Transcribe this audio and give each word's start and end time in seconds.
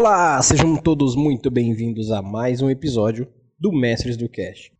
Olá, 0.00 0.40
sejam 0.40 0.78
todos 0.78 1.14
muito 1.14 1.50
bem-vindos 1.50 2.10
a 2.10 2.22
mais 2.22 2.62
um 2.62 2.70
episódio 2.70 3.28
do 3.58 3.70
Mestres 3.70 4.16
do 4.16 4.30
Cash. 4.30 4.72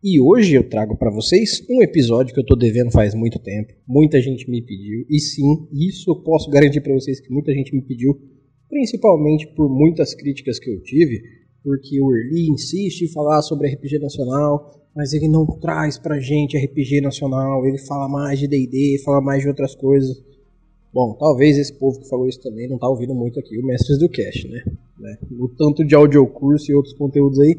E 0.00 0.20
hoje 0.20 0.54
eu 0.54 0.68
trago 0.68 0.96
para 0.96 1.10
vocês 1.10 1.66
um 1.68 1.82
episódio 1.82 2.32
que 2.32 2.38
eu 2.38 2.46
tô 2.46 2.54
devendo 2.54 2.92
faz 2.92 3.12
muito 3.12 3.40
tempo. 3.40 3.72
Muita 3.88 4.20
gente 4.20 4.48
me 4.48 4.62
pediu, 4.62 5.04
e 5.10 5.18
sim, 5.18 5.66
isso 5.72 6.08
eu 6.08 6.22
posso 6.22 6.48
garantir 6.48 6.80
para 6.80 6.94
vocês 6.94 7.18
que 7.18 7.28
muita 7.28 7.52
gente 7.52 7.74
me 7.74 7.82
pediu, 7.82 8.16
principalmente 8.68 9.48
por 9.48 9.68
muitas 9.68 10.14
críticas 10.14 10.60
que 10.60 10.70
eu 10.70 10.80
tive, 10.84 11.22
porque 11.60 12.00
o 12.00 12.14
Early 12.14 12.52
insiste 12.52 13.02
em 13.02 13.12
falar 13.12 13.42
sobre 13.42 13.66
RPG 13.66 13.98
nacional, 13.98 14.85
mas 14.96 15.12
ele 15.12 15.28
não 15.28 15.44
traz 15.44 15.98
pra 15.98 16.18
gente 16.18 16.56
RPG 16.56 17.02
nacional, 17.02 17.66
ele 17.66 17.76
fala 17.76 18.08
mais 18.08 18.38
de 18.38 18.48
D&D, 18.48 19.02
fala 19.04 19.20
mais 19.20 19.42
de 19.42 19.48
outras 19.48 19.74
coisas. 19.74 20.24
Bom, 20.92 21.12
talvez 21.12 21.58
esse 21.58 21.74
povo 21.74 22.00
que 22.00 22.08
falou 22.08 22.26
isso 22.26 22.40
também 22.40 22.66
não 22.66 22.78
tá 22.78 22.88
ouvindo 22.88 23.14
muito 23.14 23.38
aqui 23.38 23.58
o 23.58 23.66
Mestres 23.66 23.98
do 23.98 24.08
Cast, 24.08 24.48
né? 24.48 24.64
né? 24.98 25.18
O 25.38 25.48
tanto 25.48 25.84
de 25.84 25.94
audiocurso 25.94 26.72
e 26.72 26.74
outros 26.74 26.94
conteúdos 26.94 27.38
aí, 27.38 27.58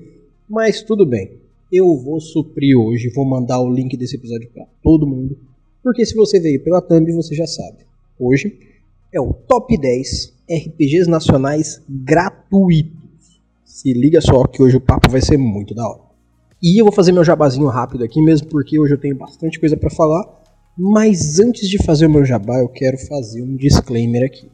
mas 0.50 0.82
tudo 0.82 1.06
bem. 1.06 1.30
Eu 1.72 1.96
vou 1.96 2.20
suprir 2.20 2.76
hoje, 2.76 3.12
vou 3.14 3.26
mandar 3.26 3.62
o 3.62 3.72
link 3.72 3.96
desse 3.96 4.16
episódio 4.16 4.50
para 4.52 4.66
todo 4.82 5.06
mundo, 5.06 5.38
porque 5.84 6.04
se 6.08 6.16
você 6.16 6.40
veio 6.40 6.64
pela 6.64 6.82
thumb, 6.82 7.12
você 7.12 7.36
já 7.36 7.46
sabe. 7.46 7.86
Hoje 8.20 8.58
é 9.14 9.22
o 9.22 9.32
Top 9.32 9.78
10 9.78 10.34
RPGs 10.50 11.08
nacionais 11.08 11.84
gratuitos. 11.88 12.98
Se 13.64 13.94
liga 13.94 14.20
só 14.22 14.44
que 14.48 14.64
hoje 14.64 14.78
o 14.78 14.82
papo 14.82 15.12
vai 15.12 15.22
ser 15.22 15.38
muito 15.38 15.76
da 15.76 15.88
hora. 15.88 16.07
E 16.62 16.82
eu 16.82 16.86
vou 16.86 16.94
fazer 16.94 17.12
meu 17.12 17.24
jabazinho 17.24 17.68
rápido 17.68 18.04
aqui 18.04 18.22
mesmo, 18.22 18.48
porque 18.48 18.80
hoje 18.80 18.94
eu 18.94 18.98
tenho 18.98 19.16
bastante 19.16 19.60
coisa 19.60 19.78
para 19.78 19.90
falar. 19.90 20.26
Mas 20.78 21.40
antes 21.40 21.70
de 21.70 21.84
fazer 21.84 22.06
o 22.06 22.10
meu 22.10 22.26
jabá, 22.26 22.60
eu 22.60 22.70
quero 22.70 22.98
fazer 22.98 23.42
um 23.42 23.56
disclaimer 23.56 24.24
aqui. 24.24 24.50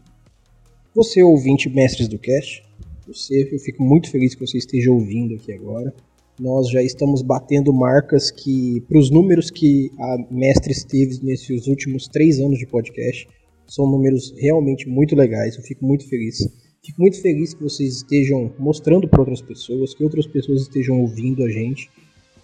Você 0.95 1.23
ouvinte 1.23 1.69
mestres 1.69 2.07
do 2.07 2.19
cast, 2.19 2.63
você, 3.07 3.49
eu 3.51 3.59
fico 3.59 3.83
muito 3.83 4.09
feliz 4.09 4.33
que 4.33 4.45
você 4.45 4.57
esteja 4.57 4.91
ouvindo 4.91 5.35
aqui 5.35 5.51
agora. 5.51 5.93
Nós 6.39 6.69
já 6.69 6.81
estamos 6.81 7.21
batendo 7.21 7.73
marcas 7.73 8.31
que, 8.31 8.81
para 8.87 8.97
os 8.97 9.11
números 9.11 9.51
que 9.51 9.91
a 9.99 10.17
Mestres 10.31 10.83
teve 10.83 11.19
nesses 11.23 11.67
últimos 11.67 12.07
três 12.07 12.39
anos 12.39 12.57
de 12.57 12.65
podcast, 12.65 13.27
são 13.67 13.85
números 13.85 14.33
realmente 14.37 14.87
muito 14.89 15.15
legais. 15.15 15.57
Eu 15.57 15.63
fico 15.63 15.85
muito 15.85 16.07
feliz. 16.07 16.37
Fico 16.85 17.01
muito 17.01 17.21
feliz 17.21 17.53
que 17.53 17.63
vocês 17.63 17.95
estejam 17.95 18.51
mostrando 18.59 19.07
para 19.07 19.21
outras 19.21 19.41
pessoas, 19.41 19.93
que 19.93 20.03
outras 20.03 20.27
pessoas 20.27 20.63
estejam 20.63 20.99
ouvindo 20.99 21.41
a 21.43 21.49
gente. 21.49 21.89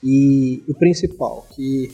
E 0.02 0.64
o 0.66 0.74
principal, 0.74 1.46
que 1.54 1.92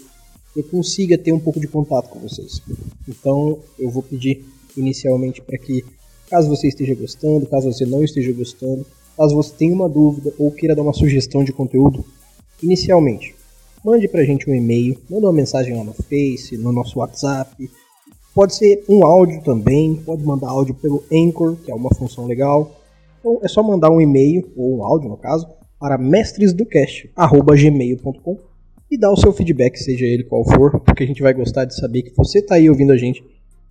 eu 0.56 0.64
consiga 0.64 1.18
ter 1.18 1.32
um 1.32 1.40
pouco 1.40 1.60
de 1.60 1.68
contato 1.68 2.08
com 2.08 2.20
vocês. 2.20 2.62
Então 3.08 3.60
eu 3.80 3.90
vou 3.90 4.04
pedir 4.04 4.46
inicialmente 4.78 5.42
para 5.42 5.58
que, 5.58 5.84
caso 6.30 6.48
você 6.48 6.68
esteja 6.68 6.94
gostando, 6.94 7.48
caso 7.48 7.72
você 7.72 7.84
não 7.84 8.04
esteja 8.04 8.32
gostando, 8.32 8.86
caso 9.18 9.36
você 9.36 9.52
tenha 9.56 9.74
uma 9.74 9.90
dúvida 9.90 10.32
ou 10.38 10.52
queira 10.52 10.76
dar 10.76 10.84
uma 10.84 10.94
sugestão 10.94 11.44
de 11.44 11.52
conteúdo, 11.52 12.06
inicialmente, 12.62 13.34
mande 13.84 14.08
para 14.08 14.22
a 14.22 14.26
gente 14.26 14.48
um 14.48 14.54
e-mail, 14.54 14.98
manda 15.10 15.26
uma 15.26 15.34
mensagem 15.34 15.76
lá 15.76 15.84
no 15.84 15.94
Face, 15.94 16.58
no 16.58 16.72
nosso 16.72 17.00
WhatsApp, 17.00 17.70
Pode 18.36 18.54
ser 18.54 18.86
um 18.90 19.04
áudio 19.06 19.42
também, 19.44 19.96
pode 19.96 20.22
mandar 20.22 20.50
áudio 20.50 20.76
pelo 20.76 21.02
Anchor, 21.10 21.56
que 21.56 21.72
é 21.72 21.74
uma 21.74 21.90
função 21.96 22.28
legal. 22.28 22.70
Então 23.18 23.40
é 23.42 23.48
só 23.48 23.64
mandar 23.64 23.90
um 23.90 24.02
e-mail, 24.02 24.52
ou 24.58 24.78
um 24.78 24.84
áudio 24.84 25.08
no 25.08 25.16
caso, 25.16 25.48
para 25.80 25.98
mestresdocast.gmail.com 25.98 28.38
e 28.92 28.98
dar 28.98 29.14
o 29.14 29.16
seu 29.16 29.32
feedback, 29.32 29.78
seja 29.78 30.06
ele 30.06 30.26
qual 30.26 30.44
for, 30.44 30.82
porque 30.82 31.06
a 31.06 31.08
gente 31.08 31.22
vai 31.22 31.34
gostar 31.34 31.64
de 31.64 31.78
saber 31.78 32.02
que 32.02 32.14
você 32.14 32.40
está 32.40 32.56
aí 32.56 32.70
ouvindo 32.70 32.92
a 32.92 32.98
gente 32.98 33.24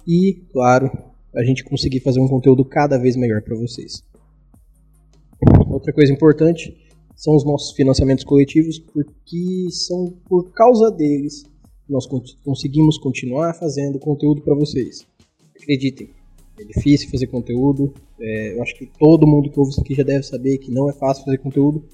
e, 0.07 0.43
claro, 0.51 0.91
a 1.35 1.45
gente 1.45 1.63
conseguir 1.63 2.01
fazer 2.01 2.21
um 2.21 2.29
conteúdo 2.29 2.65
cada 2.65 2.97
vez 2.97 3.17
melhor 3.17 3.43
para 3.43 3.55
vocês. 3.55 4.03
Outra 5.69 5.93
coisa 5.93 6.11
importante 6.11 6.75
são 7.15 7.37
os 7.37 7.45
nossos 7.45 7.77
financiamentos 7.77 8.25
coletivos, 8.25 8.79
porque 8.79 9.67
são 9.71 10.15
por 10.27 10.53
causa 10.53 10.91
deles 10.91 11.45
nós 11.89 12.07
conseguimos 12.45 12.99
continuar 12.99 13.55
fazendo 13.55 13.99
conteúdo 13.99 14.43
para 14.43 14.55
vocês. 14.55 15.07
Acreditem, 15.55 16.11
é 16.59 16.65
difícil 16.65 17.11
fazer 17.11 17.27
conteúdo. 17.27 17.93
É, 18.21 18.55
eu 18.55 18.63
acho 18.63 18.75
que 18.77 18.87
todo 18.99 19.27
mundo 19.27 19.51
que 19.51 19.59
ouve 19.59 19.73
isso 19.73 19.81
aqui 19.81 19.95
já 19.95 20.03
deve 20.03 20.23
saber 20.23 20.59
que 20.59 20.71
não 20.71 20.89
é 20.89 20.93
fácil 20.93 21.25
fazer 21.25 21.39
conteúdo, 21.39 21.85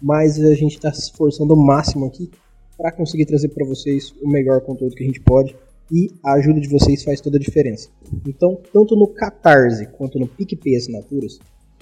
mas 0.00 0.38
a 0.40 0.54
gente 0.54 0.76
está 0.76 0.92
se 0.92 1.02
esforçando 1.02 1.52
ao 1.52 1.58
máximo 1.58 2.06
aqui 2.06 2.30
para 2.76 2.92
conseguir 2.92 3.26
trazer 3.26 3.48
para 3.48 3.66
vocês 3.66 4.14
o 4.22 4.28
melhor 4.28 4.60
conteúdo 4.62 4.94
que 4.94 5.02
a 5.02 5.06
gente 5.06 5.20
pode 5.20 5.54
e 5.92 6.08
a 6.24 6.34
ajuda 6.34 6.60
de 6.60 6.68
vocês 6.68 7.02
faz 7.02 7.20
toda 7.20 7.36
a 7.36 7.40
diferença. 7.40 7.90
Então, 8.26 8.60
tanto 8.72 8.94
no 8.94 9.08
Catarse 9.08 9.86
quanto 9.88 10.18
no 10.18 10.26
PicPay 10.26 10.76
Assinaturas, 10.76 11.38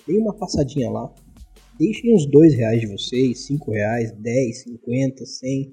dê 0.07 0.17
uma 0.17 0.33
passadinha 0.33 0.91
lá, 0.91 1.13
deixem 1.79 2.15
os 2.15 2.25
dois 2.27 2.55
reais 2.55 2.81
de 2.81 2.87
vocês, 2.87 3.47
cinco 3.47 3.71
reais, 3.71 4.11
10, 4.13 4.63
50, 4.63 5.27
100 5.27 5.73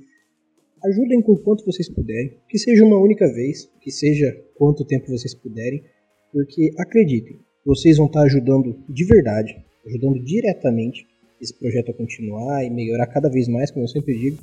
Ajudem 0.85 1.19
com 1.19 1.35
quanto 1.37 1.65
vocês 1.65 1.89
puderem, 1.89 2.37
que 2.47 2.59
seja 2.59 2.85
uma 2.85 2.97
única 2.97 3.27
vez, 3.33 3.67
que 3.81 3.89
seja 3.89 4.31
quanto 4.53 4.85
tempo 4.85 5.09
vocês 5.09 5.33
puderem, 5.33 5.83
porque 6.31 6.71
acreditem, 6.77 7.39
vocês 7.65 7.97
vão 7.97 8.05
estar 8.05 8.21
ajudando 8.21 8.77
de 8.87 9.03
verdade, 9.03 9.55
ajudando 9.87 10.23
diretamente 10.23 11.07
esse 11.41 11.57
projeto 11.57 11.89
a 11.89 11.93
continuar 11.93 12.63
e 12.63 12.69
melhorar 12.69 13.07
cada 13.07 13.29
vez 13.29 13.47
mais, 13.47 13.71
como 13.71 13.85
eu 13.85 13.89
sempre 13.89 14.15
digo. 14.15 14.37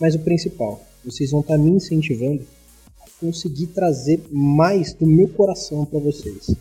Mas 0.00 0.14
o 0.14 0.20
principal, 0.20 0.80
vocês 1.04 1.32
vão 1.32 1.40
estar 1.40 1.58
me 1.58 1.70
incentivando 1.70 2.46
a 3.00 3.10
conseguir 3.18 3.66
trazer 3.68 4.20
mais 4.30 4.94
do 4.94 5.04
meu 5.04 5.26
coração 5.28 5.84
para 5.84 5.98
vocês. 5.98 6.54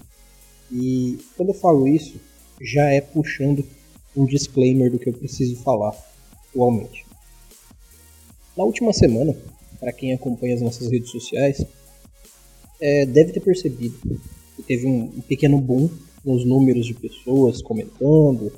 E 0.72 1.20
quando 1.36 1.50
eu 1.50 1.56
falo 1.56 1.88
isso, 1.88 2.20
já 2.60 2.90
é 2.90 3.02
puxando 3.02 3.64
um 4.16 4.26
disclaimer 4.26 4.90
do 4.90 4.98
que 4.98 5.10
eu 5.10 5.14
preciso 5.14 5.58
falar 5.58 5.96
atualmente. 6.50 7.07
Na 8.58 8.64
última 8.64 8.92
semana, 8.92 9.36
para 9.80 9.94
quem 9.94 10.14
acompanha 10.14 10.56
as 10.56 10.62
nossas 10.62 10.90
redes 10.90 11.12
sociais, 11.12 11.64
é, 12.82 13.06
deve 13.06 13.32
ter 13.32 13.40
percebido 13.40 14.20
que 14.56 14.64
teve 14.64 14.88
um, 14.88 15.04
um, 15.04 15.22
pequeno 15.22 15.60
boom 15.60 15.88
nos 16.26 16.44
números 16.44 16.88
de 16.88 16.96
pessoas 16.96 17.62
comentando. 17.62 18.52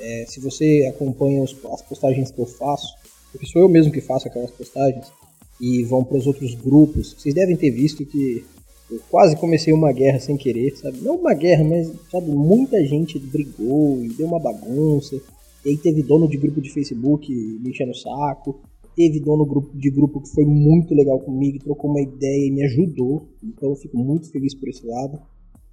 É, 0.00 0.24
se 0.26 0.40
você 0.40 0.90
acompanha 0.90 1.42
os, 1.42 1.54
as 1.70 1.82
postagens 1.82 2.30
que 2.30 2.38
eu 2.38 2.46
faço, 2.46 2.94
porque 3.30 3.46
sou 3.46 3.60
eu 3.60 3.68
mesmo 3.68 3.92
que 3.92 4.00
faço 4.00 4.26
aquelas 4.26 4.50
postagens, 4.50 5.12
e 5.60 5.84
vão 5.84 6.02
para 6.02 6.16
os 6.16 6.26
outros 6.26 6.54
grupos, 6.54 7.12
vocês 7.12 7.34
devem 7.34 7.54
ter 7.54 7.70
visto 7.70 8.06
que 8.06 8.42
eu 8.90 9.00
quase 9.10 9.36
comecei 9.36 9.72
uma 9.72 9.92
guerra 9.92 10.18
sem 10.18 10.36
querer, 10.36 10.74
sabe? 10.78 10.98
Não 11.02 11.16
uma 11.16 11.34
guerra, 11.34 11.62
mas 11.62 11.92
sabe, 12.10 12.30
muita 12.30 12.82
gente 12.86 13.18
brigou 13.18 14.02
e 14.02 14.08
deu 14.08 14.26
uma 14.26 14.40
bagunça. 14.40 15.14
E 15.62 15.68
aí 15.68 15.76
teve 15.76 16.02
dono 16.02 16.26
de 16.26 16.38
grupo 16.38 16.60
de 16.60 16.70
Facebook 16.70 17.30
me 17.30 17.70
enchendo 17.70 17.92
o 17.92 17.94
saco 17.94 18.58
teve 18.96 19.20
dono 19.20 19.46
de 19.74 19.90
grupo 19.90 20.20
que 20.20 20.30
foi 20.30 20.44
muito 20.44 20.94
legal 20.94 21.20
comigo, 21.20 21.58
trocou 21.58 21.90
uma 21.90 22.00
ideia 22.00 22.46
e 22.46 22.50
me 22.50 22.64
ajudou. 22.64 23.28
Então 23.42 23.70
eu 23.70 23.76
fico 23.76 23.96
muito 23.96 24.30
feliz 24.30 24.54
por 24.54 24.68
esse 24.68 24.86
lado. 24.86 25.20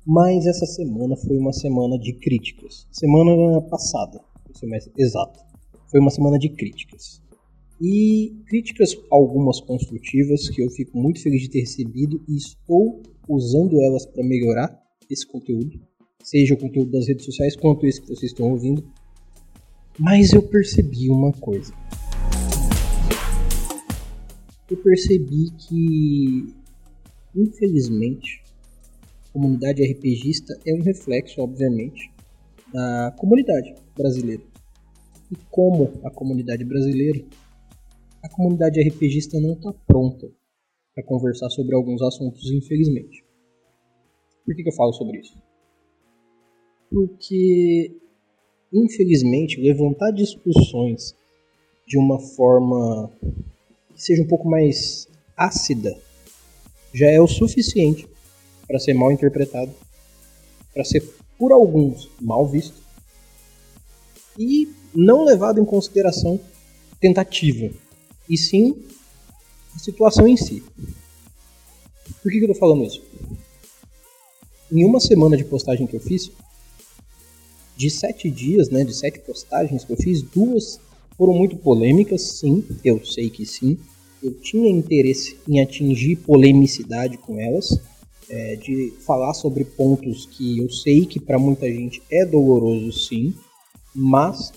Mas 0.05 0.45
essa 0.45 0.65
semana 0.65 1.15
foi 1.15 1.37
uma 1.37 1.53
semana 1.53 1.97
de 1.99 2.13
críticas. 2.13 2.87
Semana 2.91 3.61
passada, 3.61 4.19
semestre 4.53 4.91
exato. 4.97 5.39
Foi 5.91 5.99
uma 5.99 6.09
semana 6.09 6.37
de 6.37 6.49
críticas. 6.49 7.21
E 7.81 8.35
críticas 8.47 8.95
algumas 9.09 9.61
construtivas 9.61 10.49
que 10.49 10.61
eu 10.61 10.69
fico 10.69 10.97
muito 10.97 11.21
feliz 11.21 11.41
de 11.41 11.49
ter 11.49 11.61
recebido 11.61 12.21
e 12.27 12.35
estou 12.35 13.01
usando 13.27 13.81
elas 13.81 14.05
para 14.05 14.23
melhorar 14.23 14.77
esse 15.09 15.25
conteúdo, 15.25 15.79
seja 16.21 16.53
o 16.53 16.57
conteúdo 16.57 16.91
das 16.91 17.07
redes 17.07 17.25
sociais 17.25 17.55
quanto 17.55 17.85
esse 17.85 18.01
que 18.01 18.07
vocês 18.07 18.31
estão 18.31 18.51
ouvindo. 18.51 18.83
Mas 19.97 20.33
eu 20.33 20.41
percebi 20.41 21.09
uma 21.09 21.31
coisa 21.31 21.73
eu 24.69 24.77
percebi 24.77 25.51
que, 25.57 26.53
infelizmente, 27.35 28.43
a 29.27 29.33
comunidade 29.33 29.83
RPGista 29.83 30.53
é 30.65 30.73
um 30.73 30.81
reflexo, 30.81 31.41
obviamente, 31.41 32.11
da 32.71 33.13
comunidade 33.17 33.73
brasileira. 33.97 34.43
E 35.31 35.35
como 35.49 35.99
a 36.03 36.11
comunidade 36.11 36.63
brasileira, 36.63 37.23
a 38.23 38.29
comunidade 38.29 38.79
RPGista 38.81 39.39
não 39.39 39.53
está 39.53 39.73
pronta 39.87 40.29
para 40.93 41.03
conversar 41.03 41.49
sobre 41.49 41.75
alguns 41.75 42.01
assuntos, 42.01 42.51
infelizmente. 42.51 43.23
Por 44.45 44.55
que, 44.55 44.63
que 44.63 44.69
eu 44.69 44.75
falo 44.75 44.93
sobre 44.93 45.19
isso? 45.19 45.37
Porque, 46.91 47.95
infelizmente, 48.73 49.61
levantar 49.61 50.11
discussões 50.11 51.15
de 51.87 51.97
uma 51.97 52.19
forma 52.19 53.11
que 53.99 54.05
seja 54.05 54.23
um 54.23 54.27
pouco 54.27 54.49
mais 54.49 55.09
ácida 55.35 55.99
já 56.93 57.07
é 57.07 57.19
o 57.19 57.27
suficiente 57.27 58.07
para 58.65 58.79
ser 58.79 58.93
mal 58.93 59.11
interpretado, 59.11 59.75
para 60.73 60.85
ser 60.85 61.01
por 61.37 61.51
alguns 61.51 62.09
mal 62.19 62.47
visto 62.47 62.81
e 64.37 64.73
não 64.95 65.25
levado 65.25 65.59
em 65.59 65.65
consideração 65.65 66.39
tentativa, 67.01 67.73
e 68.29 68.37
sim 68.37 68.81
a 69.75 69.79
situação 69.79 70.25
em 70.25 70.37
si. 70.37 70.63
Por 72.23 72.31
que, 72.31 72.39
que 72.39 72.45
eu 72.45 72.53
tô 72.53 72.55
falando 72.55 72.85
isso? 72.85 73.03
Em 74.71 74.85
uma 74.85 75.01
semana 75.01 75.35
de 75.35 75.43
postagem 75.43 75.85
que 75.85 75.97
eu 75.97 75.99
fiz, 75.99 76.31
de 77.75 77.89
sete 77.89 78.31
dias, 78.31 78.69
né, 78.69 78.85
de 78.85 78.93
sete 78.93 79.19
postagens 79.19 79.83
que 79.83 79.91
eu 79.91 79.97
fiz, 79.97 80.21
duas 80.21 80.79
foram 81.19 81.33
muito 81.33 81.57
polêmicas, 81.57 82.39
sim, 82.39 82.63
eu 82.81 83.03
sei 83.03 83.29
que 83.29 83.45
sim. 83.45 83.77
Eu 84.23 84.33
tinha 84.35 84.69
interesse 84.69 85.37
em 85.45 85.61
atingir 85.61 86.15
polemicidade 86.15 87.17
com 87.17 87.37
elas, 87.37 87.77
é, 88.29 88.55
de 88.55 88.93
falar 89.01 89.33
sobre 89.33 89.65
pontos 89.65 90.25
que 90.25 90.59
eu 90.59 90.69
sei 90.69 91.05
que 91.05 91.19
para 91.19 91.37
muita 91.37 91.67
gente 91.67 92.01
é 92.09 92.25
doloroso, 92.25 92.93
sim, 92.93 93.33
mas 93.93 94.53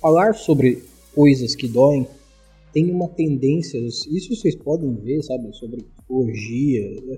falar 0.00 0.34
sobre 0.34 0.82
coisas 1.14 1.54
que 1.54 1.68
doem 1.68 2.08
tem 2.72 2.90
uma 2.90 3.06
tendência, 3.06 3.78
isso 3.78 4.34
vocês 4.34 4.56
podem 4.56 4.96
ver, 4.96 5.22
sabe, 5.22 5.54
sobre 5.56 5.80
psicologia, 5.80 7.00
né? 7.02 7.16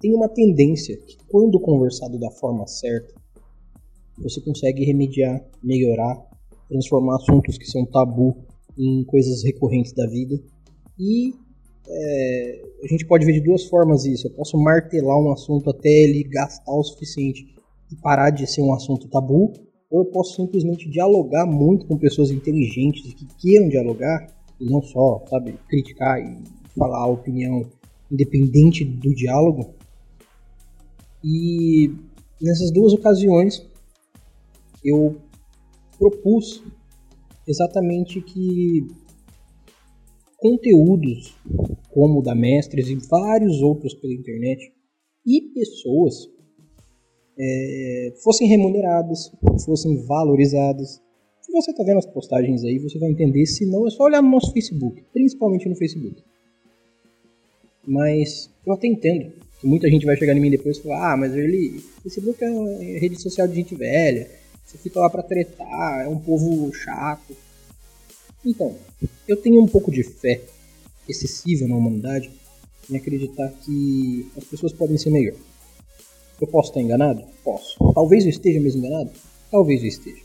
tem 0.00 0.12
uma 0.12 0.28
tendência 0.28 0.96
que 0.96 1.16
quando 1.28 1.60
conversado 1.60 2.18
da 2.18 2.32
forma 2.32 2.66
certa, 2.66 3.14
você 4.18 4.40
consegue 4.40 4.84
remediar, 4.84 5.40
melhorar, 5.62 6.27
transformar 6.68 7.16
assuntos 7.16 7.56
que 7.56 7.66
são 7.66 7.84
tabu 7.86 8.36
em 8.78 9.04
coisas 9.04 9.42
recorrentes 9.42 9.92
da 9.92 10.06
vida. 10.06 10.38
E 10.98 11.32
é, 11.88 12.62
a 12.84 12.86
gente 12.86 13.06
pode 13.06 13.24
ver 13.24 13.32
de 13.32 13.40
duas 13.40 13.64
formas 13.64 14.04
isso. 14.04 14.26
Eu 14.26 14.32
posso 14.32 14.56
martelar 14.58 15.18
um 15.18 15.32
assunto 15.32 15.70
até 15.70 15.88
ele 15.88 16.22
gastar 16.24 16.72
o 16.72 16.82
suficiente 16.84 17.46
e 17.90 17.96
parar 17.96 18.30
de 18.30 18.46
ser 18.46 18.62
um 18.62 18.74
assunto 18.74 19.08
tabu, 19.08 19.52
ou 19.90 20.00
eu 20.00 20.04
posso 20.06 20.36
simplesmente 20.36 20.88
dialogar 20.88 21.46
muito 21.46 21.86
com 21.86 21.96
pessoas 21.96 22.30
inteligentes 22.30 23.14
que 23.14 23.26
queiram 23.38 23.68
dialogar 23.68 24.26
e 24.60 24.66
não 24.66 24.82
só, 24.82 25.24
sabe, 25.30 25.54
criticar 25.68 26.20
e 26.20 26.38
falar 26.76 27.04
a 27.04 27.06
opinião 27.06 27.64
independente 28.10 28.84
do 28.84 29.14
diálogo. 29.14 29.74
E 31.24 31.90
nessas 32.40 32.70
duas 32.70 32.92
ocasiões 32.92 33.66
eu 34.84 35.16
propus 35.98 36.62
exatamente 37.46 38.20
que 38.20 38.86
conteúdos 40.36 41.34
como 41.90 42.20
o 42.20 42.22
da 42.22 42.34
Mestres 42.34 42.88
e 42.88 42.94
vários 43.08 43.60
outros 43.60 43.94
pela 43.94 44.14
internet 44.14 44.72
e 45.26 45.40
pessoas 45.52 46.28
é, 47.38 48.14
fossem 48.22 48.48
remuneradas, 48.48 49.30
fossem 49.64 49.96
valorizadas. 50.06 51.00
Se 51.40 51.52
você 51.52 51.70
está 51.70 51.82
vendo 51.82 51.98
as 51.98 52.06
postagens 52.06 52.64
aí, 52.64 52.78
você 52.78 52.98
vai 52.98 53.10
entender. 53.10 53.46
Se 53.46 53.66
não, 53.66 53.86
é 53.86 53.90
só 53.90 54.04
olhar 54.04 54.22
no 54.22 54.30
nosso 54.30 54.52
Facebook, 54.52 55.02
principalmente 55.12 55.68
no 55.68 55.76
Facebook. 55.76 56.22
Mas 57.86 58.50
eu 58.66 58.72
até 58.72 58.86
entendo 58.86 59.32
que 59.60 59.66
muita 59.66 59.88
gente 59.88 60.04
vai 60.04 60.16
chegar 60.16 60.36
em 60.36 60.40
mim 60.40 60.50
depois 60.50 60.76
e 60.76 60.82
falar: 60.82 61.12
ah, 61.12 61.16
mas 61.16 61.34
ele, 61.34 61.80
Facebook 62.02 62.42
é 62.44 62.98
rede 62.98 63.20
social 63.20 63.48
de 63.48 63.54
gente 63.54 63.74
velha, 63.74 64.28
você 64.68 64.76
fica 64.76 65.00
lá 65.00 65.08
para 65.08 65.22
tretar, 65.22 66.04
é 66.04 66.08
um 66.08 66.18
povo 66.18 66.70
chato. 66.74 67.34
Então, 68.44 68.76
eu 69.26 69.34
tenho 69.34 69.62
um 69.62 69.66
pouco 69.66 69.90
de 69.90 70.02
fé 70.02 70.42
excessiva 71.08 71.66
na 71.66 71.74
humanidade 71.74 72.30
em 72.90 72.96
acreditar 72.96 73.48
que 73.64 74.30
as 74.36 74.44
pessoas 74.44 74.74
podem 74.74 74.98
ser 74.98 75.08
melhor. 75.08 75.36
Eu 76.38 76.46
posso 76.46 76.68
estar 76.68 76.82
enganado? 76.82 77.24
Posso. 77.42 77.78
Talvez 77.94 78.24
eu 78.24 78.30
esteja 78.30 78.60
mesmo 78.60 78.84
enganado? 78.84 79.10
Talvez 79.50 79.80
eu 79.80 79.88
esteja. 79.88 80.22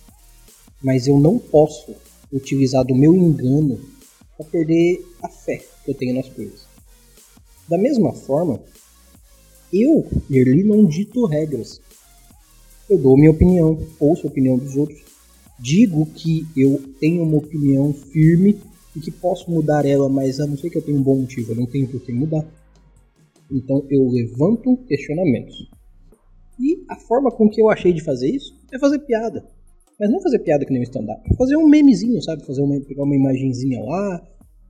Mas 0.82 1.08
eu 1.08 1.18
não 1.18 1.40
posso 1.40 1.96
utilizar 2.32 2.84
do 2.84 2.94
meu 2.94 3.16
engano 3.16 3.80
para 4.36 4.46
perder 4.46 5.06
a 5.22 5.30
fé 5.30 5.64
que 5.86 5.92
eu 5.92 5.96
tenho 5.96 6.16
nas 6.16 6.28
coisas. 6.28 6.66
Da 7.70 7.78
mesma 7.78 8.12
forma, 8.12 8.62
eu, 9.72 10.06
Erli, 10.30 10.66
não 10.66 10.86
dito 10.86 11.26
regras. 11.26 11.80
Eu 12.94 13.00
dou 13.00 13.18
minha 13.18 13.32
opinião, 13.32 13.76
ouço 14.00 14.28
a 14.28 14.30
opinião 14.30 14.56
dos 14.56 14.76
outros, 14.76 15.04
digo 15.60 16.06
que 16.06 16.46
eu 16.56 16.80
tenho 17.00 17.24
uma 17.24 17.38
opinião 17.40 17.92
firme 17.92 18.56
e 18.96 19.00
que 19.00 19.10
posso 19.10 19.50
mudar 19.50 19.84
ela, 19.84 20.08
mas 20.08 20.40
a 20.40 20.46
não 20.46 20.56
ser 20.56 20.70
que 20.70 20.78
eu 20.78 20.82
tenha 20.84 21.00
um 21.00 21.02
bom 21.02 21.16
motivo, 21.16 21.54
eu 21.54 21.56
não 21.56 21.66
tenho 21.66 21.88
por 21.88 22.00
que 22.02 22.14
mudar. 22.14 22.46
Então 23.52 23.84
eu 23.90 24.08
levanto 24.08 24.78
questionamentos. 24.88 25.56
E 26.60 26.86
a 26.88 26.96
forma 26.96 27.32
com 27.32 27.50
que 27.50 27.60
eu 27.60 27.68
achei 27.68 27.92
de 27.92 28.04
fazer 28.04 28.30
isso 28.30 28.54
é 28.72 28.78
fazer 28.78 29.00
piada. 29.00 29.44
Mas 30.00 30.12
não 30.12 30.22
fazer 30.22 30.38
piada 30.38 30.64
que 30.64 30.72
nem 30.72 30.82
um 30.82 30.84
stand-up. 30.84 31.36
Fazer 31.36 31.58
um 31.58 31.68
memezinho, 31.68 32.22
sabe? 32.22 32.46
Fazer 32.46 32.62
uma, 32.62 32.80
pegar 32.80 33.06
uma 33.06 33.16
imagenzinha 33.16 33.82
lá, 33.82 34.22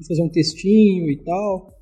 fazer 0.07 0.21
um 0.21 0.29
textinho 0.29 1.11
e 1.11 1.17
tal. 1.17 1.73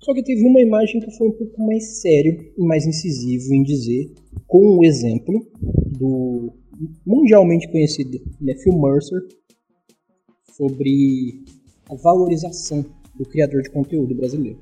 Só 0.00 0.14
que 0.14 0.22
teve 0.22 0.46
uma 0.46 0.60
imagem 0.60 1.00
que 1.00 1.10
foi 1.16 1.28
um 1.28 1.32
pouco 1.32 1.62
mais 1.66 2.00
sério 2.00 2.52
e 2.56 2.64
mais 2.64 2.86
incisivo 2.86 3.52
em 3.54 3.62
dizer, 3.62 4.10
com 4.46 4.78
o 4.78 4.84
exemplo 4.84 5.46
do 5.98 6.52
mundialmente 7.04 7.68
conhecido 7.68 8.20
Matthew 8.40 8.78
Mercer, 8.80 9.20
sobre 10.56 11.44
a 11.90 11.94
valorização 11.94 12.84
do 13.16 13.24
criador 13.24 13.62
de 13.62 13.70
conteúdo 13.70 14.14
brasileiro 14.14 14.60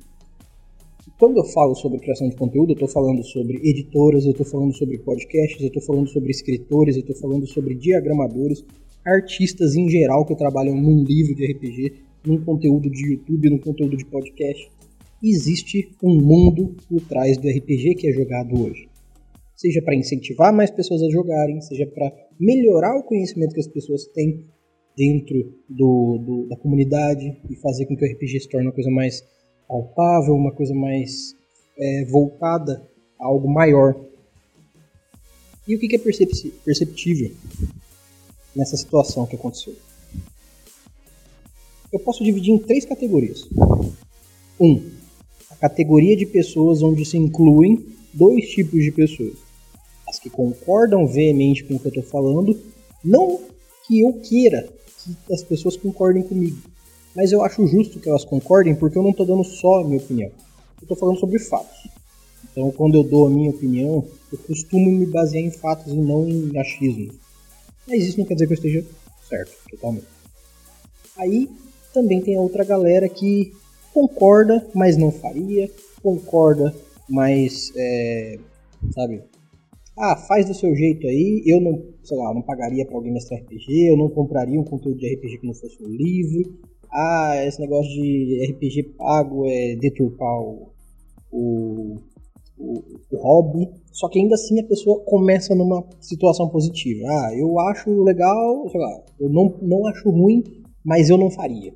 quando 1.18 1.38
eu 1.38 1.44
falo 1.44 1.74
sobre 1.74 1.98
criação 1.98 2.28
de 2.28 2.36
conteúdo, 2.36 2.70
eu 2.70 2.74
estou 2.74 2.88
falando 2.88 3.22
sobre 3.24 3.56
editoras, 3.64 4.26
eu 4.26 4.32
estou 4.32 4.44
falando 4.44 4.74
sobre 4.74 4.98
podcasts, 4.98 5.60
eu 5.60 5.68
estou 5.68 5.82
falando 5.82 6.08
sobre 6.08 6.30
escritores, 6.30 6.96
eu 6.96 7.00
estou 7.00 7.16
falando 7.16 7.46
sobre 7.46 7.74
diagramadores, 7.74 8.64
artistas 9.04 9.76
em 9.76 9.88
geral 9.88 10.26
que 10.26 10.36
trabalham 10.36 10.76
num 10.76 11.02
livro 11.02 11.34
de 11.34 11.46
RPG, 11.52 11.92
num 12.26 12.44
conteúdo 12.44 12.90
de 12.90 13.12
YouTube, 13.12 13.48
num 13.48 13.58
conteúdo 13.58 13.96
de 13.96 14.04
podcast. 14.04 14.70
Existe 15.22 15.96
um 16.02 16.20
mundo 16.20 16.76
por 16.88 17.00
trás 17.00 17.38
do 17.38 17.48
RPG 17.48 17.94
que 17.94 18.08
é 18.08 18.12
jogado 18.12 18.60
hoje. 18.60 18.88
Seja 19.54 19.80
para 19.80 19.94
incentivar 19.94 20.52
mais 20.52 20.70
pessoas 20.70 21.02
a 21.02 21.10
jogarem, 21.10 21.60
seja 21.62 21.86
para 21.86 22.12
melhorar 22.38 22.94
o 22.98 23.02
conhecimento 23.02 23.54
que 23.54 23.60
as 23.60 23.66
pessoas 23.66 24.04
têm 24.06 24.44
dentro 24.96 25.54
do, 25.68 26.18
do, 26.18 26.48
da 26.48 26.56
comunidade 26.56 27.36
e 27.48 27.56
fazer 27.56 27.86
com 27.86 27.96
que 27.96 28.04
o 28.04 28.08
RPG 28.08 28.40
se 28.40 28.48
torne 28.48 28.66
uma 28.66 28.72
coisa 28.72 28.90
mais 28.90 29.24
palpável, 29.66 30.34
uma 30.34 30.52
coisa 30.52 30.74
mais 30.74 31.34
é, 31.78 32.04
voltada 32.04 32.86
a 33.19 33.26
algo 33.26 33.48
maior. 33.48 33.98
E 35.66 35.74
o 35.74 35.78
que 35.78 35.96
é 35.96 35.98
perceptível 35.98 37.32
nessa 38.55 38.76
situação 38.76 39.26
que 39.26 39.36
aconteceu? 39.36 39.74
Eu 41.93 42.00
posso 42.00 42.22
dividir 42.22 42.52
em 42.52 42.58
três 42.58 42.84
categorias. 42.84 43.48
Um, 44.60 44.91
categoria 45.60 46.17
de 46.17 46.27
pessoas 46.27 46.82
onde 46.82 47.05
se 47.05 47.17
incluem 47.17 47.84
dois 48.13 48.48
tipos 48.48 48.82
de 48.82 48.93
pessoas. 48.93 49.34
As 50.08 50.19
que 50.19 50.31
concordam 50.31 51.06
veemente 51.06 51.65
com 51.65 51.75
o 51.75 51.79
que 51.79 51.86
eu 51.86 51.91
estou 51.91 52.05
falando, 52.05 52.58
não 53.05 53.41
que 53.86 54.01
eu 54.01 54.13
queira 54.15 54.69
que 55.05 55.32
as 55.32 55.43
pessoas 55.43 55.77
concordem 55.77 56.22
comigo, 56.22 56.58
mas 57.15 57.32
eu 57.32 57.43
acho 57.43 57.67
justo 57.67 57.98
que 57.98 58.08
elas 58.08 58.25
concordem 58.25 58.75
porque 58.75 58.98
eu 58.98 59.03
não 59.03 59.10
estou 59.10 59.27
dando 59.27 59.44
só 59.44 59.81
a 59.81 59.84
minha 59.84 59.98
opinião. 59.98 60.29
Eu 60.29 60.82
estou 60.82 60.96
falando 60.96 61.19
sobre 61.19 61.39
fatos. 61.39 61.89
Então, 62.51 62.70
quando 62.70 62.96
eu 62.96 63.03
dou 63.03 63.27
a 63.27 63.31
minha 63.31 63.51
opinião, 63.51 64.05
eu 64.32 64.39
costumo 64.39 64.91
me 64.91 65.06
basear 65.06 65.43
em 65.43 65.51
fatos 65.51 65.93
e 65.93 65.96
não 65.96 66.29
em 66.29 66.58
achismos. 66.58 67.15
Mas 67.86 68.05
isso 68.05 68.19
não 68.19 68.27
quer 68.27 68.34
dizer 68.34 68.46
que 68.46 68.53
eu 68.53 68.56
esteja 68.56 68.84
certo, 69.29 69.53
totalmente. 69.70 70.06
Aí 71.17 71.48
também 71.93 72.20
tem 72.20 72.36
a 72.36 72.41
outra 72.41 72.65
galera 72.65 73.08
que 73.08 73.53
concorda, 73.96 74.69
mas 74.74 74.96
não 74.96 75.10
faria, 75.10 75.70
concorda, 76.03 76.74
mas 77.08 77.72
é, 77.76 78.38
sabe? 78.91 79.22
Ah, 79.98 80.17
faz 80.17 80.46
do 80.46 80.55
seu 80.55 80.74
jeito 80.76 81.06
aí. 81.06 81.43
Eu 81.46 81.60
não, 81.60 81.82
sei 82.05 82.19
lá, 82.19 82.34
não 82.34 82.43
pagaria 82.43 82.84
para 82.84 82.96
alguém 82.96 83.12
mestrar 83.12 83.41
RPG, 83.41 83.88
eu 83.88 83.96
não 83.96 84.10
compraria 84.10 84.60
um 84.60 84.65
conteúdo 84.65 84.98
de 84.98 85.15
RPG 85.15 85.38
que 85.38 85.46
não 85.46 85.55
fosse 85.55 85.82
um 85.82 85.88
livro 85.88 86.58
ah, 86.93 87.44
esse 87.44 87.60
negócio 87.60 87.91
de 87.93 88.46
RPG 88.53 88.94
pago 88.96 89.46
é 89.46 89.76
deturpar 89.76 90.41
o, 90.41 90.72
o, 91.31 91.98
o, 92.58 92.74
o 93.10 93.17
hobby. 93.17 93.69
Só 93.93 94.08
que 94.08 94.19
ainda 94.19 94.34
assim 94.34 94.58
a 94.60 94.67
pessoa 94.67 95.05
começa 95.05 95.55
numa 95.55 95.86
situação 96.00 96.48
positiva. 96.48 97.06
Ah, 97.06 97.34
eu 97.36 97.58
acho 97.60 98.03
legal, 98.03 98.69
sei 98.70 98.81
lá, 98.81 99.05
eu 99.20 99.29
não, 99.29 99.58
não 99.62 99.86
acho 99.86 100.08
ruim, 100.10 100.43
mas 100.84 101.10
eu 101.10 101.19
não 101.19 101.31
faria. 101.31 101.74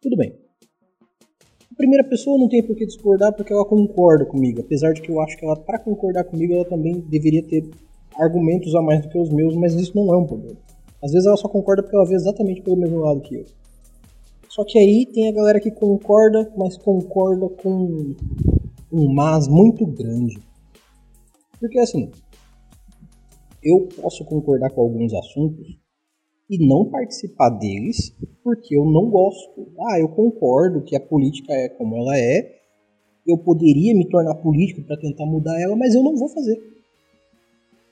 Tudo 0.00 0.16
bem. 0.16 0.45
A 1.76 1.84
primeira 1.86 2.08
pessoa 2.08 2.38
não 2.38 2.48
tem 2.48 2.62
por 2.62 2.74
que 2.74 2.86
discordar 2.86 3.34
porque 3.34 3.52
ela 3.52 3.62
concorda 3.62 4.24
comigo. 4.24 4.62
Apesar 4.62 4.94
de 4.94 5.02
que 5.02 5.10
eu 5.10 5.20
acho 5.20 5.36
que 5.36 5.44
ela, 5.44 5.54
para 5.54 5.78
concordar 5.78 6.24
comigo, 6.24 6.54
ela 6.54 6.64
também 6.64 7.00
deveria 7.00 7.42
ter 7.42 7.68
argumentos 8.18 8.74
a 8.74 8.80
mais 8.80 9.02
do 9.02 9.10
que 9.10 9.18
os 9.18 9.28
meus, 9.28 9.54
mas 9.54 9.74
isso 9.74 9.94
não 9.94 10.14
é 10.14 10.16
um 10.16 10.24
problema. 10.24 10.56
Às 11.04 11.12
vezes 11.12 11.26
ela 11.26 11.36
só 11.36 11.48
concorda 11.48 11.82
porque 11.82 11.94
ela 11.94 12.08
vê 12.08 12.14
exatamente 12.14 12.62
pelo 12.62 12.78
mesmo 12.78 13.00
lado 13.00 13.20
que 13.20 13.34
eu. 13.34 13.44
Só 14.48 14.64
que 14.64 14.78
aí 14.78 15.04
tem 15.04 15.28
a 15.28 15.32
galera 15.32 15.60
que 15.60 15.70
concorda, 15.70 16.50
mas 16.56 16.78
concorda 16.78 17.46
com 17.62 18.14
um 18.90 19.12
mas 19.12 19.46
muito 19.46 19.84
grande. 19.84 20.38
Porque 21.60 21.78
assim, 21.78 22.10
eu 23.62 23.86
posso 24.00 24.24
concordar 24.24 24.70
com 24.70 24.80
alguns 24.80 25.12
assuntos 25.12 25.76
e 26.48 26.64
não 26.64 26.84
participar 26.84 27.50
deles 27.50 28.14
porque 28.42 28.76
eu 28.76 28.84
não 28.84 29.10
gosto. 29.10 29.66
Ah, 29.88 29.98
eu 29.98 30.08
concordo 30.08 30.82
que 30.82 30.96
a 30.96 31.00
política 31.00 31.52
é 31.52 31.68
como 31.68 31.96
ela 31.96 32.16
é, 32.16 32.56
eu 33.26 33.36
poderia 33.36 33.94
me 33.94 34.08
tornar 34.08 34.34
político 34.36 34.82
para 34.82 34.96
tentar 34.96 35.26
mudar 35.26 35.60
ela, 35.60 35.74
mas 35.74 35.94
eu 35.94 36.02
não 36.02 36.16
vou 36.16 36.28
fazer. 36.28 36.56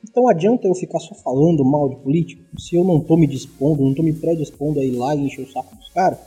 Então 0.08 0.28
adianta 0.28 0.68
eu 0.68 0.74
ficar 0.74 1.00
só 1.00 1.14
falando 1.14 1.64
mal 1.64 1.88
de 1.88 1.96
político 1.96 2.42
se 2.60 2.76
eu 2.76 2.84
não 2.84 3.00
tô 3.00 3.16
me 3.16 3.26
dispondo, 3.26 3.82
não 3.82 3.94
tô 3.94 4.02
me 4.02 4.12
predispondo 4.12 4.78
a 4.78 4.84
ir 4.84 4.92
lá 4.92 5.14
e 5.14 5.20
encher 5.20 5.42
o 5.42 5.50
saco 5.50 5.74
dos 5.74 5.88
caras? 5.88 6.18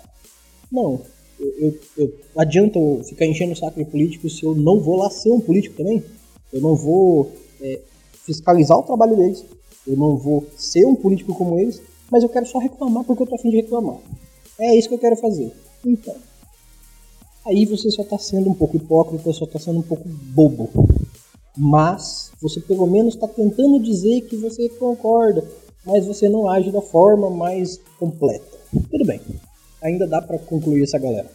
Não. 0.72 1.00
Eu, 1.40 1.54
eu, 1.60 1.80
eu, 1.98 2.14
adianta 2.36 2.80
eu 2.80 3.04
ficar 3.04 3.26
enchendo 3.26 3.54
o 3.54 3.56
saco 3.56 3.78
de 3.78 3.86
político 3.90 4.30
se 4.30 4.44
eu 4.44 4.56
não 4.56 4.80
vou 4.80 4.98
lá 4.98 5.10
ser 5.10 5.32
um 5.32 5.40
político 5.40 5.78
também? 5.78 6.04
Eu 6.52 6.60
não 6.60 6.76
vou 6.76 7.32
é, 7.62 7.80
fiscalizar 8.26 8.78
o 8.78 8.84
trabalho 8.84 9.16
deles. 9.16 9.46
Eu 9.86 9.96
não 9.96 10.18
vou 10.18 10.46
ser 10.58 10.86
um 10.86 10.96
político 10.96 11.34
como 11.34 11.58
eles, 11.60 11.82
mas 12.12 12.24
eu 12.24 12.30
quero 12.30 12.46
só 12.46 12.60
reclamar 12.60 13.04
porque 13.04 13.24
eu 13.24 13.28
tô 13.28 13.36
afim 13.36 13.50
de 13.50 13.58
reclamar. 13.58 13.98
É 14.60 14.76
isso 14.76 14.88
que 14.90 14.96
eu 14.96 15.00
quero 15.00 15.16
fazer. 15.16 15.52
Então, 15.86 16.16
aí 17.46 17.66
você 17.66 17.90
só 17.92 18.02
está 18.02 18.18
sendo 18.18 18.50
um 18.50 18.54
pouco 18.54 18.78
hipócrita, 18.78 19.32
só 19.34 19.46
está 19.46 19.60
sendo 19.60 19.80
um 19.80 19.84
pouco 19.84 20.08
bobo. 20.08 20.70
Mas 21.56 22.32
você 22.42 22.60
pelo 22.60 22.86
menos 22.86 23.16
está 23.16 23.28
tentando 23.28 23.80
dizer 23.80 24.22
que 24.22 24.36
você 24.38 24.70
concorda, 24.70 25.44
mas 25.86 26.06
você 26.06 26.30
não 26.30 26.48
age 26.48 26.72
da 26.72 26.82
forma 26.82 27.30
mais 27.30 27.80
completa. 28.00 28.58
Tudo 28.90 29.06
bem, 29.06 29.22
ainda 29.82 30.08
dá 30.08 30.22
para 30.22 30.38
concluir 30.38 30.84
essa 30.84 31.00
galera. 31.00 31.32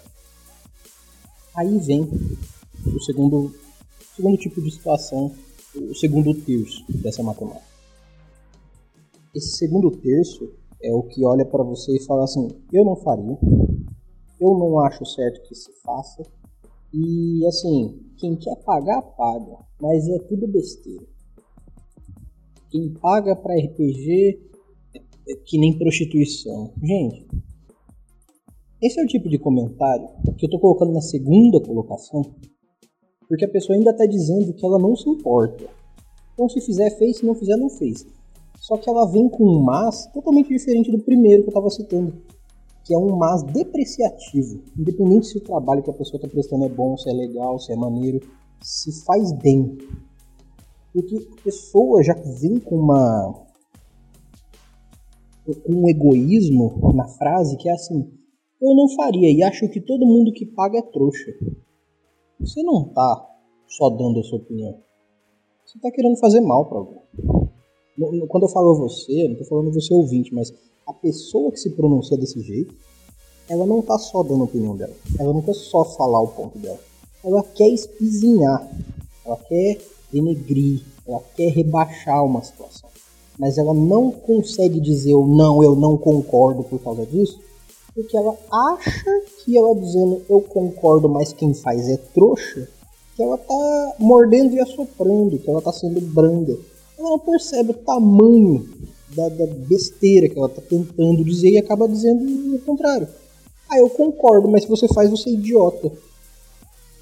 Aí 1.55 1.77
vem 1.79 2.09
o 2.87 3.01
segundo, 3.01 3.55
segundo 4.17 4.37
tipo 4.37 4.61
de 4.63 4.71
situação, 4.71 5.33
o 5.75 5.95
segundo 5.95 6.35
terço 6.35 6.85
dessa 6.89 7.23
matemática. 7.23 7.67
Esse 9.35 9.57
segundo 9.57 9.91
terço 9.91 10.51
é 10.83 10.93
o 10.93 11.03
que 11.03 11.25
olha 11.25 11.45
para 11.45 11.63
você 11.63 11.97
e 11.97 12.05
fala 12.05 12.25
assim: 12.25 12.49
eu 12.73 12.85
não 12.85 12.97
faria, 12.97 13.39
eu 14.41 14.59
não 14.59 14.81
acho 14.81 15.05
certo 15.07 15.43
que 15.43 15.55
se 15.55 15.73
faça. 15.83 16.23
E 16.93 17.47
assim, 17.47 18.01
quem 18.19 18.37
quer 18.37 18.57
pagar, 18.65 19.01
paga. 19.03 19.59
Mas 19.81 20.07
é 20.09 20.19
tudo 20.29 20.47
besteira. 20.47 21.07
Quem 22.71 22.93
paga 22.95 23.35
para 23.35 23.57
RPG 23.57 24.41
é 25.29 25.35
que 25.37 25.59
nem 25.59 25.79
prostituição. 25.79 26.73
Gente, 26.83 27.27
esse 28.83 29.01
é 29.01 29.05
o 29.05 29.07
tipo 29.07 29.29
de 29.29 29.39
comentário 29.39 30.09
que 30.37 30.45
eu 30.45 30.51
tô 30.51 30.59
colocando 30.59 30.93
na 30.93 31.01
segunda 31.01 31.61
colocação, 31.61 32.23
porque 33.29 33.45
a 33.45 33.49
pessoa 33.49 33.77
ainda 33.77 33.97
tá 33.97 34.05
dizendo 34.07 34.53
que 34.53 34.67
ela 34.67 34.79
não 34.79 34.97
se 34.97 35.09
importa. 35.09 35.65
Então 36.35 36.49
se 36.49 36.61
fizer, 36.61 36.91
fez, 36.99 37.19
se 37.19 37.27
não 37.27 37.35
fizer, 37.35 37.57
não 37.57 37.71
fez. 37.71 38.05
Só 38.63 38.77
que 38.77 38.89
ela 38.89 39.11
vem 39.11 39.29
com 39.29 39.45
um 39.45 39.61
mas 39.61 40.07
totalmente 40.15 40.49
diferente 40.49 40.91
do 40.91 41.01
primeiro 41.01 41.43
que 41.43 41.49
eu 41.49 41.53
tava 41.53 41.69
citando 41.69 42.15
que 42.85 42.95
é 42.95 42.99
um 42.99 43.17
mas 43.17 43.43
depreciativo. 43.43 44.63
Independente 44.79 45.27
se 45.27 45.39
o 45.39 45.41
trabalho 45.41 45.83
que 45.83 45.91
a 45.91 45.95
pessoa 45.95 46.17
está 46.17 46.29
prestando 46.29 46.65
é 46.65 46.69
bom, 46.69 46.97
se 46.97 47.09
é 47.09 47.13
legal, 47.13 47.59
se 47.59 47.73
é 47.73 47.77
maneiro, 47.77 48.21
se 48.61 49.05
faz 49.05 49.33
bem. 49.33 49.79
Porque 50.93 51.17
a 51.17 51.43
pessoa 51.43 52.03
já 52.03 52.15
vem 52.41 52.59
com 52.59 52.77
uma 52.77 53.47
com 55.45 55.75
um 55.75 55.89
egoísmo 55.89 56.93
na 56.95 57.09
frase 57.09 57.57
que 57.57 57.69
é 57.69 57.73
assim: 57.73 58.13
eu 58.61 58.75
não 58.77 58.89
faria 58.95 59.31
e 59.31 59.43
acho 59.43 59.69
que 59.69 59.81
todo 59.81 60.07
mundo 60.07 60.33
que 60.33 60.47
paga 60.47 60.79
é 60.79 60.83
trouxa. 60.83 61.33
Você 62.39 62.63
não 62.63 62.93
tá 62.93 63.29
só 63.67 63.89
dando 63.91 64.21
a 64.21 64.23
sua 64.23 64.39
opinião. 64.39 64.81
Você 65.65 65.79
tá 65.79 65.91
querendo 65.91 66.19
fazer 66.19 66.41
mal 66.41 66.69
para 66.69 66.79
alguém. 66.79 67.03
Quando 68.29 68.45
eu 68.45 68.49
falo 68.49 68.75
você, 68.75 69.25
eu 69.25 69.29
não 69.31 69.37
tô 69.37 69.45
falando 69.45 69.73
você 69.73 69.93
ouvinte, 69.93 70.35
mas 70.35 70.53
a 70.87 70.93
pessoa 70.93 71.53
que 71.53 71.61
se 71.61 71.71
pronuncia 71.71 72.17
desse 72.17 72.41
jeito, 72.41 72.75
ela 73.49 73.67
não 73.67 73.83
tá 73.83 73.99
só 73.99 74.23
dando 74.23 74.43
a 74.43 74.45
opinião 74.45 74.77
dela. 74.77 74.95
Ela 75.19 75.33
não 75.33 75.43
quer 75.43 75.55
só 75.55 75.85
falar 75.85 76.21
o 76.21 76.29
ponto 76.29 76.59
dela. 76.59 76.79
Ela 77.25 77.43
quer 77.43 77.69
espizinhar. 77.69 78.69
Ela 79.25 79.37
quer 79.37 79.79
denegrir. 80.13 80.83
Ela 81.07 81.23
quer 81.37 81.51
rebaixar 81.51 82.25
uma 82.25 82.43
situação. 82.43 82.89
Mas 83.39 83.59
ela 83.59 83.75
não 83.75 84.11
consegue 84.11 84.81
dizer 84.81 85.15
o 85.15 85.27
não, 85.27 85.63
eu 85.63 85.75
não 85.75 85.97
concordo 85.97 86.63
por 86.63 86.79
causa 86.81 87.05
disso. 87.07 87.41
Porque 87.95 88.17
ela 88.17 88.37
acha 88.51 89.23
que 89.45 89.57
ela 89.57 89.75
dizendo 89.75 90.23
eu 90.29 90.41
concordo, 90.41 91.09
mas 91.09 91.33
quem 91.33 91.53
faz 91.53 91.89
é 91.89 91.97
trouxa. 91.97 92.69
Que 93.17 93.23
ela 93.23 93.37
tá 93.37 93.95
mordendo 93.99 94.55
e 94.55 94.61
assoprando. 94.61 95.39
Que 95.39 95.51
ela 95.51 95.61
tá 95.61 95.73
sendo 95.73 96.01
branda. 96.01 96.57
Ela 97.05 97.19
percebe 97.19 97.73
o 97.73 97.75
tamanho 97.75 98.69
da, 99.15 99.29
da 99.29 99.47
besteira 99.47 100.29
que 100.29 100.39
ela 100.39 100.47
está 100.47 100.63
tentando 100.63 101.25
dizer 101.25 101.51
e 101.51 101.59
acaba 101.59 101.89
dizendo 101.89 102.55
o 102.55 102.59
contrário. 102.61 103.09
Ah, 103.69 103.79
eu 103.79 103.91
concordo, 103.91 104.49
mas 104.49 104.63
se 104.63 104.69
você 104.69 104.87
faz, 104.89 105.11
você 105.11 105.31
é 105.31 105.33
idiota. 105.33 105.91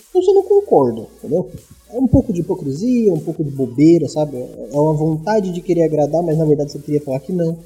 Então 0.09 0.23
você 0.23 0.33
não 0.33 0.43
concorda, 0.43 1.07
entendeu? 1.19 1.51
É 1.91 1.99
um 1.99 2.07
pouco 2.07 2.33
de 2.33 2.41
hipocrisia, 2.41 3.13
um 3.13 3.21
pouco 3.21 3.45
de 3.45 3.51
bobeira, 3.51 4.09
sabe? 4.09 4.37
É 4.37 4.79
uma 4.79 4.95
vontade 4.95 5.53
de 5.53 5.61
querer 5.61 5.83
agradar, 5.83 6.23
mas 6.23 6.39
na 6.39 6.45
verdade 6.45 6.73
você 6.73 6.79
queria 6.79 7.01
falar 7.01 7.21
que 7.21 7.33
não. 7.33 7.59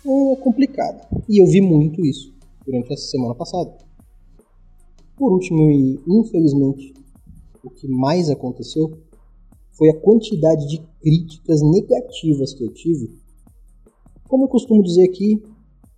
Então 0.00 0.32
é 0.32 0.36
complicado. 0.36 1.06
E 1.28 1.42
eu 1.42 1.46
vi 1.46 1.60
muito 1.60 2.04
isso 2.04 2.32
durante 2.64 2.92
essa 2.92 3.06
semana 3.06 3.34
passada. 3.34 3.72
Por 5.16 5.32
último, 5.32 5.70
e 5.70 6.00
infelizmente, 6.08 6.94
o 7.62 7.70
que 7.70 7.88
mais 7.88 8.30
aconteceu 8.30 8.98
foi 9.76 9.90
a 9.90 10.00
quantidade 10.00 10.66
de 10.68 10.78
críticas 11.00 11.60
negativas 11.62 12.54
que 12.54 12.64
eu 12.64 12.72
tive 12.72 13.26
como 14.28 14.44
eu 14.44 14.48
costumo 14.48 14.82
dizer 14.82 15.04
aqui, 15.04 15.42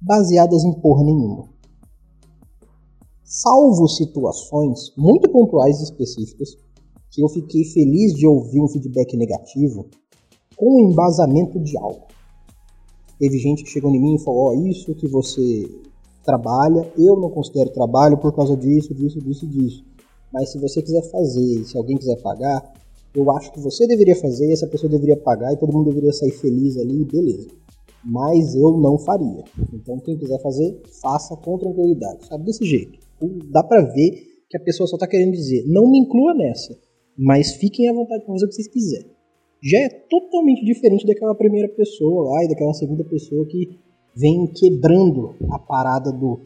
baseadas 0.00 0.64
em 0.64 0.73
porra 0.73 1.04
nenhuma. 1.04 1.49
Salvo 3.25 3.88
situações 3.88 4.92
muito 4.97 5.30
pontuais 5.30 5.80
e 5.80 5.85
específicas, 5.85 6.56
que 7.11 7.23
eu 7.23 7.28
fiquei 7.28 7.64
feliz 7.64 8.14
de 8.14 8.26
ouvir 8.26 8.61
um 8.61 8.68
feedback 8.68 9.16
negativo 9.16 9.87
com 10.56 10.80
embasamento 10.80 11.58
de 11.61 11.76
algo. 11.78 12.06
Teve 13.18 13.38
gente 13.38 13.64
que 13.64 13.70
chegou 13.70 13.94
em 13.94 14.00
mim 14.00 14.14
e 14.14 14.25
falou: 14.25 14.47
Ó, 14.47 14.50
oh, 14.50 14.66
isso 14.66 14.94
que 14.94 15.08
você 15.08 15.68
trabalha, 16.23 16.90
eu 16.97 17.18
não 17.18 17.30
considero 17.30 17.70
trabalho 17.70 18.18
por 18.18 18.35
causa 18.35 18.56
disso, 18.56 18.94
disso, 18.94 19.20
disso 19.20 19.47
disso. 19.47 19.85
Mas 20.32 20.52
se 20.52 20.58
você 20.58 20.82
quiser 20.82 21.02
fazer, 21.11 21.64
se 21.64 21.76
alguém 21.76 21.97
quiser 21.97 22.20
pagar, 22.20 22.73
eu 23.18 23.30
acho 23.32 23.52
que 23.52 23.60
você 23.60 23.87
deveria 23.87 24.16
fazer, 24.16 24.52
essa 24.52 24.66
pessoa 24.66 24.90
deveria 24.90 25.16
pagar 25.16 25.52
e 25.52 25.56
todo 25.56 25.72
mundo 25.72 25.87
deveria 25.87 26.12
sair 26.12 26.32
feliz 26.32 26.76
ali, 26.76 27.04
beleza 27.04 27.48
mas 28.04 28.54
eu 28.54 28.78
não 28.78 28.98
faria. 28.98 29.44
Então 29.72 29.98
quem 30.00 30.16
quiser 30.16 30.40
fazer, 30.40 30.80
faça 31.02 31.37
com 31.37 31.58
tranquilidade, 31.58 32.26
sabe? 32.26 32.44
Desse 32.44 32.64
jeito. 32.64 32.98
Dá 33.50 33.62
pra 33.62 33.82
ver 33.82 34.26
que 34.48 34.56
a 34.56 34.60
pessoa 34.60 34.87
só 34.87 34.96
tá 34.96 35.06
querendo 35.06 35.32
dizer, 35.32 35.64
não 35.66 35.90
me 35.90 35.98
inclua 35.98 36.34
nessa, 36.34 36.78
mas 37.16 37.52
fiquem 37.52 37.88
à 37.88 37.92
vontade 37.92 38.25
para 38.25 38.32
fazer 38.32 38.46
o 38.46 38.48
que 38.48 38.54
vocês 38.54 38.68
quiserem. 38.68 39.10
Já 39.62 39.78
é 39.78 39.88
totalmente 39.88 40.64
diferente 40.64 41.04
daquela 41.04 41.34
primeira 41.34 41.68
pessoa 41.68 42.30
lá 42.30 42.44
e 42.44 42.48
daquela 42.48 42.72
segunda 42.72 43.04
pessoa 43.04 43.44
que 43.46 43.78
vem 44.14 44.46
quebrando 44.46 45.34
a 45.50 45.58
parada 45.58 46.12
do 46.12 46.40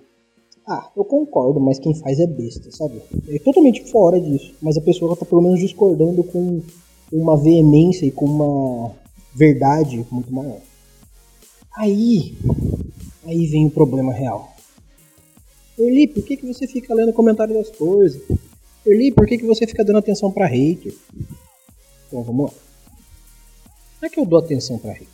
ah, 0.66 0.90
eu 0.96 1.04
concordo, 1.04 1.58
mas 1.58 1.78
quem 1.78 1.94
faz 1.94 2.20
é 2.20 2.26
besta, 2.26 2.70
sabe? 2.70 3.02
É 3.28 3.38
totalmente 3.38 3.90
fora 3.90 4.20
disso, 4.20 4.54
mas 4.62 4.76
a 4.76 4.80
pessoa 4.80 5.16
tá 5.16 5.24
pelo 5.24 5.42
menos 5.42 5.58
discordando 5.58 6.22
com 6.22 6.62
uma 7.12 7.36
veemência 7.36 8.06
e 8.06 8.10
com 8.10 8.26
uma 8.26 8.92
verdade 9.34 10.06
muito 10.10 10.32
maior. 10.32 10.60
Aí, 11.76 12.36
aí 13.24 13.46
vem 13.46 13.66
o 13.66 13.70
problema 13.70 14.12
real. 14.12 14.54
Eli, 15.78 16.06
por 16.06 16.22
que, 16.22 16.36
que 16.36 16.46
você 16.46 16.66
fica 16.66 16.94
lendo 16.94 17.12
comentário 17.12 17.54
das 17.54 17.70
coisas? 17.70 18.22
Eli, 18.86 19.10
por 19.10 19.26
que, 19.26 19.38
que 19.38 19.46
você 19.46 19.66
fica 19.66 19.84
dando 19.84 19.98
atenção 19.98 20.30
pra 20.30 20.46
hater? 20.46 20.94
Então 22.06 22.22
vamos 22.22 22.46
lá. 22.46 22.58
Não 24.00 24.06
é 24.06 24.10
que 24.10 24.20
eu 24.20 24.26
dou 24.26 24.38
atenção 24.38 24.78
pra 24.78 24.92
hater. 24.92 25.08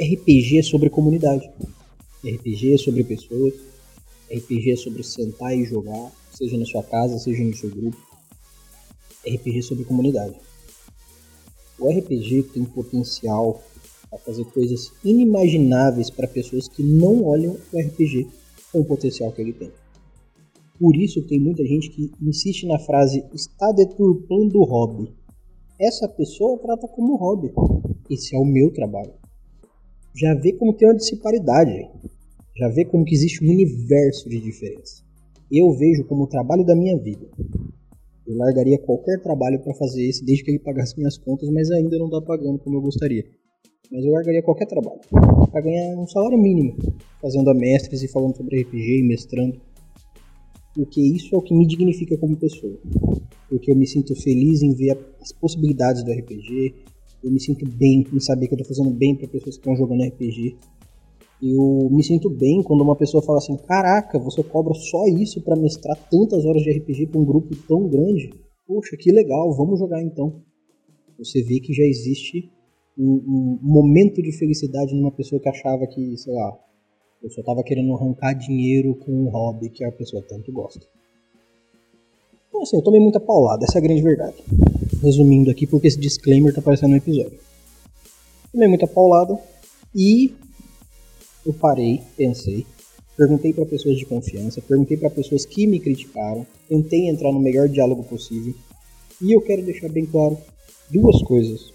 RPG 0.00 0.58
é 0.58 0.62
sobre 0.62 0.88
comunidade. 0.88 1.50
RPG 2.24 2.74
é 2.74 2.78
sobre 2.78 3.04
pessoas. 3.04 3.73
RPG 4.30 4.72
é 4.72 4.76
sobre 4.76 5.02
sentar 5.02 5.56
e 5.56 5.64
jogar, 5.64 6.12
seja 6.32 6.56
na 6.56 6.64
sua 6.64 6.82
casa, 6.82 7.18
seja 7.18 7.42
no 7.44 7.54
seu 7.54 7.70
grupo. 7.70 7.96
RPG 9.26 9.58
é 9.58 9.62
sobre 9.62 9.84
comunidade. 9.84 10.36
O 11.78 11.88
RPG 11.88 12.44
tem 12.54 12.64
potencial 12.64 13.62
a 14.12 14.18
fazer 14.18 14.44
coisas 14.46 14.92
inimagináveis 15.04 16.10
para 16.10 16.28
pessoas 16.28 16.68
que 16.68 16.82
não 16.82 17.24
olham 17.24 17.56
o 17.72 17.78
RPG 17.78 18.28
com 18.70 18.80
o 18.80 18.84
potencial 18.84 19.32
que 19.32 19.40
ele 19.40 19.52
tem. 19.52 19.72
Por 20.78 20.96
isso 20.96 21.22
tem 21.22 21.38
muita 21.38 21.64
gente 21.64 21.90
que 21.90 22.10
insiste 22.20 22.66
na 22.66 22.78
frase 22.78 23.24
está 23.32 23.72
deturpando 23.72 24.58
o 24.58 24.64
hobby. 24.64 25.12
Essa 25.78 26.08
pessoa 26.08 26.58
trata 26.58 26.86
como 26.88 27.16
hobby. 27.16 27.52
Esse 28.10 28.36
é 28.36 28.38
o 28.38 28.44
meu 28.44 28.72
trabalho. 28.72 29.12
Já 30.14 30.34
vê 30.34 30.52
como 30.52 30.74
tem 30.74 30.88
uma 30.88 30.96
disparidade. 30.96 31.88
Já 32.56 32.68
vê 32.68 32.84
como 32.84 33.04
que 33.04 33.14
existe 33.14 33.44
um 33.44 33.50
universo 33.50 34.28
de 34.28 34.40
diferença. 34.40 35.02
Eu 35.50 35.72
vejo 35.72 36.04
como 36.04 36.22
o 36.22 36.26
trabalho 36.28 36.64
da 36.64 36.76
minha 36.76 36.96
vida. 36.96 37.26
Eu 38.24 38.36
largaria 38.36 38.78
qualquer 38.78 39.20
trabalho 39.20 39.60
para 39.60 39.74
fazer 39.74 40.08
esse 40.08 40.24
desde 40.24 40.44
que 40.44 40.52
ele 40.52 40.60
pagasse 40.60 40.96
minhas 40.96 41.18
contas, 41.18 41.50
mas 41.50 41.68
ainda 41.72 41.98
não 41.98 42.06
está 42.06 42.20
pagando 42.22 42.58
como 42.60 42.76
eu 42.76 42.80
gostaria. 42.80 43.24
Mas 43.90 44.04
eu 44.04 44.12
largaria 44.12 44.42
qualquer 44.42 44.66
trabalho 44.66 45.00
para 45.50 45.60
ganhar 45.60 45.96
um 45.96 46.06
salário 46.06 46.38
mínimo, 46.38 46.76
fazendo 47.20 47.50
a 47.50 47.54
mestres 47.54 48.02
e 48.02 48.08
falando 48.08 48.36
sobre 48.36 48.62
RPG 48.62 49.00
e 49.00 49.06
mestrando. 49.06 49.60
Porque 50.76 51.00
isso 51.00 51.34
é 51.34 51.38
o 51.38 51.42
que 51.42 51.54
me 51.54 51.66
dignifica 51.66 52.16
como 52.18 52.36
pessoa. 52.36 52.78
porque 53.48 53.70
eu 53.70 53.76
me 53.76 53.86
sinto 53.86 54.14
feliz 54.14 54.62
em 54.62 54.74
ver 54.74 54.96
as 55.20 55.32
possibilidades 55.32 56.04
do 56.04 56.12
RPG, 56.12 56.74
eu 57.24 57.30
me 57.30 57.40
sinto 57.40 57.66
bem 57.66 58.04
em 58.12 58.20
saber 58.20 58.48
que 58.48 58.54
eu 58.54 58.58
tô 58.58 58.64
fazendo 58.64 58.90
bem 58.90 59.16
para 59.16 59.26
pessoas 59.26 59.56
que 59.56 59.60
estão 59.60 59.74
jogando 59.76 60.04
RPG. 60.04 60.56
Eu 61.46 61.90
me 61.90 62.02
sinto 62.02 62.30
bem 62.30 62.62
quando 62.62 62.80
uma 62.80 62.96
pessoa 62.96 63.22
fala 63.22 63.36
assim: 63.36 63.54
Caraca, 63.58 64.18
você 64.18 64.42
cobra 64.42 64.72
só 64.72 65.04
isso 65.08 65.42
para 65.42 65.54
mestrar 65.54 65.94
tantas 66.08 66.46
horas 66.46 66.62
de 66.62 66.70
RPG 66.70 67.08
para 67.08 67.20
um 67.20 67.24
grupo 67.24 67.54
tão 67.68 67.86
grande? 67.86 68.32
Poxa, 68.66 68.96
que 68.96 69.12
legal, 69.12 69.54
vamos 69.54 69.78
jogar 69.78 70.02
então. 70.02 70.40
Você 71.18 71.42
vê 71.42 71.60
que 71.60 71.74
já 71.74 71.84
existe 71.84 72.50
um, 72.96 73.12
um 73.26 73.58
momento 73.60 74.22
de 74.22 74.32
felicidade 74.32 74.94
numa 74.94 75.12
pessoa 75.12 75.38
que 75.38 75.50
achava 75.50 75.86
que, 75.86 76.16
sei 76.16 76.32
lá, 76.32 76.58
eu 77.22 77.28
só 77.28 77.42
tava 77.42 77.62
querendo 77.62 77.92
arrancar 77.92 78.32
dinheiro 78.32 78.94
com 78.94 79.12
um 79.12 79.28
hobby 79.28 79.68
que 79.68 79.84
a 79.84 79.92
pessoa 79.92 80.24
tanto 80.26 80.50
gosta. 80.50 80.86
Então, 82.48 82.62
assim, 82.62 82.76
eu 82.78 82.82
tomei 82.82 83.00
muita 83.00 83.20
paulada, 83.20 83.66
essa 83.66 83.76
é 83.76 83.80
a 83.80 83.82
grande 83.82 84.00
verdade. 84.00 84.36
Resumindo 85.02 85.50
aqui, 85.50 85.66
porque 85.66 85.88
esse 85.88 86.00
disclaimer 86.00 86.54
tá 86.54 86.60
aparecendo 86.60 86.92
no 86.92 86.96
episódio. 86.96 87.38
Tomei 88.50 88.68
muita 88.68 88.86
paulada 88.86 89.38
e 89.94 90.32
eu 91.44 91.52
parei, 91.52 92.00
pensei, 92.16 92.66
perguntei 93.16 93.52
para 93.52 93.66
pessoas 93.66 93.96
de 93.98 94.06
confiança, 94.06 94.60
perguntei 94.60 94.96
para 94.96 95.10
pessoas 95.10 95.44
que 95.44 95.66
me 95.66 95.78
criticaram, 95.78 96.46
tentei 96.68 97.08
entrar 97.08 97.32
no 97.32 97.40
melhor 97.40 97.68
diálogo 97.68 98.02
possível 98.04 98.54
e 99.20 99.32
eu 99.32 99.40
quero 99.40 99.62
deixar 99.62 99.88
bem 99.88 100.06
claro 100.06 100.36
duas 100.90 101.22
coisas 101.22 101.72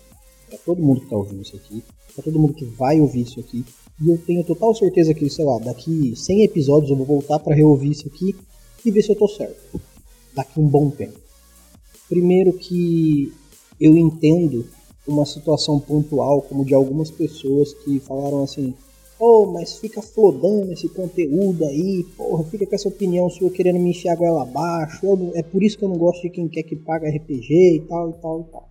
para 0.49 0.57
todo 0.59 0.81
mundo 0.81 0.99
que 0.99 1.05
está 1.05 1.17
ouvindo 1.17 1.41
isso 1.41 1.55
aqui, 1.55 1.83
para 2.13 2.23
todo 2.23 2.39
mundo 2.39 2.53
que 2.53 2.65
vai 2.65 2.99
ouvir 2.99 3.21
isso 3.21 3.39
aqui 3.39 3.63
e 4.01 4.09
eu 4.09 4.17
tenho 4.17 4.43
total 4.43 4.73
certeza 4.73 5.13
que, 5.13 5.29
sei 5.29 5.43
lá, 5.43 5.59
daqui 5.59 6.15
100 6.15 6.43
episódios 6.43 6.89
eu 6.89 6.95
vou 6.95 7.05
voltar 7.05 7.37
para 7.39 7.55
reouvir 7.55 7.91
isso 7.91 8.07
aqui 8.07 8.33
e 8.85 8.91
ver 8.91 9.03
se 9.03 9.11
eu 9.11 9.15
tô 9.15 9.27
certo. 9.27 9.79
Daqui 10.33 10.59
um 10.59 10.67
bom 10.67 10.89
tempo. 10.89 11.19
Primeiro 12.07 12.53
que 12.53 13.33
eu 13.79 13.97
entendo 13.97 14.65
uma 15.05 15.25
situação 15.25 15.79
pontual 15.79 16.41
como 16.43 16.63
de 16.63 16.73
algumas 16.73 17.11
pessoas 17.11 17.73
que 17.73 17.99
falaram 17.99 18.43
assim: 18.43 18.73
"Oh, 19.19 19.47
mas 19.47 19.77
fica 19.77 20.01
flodando 20.01 20.71
esse 20.71 20.87
conteúdo 20.89 21.65
aí, 21.65 22.05
porra, 22.15 22.43
fica 22.45 22.65
com 22.65 22.75
essa 22.75 22.87
opinião 22.87 23.29
sua 23.29 23.49
querendo 23.49 23.79
me 23.79 23.89
enfiar 23.89 24.15
goela 24.15 24.43
abaixo. 24.43 25.05
Não, 25.05 25.31
é 25.35 25.43
por 25.43 25.61
isso 25.61 25.77
que 25.77 25.83
eu 25.83 25.89
não 25.89 25.97
gosto 25.97 26.21
de 26.21 26.29
quem 26.29 26.47
quer 26.47 26.63
que 26.63 26.75
paga 26.75 27.09
RPG 27.09 27.75
e 27.75 27.81
tal 27.87 28.09
e 28.09 28.13
tal 28.13 28.41
e 28.41 28.51
tal." 28.51 28.69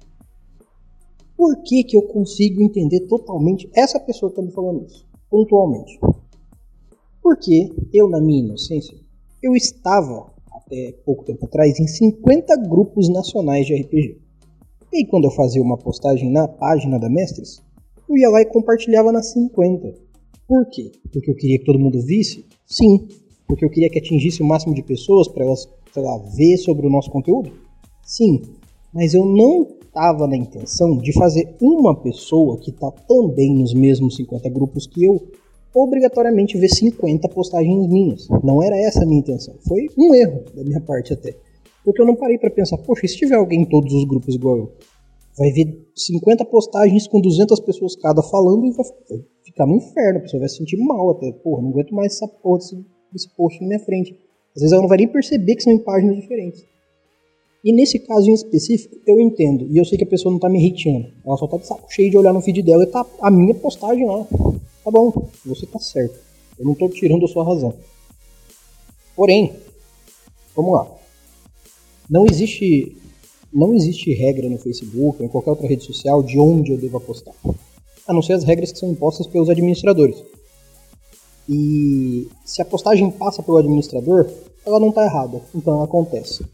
Por 1.37 1.63
que 1.63 1.85
que 1.85 1.97
eu 1.97 2.03
consigo 2.03 2.63
entender 2.63 3.01
totalmente 3.01 3.71
essa 3.75 4.01
pessoa 4.01 4.31
que 4.31 4.37
tá 4.37 4.43
me 4.43 4.51
falando 4.51 4.85
isso? 4.85 5.09
pontualmente. 5.31 5.99
Porque 7.23 7.71
eu, 7.93 8.09
na 8.09 8.21
minha 8.21 8.45
inocência, 8.45 8.97
eu 9.43 9.55
estava 9.55 10.33
até 10.51 10.93
pouco 11.05 11.25
tempo 11.25 11.45
atrás 11.47 11.79
em 11.79 11.87
50 11.87 12.57
grupos 12.69 13.09
nacionais 13.09 13.67
de 13.67 13.75
RPG. 13.75 14.19
E 14.93 15.07
quando 15.07 15.25
eu 15.25 15.31
fazia 15.31 15.63
uma 15.63 15.77
postagem 15.77 16.31
na 16.31 16.49
página 16.49 16.99
da 16.99 17.11
Mestres, 17.11 17.63
eu 18.09 18.17
ia 18.17 18.31
lá 18.31 18.41
e 18.41 18.47
compartilhava 18.47 19.13
nas 19.13 19.33
50. 19.33 20.08
Por 20.49 20.65
quê? 20.71 20.91
Porque 21.13 21.31
eu 21.31 21.35
queria 21.35 21.59
que 21.59 21.65
todo 21.67 21.79
mundo 21.79 22.01
visse? 22.01 22.47
Sim. 22.67 23.07
Porque 23.47 23.67
eu 23.67 23.71
queria 23.71 23.91
que 23.91 23.99
atingisse 23.99 24.43
o 24.43 24.47
máximo 24.47 24.75
de 24.75 24.83
pessoas 24.83 25.29
para 25.29 25.45
elas, 25.45 25.69
sei 25.93 26.03
lá, 26.03 26.17
ver 26.35 26.57
sobre 26.57 26.87
o 26.87 26.91
nosso 26.91 27.11
conteúdo? 27.11 27.53
Sim. 28.03 28.41
Mas 28.93 29.13
eu 29.13 29.27
não 29.27 29.69
estava 29.83 30.27
na 30.27 30.37
intenção 30.37 30.97
de 30.97 31.13
fazer 31.13 31.55
uma 31.61 31.95
pessoa 32.01 32.59
que 32.59 32.71
está 32.71 32.91
também 32.91 33.55
nos 33.55 33.75
mesmos 33.75 34.17
50 34.17 34.49
grupos 34.49 34.87
que 34.87 35.05
eu 35.05 35.21
obrigatoriamente 35.75 36.57
ver 36.57 36.69
50 36.69 37.29
postagens 37.29 37.87
minhas. 37.87 38.27
Não 38.43 38.63
era 38.63 38.77
essa 38.79 39.03
a 39.03 39.07
minha 39.07 39.21
intenção. 39.21 39.55
Foi 39.67 39.87
um 39.99 40.15
erro 40.15 40.45
da 40.55 40.65
minha 40.65 40.81
parte 40.81 41.13
até. 41.13 41.37
Porque 41.85 42.01
eu 42.01 42.07
não 42.07 42.17
parei 42.17 42.39
para 42.39 42.51
pensar, 42.51 42.79
poxa, 42.79 43.07
se 43.07 43.17
tiver 43.17 43.35
alguém 43.35 43.63
em 43.63 43.69
todos 43.69 43.93
os 43.93 44.05
grupos 44.05 44.35
igual 44.35 44.57
eu, 44.57 44.73
vai 45.37 45.51
ver 45.51 45.87
50 45.95 46.45
postagens 46.47 47.07
com 47.07 47.21
200 47.21 47.61
pessoas 47.61 47.95
cada 47.97 48.23
falando 48.23 48.67
e 48.67 48.73
vai 48.73 48.85
ficar 49.51 49.67
no 49.67 49.77
inferno. 49.77 50.19
A 50.19 50.23
pessoa 50.23 50.41
vai 50.41 50.49
se 50.49 50.57
sentir 50.57 50.77
mal 50.77 51.11
até. 51.11 51.33
Porra, 51.33 51.63
não 51.63 51.71
aguento 51.71 51.95
mais 51.95 52.15
essa 52.15 52.29
porra 52.29 52.59
desse, 52.59 52.85
desse 53.13 53.29
post 53.31 53.61
na 53.61 53.69
minha 53.69 53.81
frente. 53.81 54.13
Às 54.55 54.63
vezes 54.63 54.73
ela 54.73 54.83
não 54.83 54.89
vai 54.89 54.99
nem 54.99 55.09
perceber 55.09 55.57
que 55.57 55.63
são 55.63 55.73
em 55.73 55.79
páginas 55.79 56.17
diferentes. 56.17 56.65
E 57.65 57.73
nesse 57.73 57.99
caso 57.99 58.31
em 58.31 58.35
específico, 58.35 58.97
eu 59.07 59.21
entendo. 59.21 59.67
E 59.67 59.77
eu 59.79 59.85
sei 59.85 59.99
que 59.99 60.05
a 60.05 60.07
pessoa 60.07 60.33
não 60.33 60.39
tá 60.39 60.49
me 60.49 60.59
irritando. 60.59 61.13
Ela 61.25 61.37
só 61.37 61.47
tá 61.47 61.57
de 61.57 61.67
saco 61.67 61.93
cheio 61.93 62.11
de 62.11 62.17
olhar 62.17 62.33
no 62.33 62.41
feed 62.41 62.63
dela 62.63 62.85
e 62.85 62.87
tá 62.87 63.05
a 63.21 63.31
minha 63.31 63.55
postagem 63.55 64.07
lá. 64.07 64.25
Tá 64.85 64.91
bom, 64.91 65.29
você 65.45 65.67
tá 65.67 65.79
certo. 65.79 66.19
Eu 66.59 66.65
não 66.65 66.75
tô 66.75 66.89
tirando 66.89 67.25
a 67.25 67.29
sua 67.29 67.45
razão. 67.45 67.75
Porém, 69.15 69.53
vamos 70.55 70.73
lá. 70.73 70.89
Não 72.09 72.25
existe 72.27 72.97
não 73.53 73.75
existe 73.75 74.13
regra 74.13 74.49
no 74.49 74.59
Facebook 74.59 75.21
ou 75.21 75.27
em 75.27 75.29
qualquer 75.29 75.51
outra 75.51 75.67
rede 75.67 75.85
social 75.85 76.23
de 76.23 76.39
onde 76.39 76.73
eu 76.73 76.79
devo 76.79 77.01
postar. 77.01 77.35
A 78.09 78.13
não 78.13 78.23
ser 78.23 78.33
as 78.33 78.43
regras 78.43 78.73
que 78.73 78.79
são 78.79 78.91
impostas 78.91 79.27
pelos 79.27 79.49
administradores. 79.49 80.17
E 81.49 82.29
se 82.45 82.61
a 82.61 82.65
postagem 82.65 83.11
passa 83.11 83.43
pelo 83.43 83.59
administrador, 83.59 84.29
ela 84.67 84.81
não 84.81 84.89
está 84.89 85.05
errada. 85.05 85.41
Então 85.55 85.75
ela 85.75 85.85
acontece. 85.85 86.45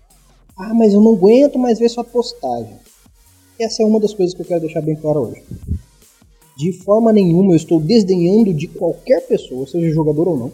Ah, 0.57 0.75
mas 0.75 0.93
eu 0.93 1.01
não 1.01 1.15
aguento 1.15 1.59
mais 1.59 1.79
ver 1.79 1.89
sua 1.89 2.05
postagem. 2.05 2.77
Essa 3.59 3.83
é 3.83 3.87
uma 3.87 4.01
das 4.01 4.13
coisas 4.13 4.35
que 4.35 4.43
eu 4.43 4.47
quero 4.47 4.61
deixar 4.61 4.81
bem 4.81 4.97
claro 4.97 5.21
hoje. 5.21 5.43
De 6.57 6.73
forma 6.73 7.13
nenhuma 7.13 7.53
eu 7.53 7.57
estou 7.57 7.81
desdenhando 7.81 8.55
de 8.55 8.69
qualquer 8.69 9.27
pessoa, 9.27 9.67
seja 9.67 9.93
jogador 9.93 10.29
ou 10.29 10.37
não, 10.37 10.53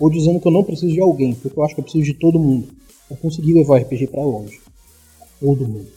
ou 0.00 0.08
dizendo 0.08 0.40
que 0.40 0.48
eu 0.48 0.52
não 0.52 0.64
preciso 0.64 0.92
de 0.92 1.00
alguém, 1.00 1.34
porque 1.34 1.58
eu 1.58 1.64
acho 1.64 1.74
que 1.74 1.80
eu 1.80 1.84
preciso 1.84 2.04
de 2.04 2.14
todo 2.14 2.38
mundo 2.38 2.68
para 3.06 3.16
conseguir 3.18 3.52
levar 3.52 3.74
o 3.74 3.82
RPG 3.82 4.06
para 4.06 4.24
longe. 4.24 4.60
Todo 5.38 5.68
mundo. 5.68 5.88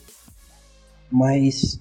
Mas 1.10 1.80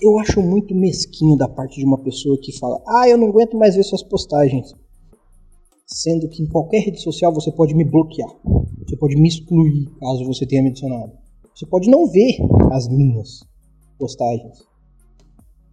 eu 0.00 0.18
acho 0.18 0.40
muito 0.40 0.74
mesquinho 0.74 1.36
da 1.36 1.48
parte 1.48 1.78
de 1.78 1.84
uma 1.84 1.98
pessoa 1.98 2.38
que 2.40 2.56
fala: 2.58 2.80
"Ah, 2.86 3.08
eu 3.08 3.18
não 3.18 3.28
aguento 3.28 3.56
mais 3.56 3.74
ver 3.74 3.84
suas 3.84 4.02
postagens". 4.02 4.74
Sendo 5.86 6.28
que 6.28 6.42
em 6.42 6.46
qualquer 6.46 6.80
rede 6.80 7.00
social 7.00 7.32
você 7.32 7.50
pode 7.50 7.74
me 7.74 7.84
bloquear. 7.84 8.30
Você 8.86 8.96
pode 8.96 9.16
me 9.16 9.28
excluir 9.28 9.88
caso 9.98 10.24
você 10.24 10.46
tenha 10.46 10.62
me 10.62 10.70
adicionado. 10.70 11.12
Você 11.54 11.66
pode 11.66 11.90
não 11.90 12.06
ver 12.06 12.36
as 12.72 12.88
minhas 12.88 13.40
postagens. 13.98 14.60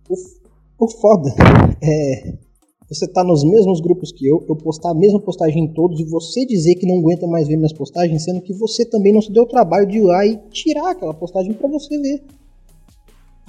O, 0.09 0.85
o 0.85 0.87
foda 0.87 1.29
é 1.81 2.37
você 2.89 3.05
tá 3.05 3.21
nos 3.21 3.43
mesmos 3.43 3.81
grupos 3.81 4.13
que 4.13 4.25
eu, 4.25 4.45
eu 4.47 4.55
postar 4.55 4.91
a 4.91 4.95
mesma 4.95 5.19
postagem 5.19 5.65
em 5.65 5.73
todos 5.73 5.99
e 5.99 6.05
você 6.05 6.45
dizer 6.45 6.75
que 6.75 6.87
não 6.87 6.99
aguenta 6.99 7.27
mais 7.27 7.45
ver 7.45 7.57
minhas 7.57 7.73
postagens, 7.73 8.23
sendo 8.23 8.41
que 8.41 8.53
você 8.53 8.85
também 8.85 9.11
não 9.11 9.21
se 9.21 9.31
deu 9.31 9.43
o 9.43 9.47
trabalho 9.47 9.85
de 9.85 9.97
ir 9.97 10.03
lá 10.03 10.25
e 10.25 10.37
tirar 10.49 10.91
aquela 10.91 11.13
postagem 11.13 11.53
para 11.53 11.67
você 11.67 11.99
ver. 11.99 12.23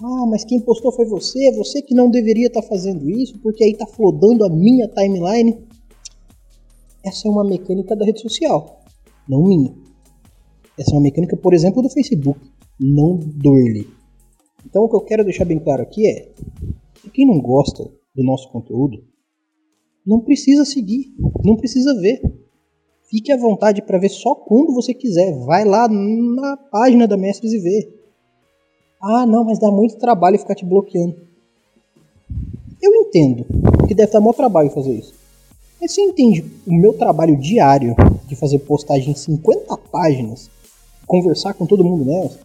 Ah, 0.02 0.26
mas 0.30 0.44
quem 0.44 0.61
postou 0.61 0.92
foi 0.92 1.06
você, 1.06 1.52
você 1.52 1.82
que 1.82 1.94
não 1.94 2.11
deveria 2.11 2.46
estar 2.46 2.62
tá 2.62 2.68
fazendo 2.68 3.08
isso, 3.11 3.38
porque 3.40 3.64
aí 3.64 3.76
tá 3.76 3.87
flodando 3.87 4.44
a 4.44 4.48
minha 4.48 4.88
timeline. 4.88 5.66
Essa 7.04 7.28
é 7.28 7.30
uma 7.30 7.44
mecânica 7.44 7.96
da 7.96 8.04
rede 8.04 8.20
social 8.20 8.78
não 9.28 9.44
minha. 9.44 9.74
Essa 10.78 10.92
é 10.92 10.94
uma 10.94 11.02
mecânica, 11.02 11.37
por 11.37 11.52
exemplo, 11.52 11.82
do 11.82 11.90
Facebook, 11.90 12.40
não 12.80 13.16
do 13.16 13.58
Early. 13.58 13.87
Então 14.64 14.84
o 14.84 14.88
que 14.88 14.96
eu 14.96 15.04
quero 15.04 15.24
deixar 15.24 15.44
bem 15.44 15.58
claro 15.58 15.82
aqui 15.82 16.06
é, 16.08 16.32
quem 17.12 17.26
não 17.26 17.40
gosta 17.40 17.84
do 18.14 18.24
nosso 18.24 18.50
conteúdo, 18.50 19.04
não 20.06 20.20
precisa 20.20 20.64
seguir, 20.64 21.14
não 21.44 21.56
precisa 21.56 21.94
ver. 22.00 22.20
Fique 23.11 23.32
à 23.32 23.37
vontade 23.37 23.82
para 23.82 23.98
ver 23.98 24.11
só 24.11 24.34
quando 24.34 24.72
você 24.72 24.92
quiser. 24.94 25.32
Vai 25.44 25.64
lá 25.64 25.88
na 25.88 26.56
página 26.70 27.06
da 27.06 27.16
Mestres 27.16 27.52
e 27.52 27.58
vê. 27.58 27.97
Ah, 29.00 29.24
não, 29.24 29.44
mas 29.44 29.58
dá 29.58 29.70
muito 29.70 29.96
trabalho 29.96 30.38
ficar 30.38 30.56
te 30.56 30.64
bloqueando. 30.64 31.16
Eu 32.82 32.94
entendo 32.94 33.46
que 33.87 33.94
deve 33.94 34.12
dar 34.12 34.20
muito 34.20 34.37
trabalho 34.37 34.70
fazer 34.70 34.92
isso. 34.92 35.14
Mas 35.80 35.92
você 35.92 36.00
entende 36.00 36.44
o 36.66 36.74
meu 36.74 36.92
trabalho 36.92 37.37
diário 37.37 37.94
de 38.26 38.34
fazer 38.34 38.58
postagem 38.61 39.12
em 39.12 39.14
50 39.14 39.76
páginas, 39.76 40.50
conversar 41.06 41.54
com 41.54 41.64
todo 41.64 41.84
mundo 41.84 42.04
nelas? 42.04 42.38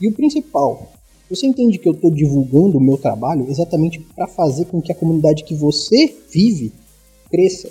E 0.00 0.06
o 0.06 0.12
principal, 0.12 0.88
você 1.28 1.46
entende 1.46 1.78
que 1.78 1.88
eu 1.88 1.92
estou 1.92 2.10
divulgando 2.10 2.78
o 2.78 2.80
meu 2.80 2.96
trabalho 2.96 3.50
exatamente 3.50 3.98
para 3.98 4.28
fazer 4.28 4.66
com 4.66 4.80
que 4.80 4.92
a 4.92 4.94
comunidade 4.94 5.42
que 5.42 5.54
você 5.54 6.16
vive 6.30 6.72
cresça? 7.30 7.68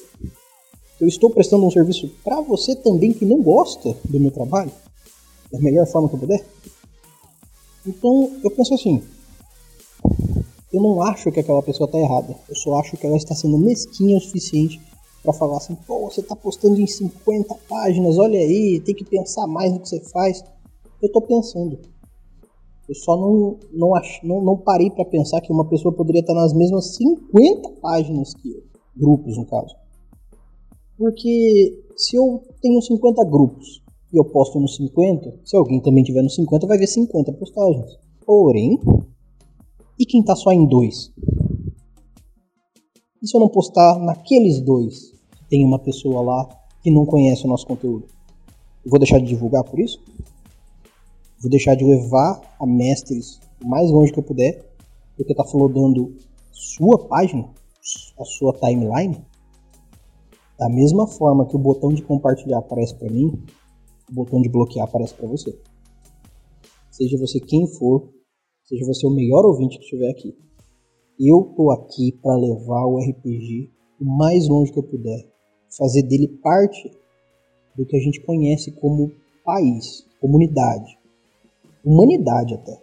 Eu 0.99 1.07
estou 1.07 1.29
prestando 1.29 1.65
um 1.65 1.71
serviço 1.71 2.09
para 2.23 2.41
você 2.41 2.75
também 2.75 3.13
que 3.13 3.25
não 3.25 3.41
gosta 3.41 3.95
do 4.03 4.19
meu 4.19 4.31
trabalho? 4.31 4.71
Da 5.51 5.59
melhor 5.59 5.87
forma 5.87 6.09
que 6.09 6.15
eu 6.15 6.19
puder? 6.19 6.45
Então, 7.85 8.31
eu 8.43 8.51
penso 8.51 8.73
assim, 8.73 9.03
eu 10.71 10.81
não 10.81 11.01
acho 11.01 11.31
que 11.31 11.39
aquela 11.39 11.61
pessoa 11.61 11.85
está 11.85 11.99
errada. 11.99 12.35
Eu 12.49 12.55
só 12.55 12.79
acho 12.79 12.97
que 12.97 13.05
ela 13.05 13.17
está 13.17 13.35
sendo 13.35 13.57
mesquinha 13.57 14.17
o 14.17 14.21
suficiente 14.21 14.81
para 15.21 15.33
falar 15.33 15.57
assim, 15.57 15.75
pô, 15.75 16.09
você 16.09 16.21
está 16.21 16.35
postando 16.35 16.79
em 16.81 16.87
50 16.87 17.55
páginas, 17.69 18.17
olha 18.17 18.39
aí, 18.39 18.81
tem 18.83 18.95
que 18.95 19.05
pensar 19.05 19.45
mais 19.47 19.71
no 19.71 19.79
que 19.79 19.89
você 19.89 19.99
faz. 19.99 20.43
Eu 21.01 21.07
estou 21.07 21.21
pensando. 21.21 21.77
Eu 22.87 22.95
só 22.95 23.15
não, 23.15 23.57
não, 23.71 23.95
ach, 23.95 24.19
não, 24.23 24.41
não 24.41 24.57
parei 24.57 24.89
para 24.89 25.05
pensar 25.05 25.39
que 25.41 25.51
uma 25.51 25.67
pessoa 25.69 25.93
poderia 25.93 26.21
estar 26.21 26.33
nas 26.33 26.53
mesmas 26.53 26.95
50 26.95 27.69
páginas 27.81 28.33
que 28.33 28.49
eu. 28.49 28.63
Grupos, 28.95 29.37
no 29.37 29.45
caso. 29.45 29.75
Porque 30.97 31.83
se 31.97 32.15
eu 32.15 32.43
tenho 32.61 32.81
50 32.81 33.25
grupos 33.25 33.82
e 34.13 34.17
eu 34.17 34.23
posto 34.23 34.59
no 34.59 34.67
50, 34.67 35.39
se 35.43 35.57
alguém 35.57 35.81
também 35.81 36.03
tiver 36.03 36.21
no 36.21 36.29
50, 36.29 36.67
vai 36.67 36.77
ver 36.77 36.85
50 36.85 37.33
postagens. 37.33 37.97
Porém, 38.23 38.79
e 39.99 40.05
quem 40.05 40.23
tá 40.23 40.35
só 40.35 40.51
em 40.51 40.67
dois? 40.67 41.11
E 43.19 43.27
se 43.27 43.35
eu 43.35 43.39
não 43.41 43.49
postar 43.49 43.97
naqueles 43.97 44.61
dois? 44.61 45.13
Tem 45.49 45.65
uma 45.65 45.79
pessoa 45.79 46.21
lá 46.21 46.47
que 46.83 46.91
não 46.91 47.07
conhece 47.07 47.45
o 47.45 47.47
nosso 47.47 47.65
conteúdo. 47.65 48.05
Eu 48.85 48.91
vou 48.91 48.99
deixar 48.99 49.17
de 49.17 49.25
divulgar 49.25 49.63
por 49.63 49.79
isso? 49.79 49.99
Vou 51.41 51.49
deixar 51.49 51.73
de 51.73 51.83
levar 51.83 52.39
a 52.59 52.67
mestres 52.67 53.39
o 53.63 53.67
mais 53.67 53.89
longe 53.89 54.11
que 54.11 54.19
eu 54.19 54.23
puder, 54.23 54.63
porque 55.17 55.33
tá 55.33 55.43
flodando 55.43 56.15
sua 56.51 56.99
página, 57.07 57.49
a 58.19 58.25
sua 58.25 58.53
timeline? 58.53 59.19
Da 60.59 60.69
mesma 60.69 61.07
forma 61.07 61.47
que 61.47 61.55
o 61.55 61.59
botão 61.59 61.91
de 61.91 62.03
compartilhar 62.03 62.59
aparece 62.59 62.93
para 62.95 63.09
mim, 63.09 63.41
o 64.09 64.13
botão 64.13 64.41
de 64.41 64.49
bloquear 64.49 64.87
aparece 64.87 65.13
para 65.13 65.27
você. 65.27 65.57
Seja 66.91 67.17
você 67.17 67.39
quem 67.39 67.67
for, 67.67 68.09
seja 68.63 68.85
você 68.85 69.07
o 69.07 69.09
melhor 69.09 69.45
ouvinte 69.45 69.77
que 69.77 69.83
estiver 69.83 70.11
aqui. 70.11 70.35
Eu 71.19 71.53
tô 71.55 71.71
aqui 71.71 72.11
para 72.21 72.35
levar 72.35 72.85
o 72.85 72.97
RPG 72.97 73.71
o 73.99 74.05
mais 74.05 74.47
longe 74.47 74.71
que 74.71 74.79
eu 74.79 74.83
puder, 74.83 75.25
fazer 75.77 76.03
dele 76.03 76.27
parte 76.41 76.91
do 77.75 77.85
que 77.85 77.95
a 77.95 77.99
gente 77.99 78.21
conhece 78.21 78.71
como 78.71 79.11
país, 79.43 80.05
comunidade, 80.19 80.97
humanidade 81.83 82.53
até. 82.53 82.81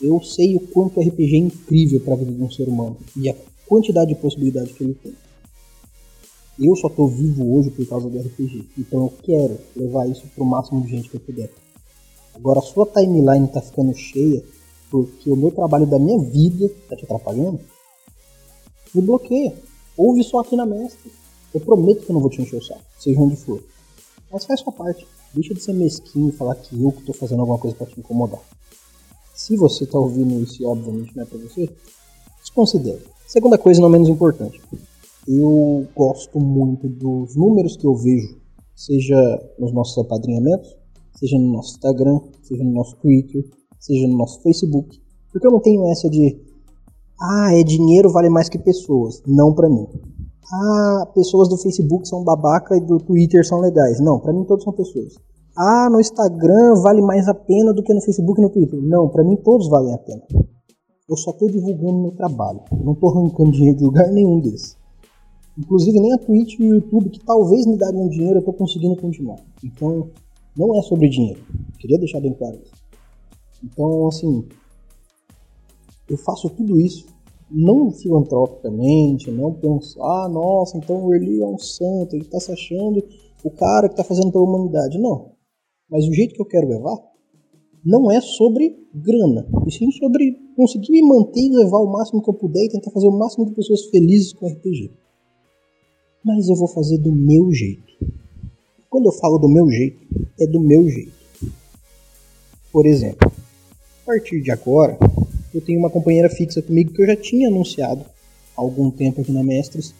Eu 0.00 0.20
sei 0.20 0.56
o 0.56 0.60
quanto 0.60 0.98
o 0.98 1.02
RPG 1.02 1.34
é 1.34 1.38
incrível 1.38 2.00
para 2.00 2.14
a 2.14 2.16
vida 2.16 2.32
de 2.32 2.42
um 2.42 2.50
ser 2.50 2.68
humano 2.68 2.96
e 3.16 3.28
a 3.28 3.36
quantidade 3.66 4.14
de 4.14 4.20
possibilidades 4.20 4.72
que 4.72 4.84
ele 4.84 4.94
tem. 4.94 5.14
Eu 6.58 6.76
só 6.76 6.88
tô 6.88 7.08
vivo 7.08 7.56
hoje 7.56 7.70
por 7.70 7.84
causa 7.86 8.08
do 8.08 8.18
RPG, 8.18 8.68
então 8.78 9.04
eu 9.04 9.12
quero 9.22 9.58
levar 9.74 10.08
isso 10.08 10.24
pro 10.34 10.44
máximo 10.44 10.82
de 10.82 10.90
gente 10.90 11.08
que 11.08 11.16
eu 11.16 11.20
puder. 11.20 11.50
Agora 12.34 12.60
a 12.60 12.62
sua 12.62 12.86
timeline 12.86 13.48
tá 13.48 13.60
ficando 13.60 13.92
cheia 13.94 14.42
porque 14.90 15.30
o 15.30 15.36
meu 15.36 15.50
trabalho 15.50 15.86
da 15.86 15.98
minha 15.98 16.18
vida 16.18 16.70
tá 16.88 16.96
te 16.96 17.04
atrapalhando. 17.04 17.58
Me 18.94 19.02
bloqueia. 19.02 19.52
Ouve 19.96 20.22
só 20.22 20.40
aqui 20.40 20.54
na 20.54 20.64
mestre. 20.64 21.10
Eu 21.52 21.60
prometo 21.60 22.02
que 22.04 22.10
eu 22.10 22.14
não 22.14 22.20
vou 22.20 22.30
te 22.30 22.40
encher 22.40 22.56
o 22.56 22.62
saco, 22.62 22.82
seja 22.98 23.20
onde 23.20 23.36
for. 23.36 23.60
Mas 24.30 24.44
faz 24.44 24.60
sua 24.60 24.72
parte. 24.72 25.06
Deixa 25.32 25.54
de 25.54 25.60
ser 25.60 25.72
mesquinho 25.72 26.28
e 26.28 26.32
falar 26.32 26.54
que 26.54 26.80
eu 26.80 26.92
que 26.92 27.02
tô 27.02 27.12
fazendo 27.12 27.40
alguma 27.40 27.58
coisa 27.58 27.76
para 27.76 27.86
te 27.86 27.98
incomodar. 27.98 28.40
Se 29.34 29.56
você 29.56 29.84
tá 29.86 29.98
ouvindo 29.98 30.40
isso 30.40 30.62
e 30.62 30.66
obviamente 30.66 31.16
não 31.16 31.24
é 31.24 31.26
pra 31.26 31.38
você, 31.38 31.68
desconsidere. 32.40 33.02
Segunda 33.26 33.58
coisa, 33.58 33.80
não 33.80 33.88
menos 33.88 34.08
importante. 34.08 34.60
Eu 35.26 35.86
gosto 35.96 36.38
muito 36.38 36.88
dos 36.88 37.34
números 37.36 37.76
que 37.76 37.86
eu 37.86 37.94
vejo, 37.94 38.38
seja 38.74 39.16
nos 39.58 39.72
nossos 39.72 39.98
apadrinhamentos, 40.04 40.76
seja 41.18 41.38
no 41.38 41.52
nosso 41.52 41.74
Instagram, 41.74 42.20
seja 42.42 42.62
no 42.62 42.72
nosso 42.72 42.96
Twitter, 42.96 43.44
seja 43.78 44.06
no 44.06 44.16
nosso 44.16 44.42
Facebook. 44.42 45.00
Porque 45.32 45.46
eu 45.46 45.50
não 45.50 45.60
tenho 45.60 45.86
essa 45.90 46.08
de, 46.10 46.40
ah, 47.20 47.54
é 47.54 47.62
dinheiro 47.62 48.10
vale 48.10 48.28
mais 48.28 48.48
que 48.48 48.58
pessoas. 48.58 49.22
Não 49.26 49.54
para 49.54 49.68
mim 49.68 49.86
ah, 50.52 51.06
pessoas 51.14 51.48
do 51.48 51.56
Facebook 51.56 52.06
são 52.06 52.22
babaca 52.22 52.76
e 52.76 52.80
do 52.80 52.98
Twitter 52.98 53.46
são 53.46 53.60
legais. 53.60 54.00
Não, 54.00 54.20
para 54.20 54.32
mim 54.32 54.44
todos 54.44 54.64
são 54.64 54.72
pessoas. 54.72 55.14
Ah, 55.56 55.88
no 55.90 56.00
Instagram 56.00 56.74
vale 56.82 57.00
mais 57.00 57.28
a 57.28 57.34
pena 57.34 57.72
do 57.72 57.82
que 57.82 57.94
no 57.94 58.00
Facebook 58.00 58.40
e 58.40 58.44
no 58.44 58.50
Twitter. 58.50 58.80
Não, 58.82 59.08
para 59.08 59.24
mim 59.24 59.36
todos 59.36 59.68
valem 59.68 59.94
a 59.94 59.98
pena. 59.98 60.22
Eu 61.08 61.16
só 61.16 61.32
tô 61.32 61.46
divulgando 61.46 62.00
meu 62.00 62.12
trabalho. 62.12 62.60
não 62.72 62.94
tô 62.94 63.08
arrancando 63.08 63.52
dinheiro 63.52 63.78
de 63.78 63.84
lugar 63.84 64.10
nenhum 64.10 64.40
desses. 64.40 64.76
Inclusive 65.58 66.00
nem 66.00 66.12
a 66.12 66.18
Twitch 66.18 66.58
e 66.58 66.64
o 66.64 66.74
YouTube, 66.74 67.10
que 67.10 67.24
talvez 67.24 67.66
me 67.66 67.76
dariam 67.76 68.08
dinheiro, 68.08 68.38
eu 68.38 68.44
tô 68.44 68.52
conseguindo 68.52 68.96
continuar. 68.96 69.38
Então, 69.62 70.10
não 70.56 70.76
é 70.76 70.82
sobre 70.82 71.08
dinheiro. 71.08 71.40
Queria 71.78 71.98
deixar 71.98 72.20
bem 72.20 72.34
claro 72.34 72.58
isso. 72.62 72.72
Então, 73.62 74.08
assim, 74.08 74.44
eu 76.08 76.16
faço 76.18 76.50
tudo 76.50 76.78
isso 76.78 77.06
não 77.50 77.90
filantropicamente, 77.92 79.30
não 79.30 79.52
pensar, 79.52 80.02
ah, 80.02 80.28
nossa, 80.28 80.76
então 80.76 81.04
o 81.04 81.14
Eli 81.14 81.40
é 81.40 81.46
um 81.46 81.58
santo, 81.58 82.14
ele 82.14 82.24
está 82.24 82.40
se 82.40 82.50
achando 82.50 83.04
o 83.44 83.50
cara 83.50 83.88
que 83.88 83.94
está 83.94 84.02
fazendo 84.02 84.32
pela 84.32 84.44
humanidade. 84.44 84.98
Não. 84.98 85.32
Mas 85.88 86.06
o 86.08 86.12
jeito 86.12 86.34
que 86.34 86.40
eu 86.40 86.46
quero 86.46 86.68
levar 86.68 86.98
não 87.84 88.10
é 88.10 88.20
sobre 88.20 88.74
grana, 88.94 89.46
e 89.66 89.70
sim 89.70 89.90
sobre 89.92 90.36
conseguir 90.56 90.90
me 90.90 91.02
manter 91.02 91.42
e 91.42 91.50
levar 91.50 91.78
o 91.78 91.92
máximo 91.92 92.22
que 92.22 92.30
eu 92.30 92.34
puder 92.34 92.64
e 92.64 92.70
tentar 92.70 92.90
fazer 92.90 93.06
o 93.06 93.18
máximo 93.18 93.44
de 93.44 93.52
pessoas 93.52 93.84
felizes 93.86 94.32
com 94.32 94.46
o 94.46 94.48
RPG. 94.48 94.90
Mas 96.24 96.48
eu 96.48 96.56
vou 96.56 96.68
fazer 96.68 96.96
do 96.96 97.12
meu 97.12 97.52
jeito. 97.52 97.92
Quando 98.88 99.06
eu 99.06 99.12
falo 99.12 99.36
do 99.36 99.48
meu 99.48 99.70
jeito, 99.70 99.98
é 100.40 100.46
do 100.46 100.58
meu 100.58 100.88
jeito. 100.88 101.12
Por 102.72 102.86
exemplo, 102.86 103.30
a 104.02 104.06
partir 104.06 104.40
de 104.40 104.50
agora, 104.50 104.98
eu 105.52 105.60
tenho 105.60 105.78
uma 105.78 105.90
companheira 105.90 106.30
fixa 106.30 106.62
comigo 106.62 106.92
que 106.94 107.02
eu 107.02 107.06
já 107.06 107.14
tinha 107.14 107.48
anunciado 107.48 108.06
há 108.56 108.60
algum 108.60 108.90
tempo 108.90 109.20
aqui 109.20 109.32
na 109.32 109.42
Mestres, 109.42 109.94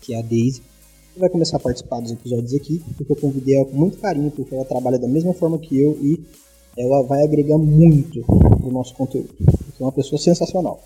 que 0.00 0.14
é 0.14 0.18
a 0.18 0.22
Daisy. 0.22 0.62
Que 1.12 1.20
vai 1.20 1.28
começar 1.28 1.58
a 1.58 1.60
participar 1.60 2.00
dos 2.00 2.12
episódios 2.12 2.54
aqui, 2.54 2.82
porque 2.96 3.12
eu 3.12 3.16
convidei 3.16 3.56
ela 3.56 3.66
com 3.66 3.76
muito 3.76 3.98
carinho, 3.98 4.30
porque 4.30 4.54
ela 4.54 4.64
trabalha 4.64 4.98
da 4.98 5.06
mesma 5.06 5.34
forma 5.34 5.58
que 5.58 5.78
eu 5.78 5.98
e 6.02 6.24
ela 6.76 7.02
vai 7.02 7.22
agregar 7.22 7.58
muito 7.58 8.22
pro 8.24 8.72
nosso 8.72 8.94
conteúdo. 8.94 9.34
Porque 9.36 9.82
é 9.82 9.84
uma 9.84 9.92
pessoa 9.92 10.18
sensacional. 10.18 10.82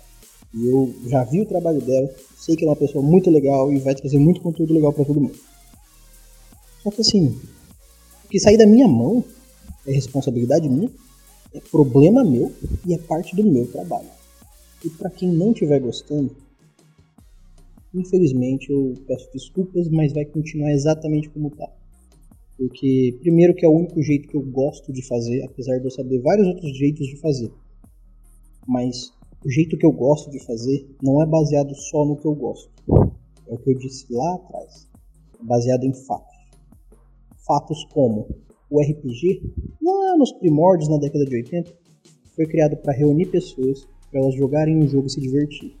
Eu 0.53 0.93
já 1.07 1.23
vi 1.23 1.41
o 1.41 1.45
trabalho 1.45 1.81
dela, 1.81 2.09
sei 2.37 2.55
que 2.55 2.63
ela 2.63 2.71
é 2.71 2.75
uma 2.75 2.79
pessoa 2.79 3.03
muito 3.03 3.29
legal 3.29 3.71
e 3.71 3.79
vai 3.79 3.93
trazer 3.93 4.17
muito 4.17 4.41
conteúdo 4.41 4.73
legal 4.73 4.91
para 4.91 5.05
todo 5.05 5.21
mundo. 5.21 5.37
Só 6.81 6.89
que 6.89 7.01
assim, 7.01 7.39
o 8.25 8.27
que 8.29 8.39
sair 8.39 8.57
da 8.57 8.65
minha 8.65 8.87
mão 8.87 9.23
é 9.85 9.91
responsabilidade 9.91 10.67
minha 10.67 10.89
é 11.53 11.59
problema 11.59 12.23
meu 12.23 12.51
e 12.85 12.93
é 12.93 12.97
parte 12.97 13.35
do 13.35 13.43
meu 13.43 13.67
trabalho. 13.67 14.09
E 14.83 14.89
para 14.89 15.09
quem 15.09 15.29
não 15.29 15.51
estiver 15.51 15.79
gostando, 15.79 16.35
infelizmente 17.93 18.71
eu 18.71 18.93
peço 19.07 19.29
desculpas, 19.33 19.89
mas 19.89 20.13
vai 20.13 20.25
continuar 20.25 20.71
exatamente 20.71 21.29
como 21.29 21.49
tá. 21.49 21.67
Porque, 22.57 23.17
primeiro, 23.21 23.55
que 23.55 23.65
é 23.65 23.69
o 23.69 23.75
único 23.75 24.01
jeito 24.03 24.27
que 24.27 24.35
eu 24.35 24.41
gosto 24.41 24.91
de 24.91 25.01
fazer, 25.07 25.43
apesar 25.43 25.79
de 25.79 25.85
eu 25.85 25.91
saber 25.91 26.19
vários 26.19 26.45
outros 26.47 26.77
jeitos 26.77 27.07
de 27.07 27.15
fazer. 27.17 27.51
Mas 28.67 29.11
o 29.43 29.49
jeito 29.49 29.77
que 29.77 29.85
eu 29.85 29.91
gosto 29.91 30.29
de 30.29 30.39
fazer 30.45 30.85
não 31.01 31.21
é 31.21 31.25
baseado 31.25 31.73
só 31.73 32.05
no 32.05 32.17
que 32.17 32.25
eu 32.25 32.35
gosto. 32.35 32.69
É 33.47 33.53
o 33.53 33.57
que 33.57 33.71
eu 33.71 33.77
disse 33.77 34.05
lá 34.11 34.35
atrás. 34.35 34.87
Baseado 35.41 35.85
em 35.85 35.93
fatos. 35.93 36.35
Fatos 37.47 37.85
como 37.85 38.27
o 38.69 38.81
RPG, 38.81 39.41
lá 39.81 40.17
nos 40.17 40.31
primórdios, 40.33 40.89
na 40.89 40.97
década 40.97 41.25
de 41.25 41.35
80, 41.37 41.71
foi 42.35 42.45
criado 42.45 42.77
para 42.77 42.93
reunir 42.93 43.27
pessoas 43.27 43.87
para 44.11 44.19
elas 44.19 44.35
jogarem 44.35 44.77
um 44.77 44.87
jogo 44.87 45.07
e 45.07 45.09
se 45.09 45.21
divertir. 45.21 45.75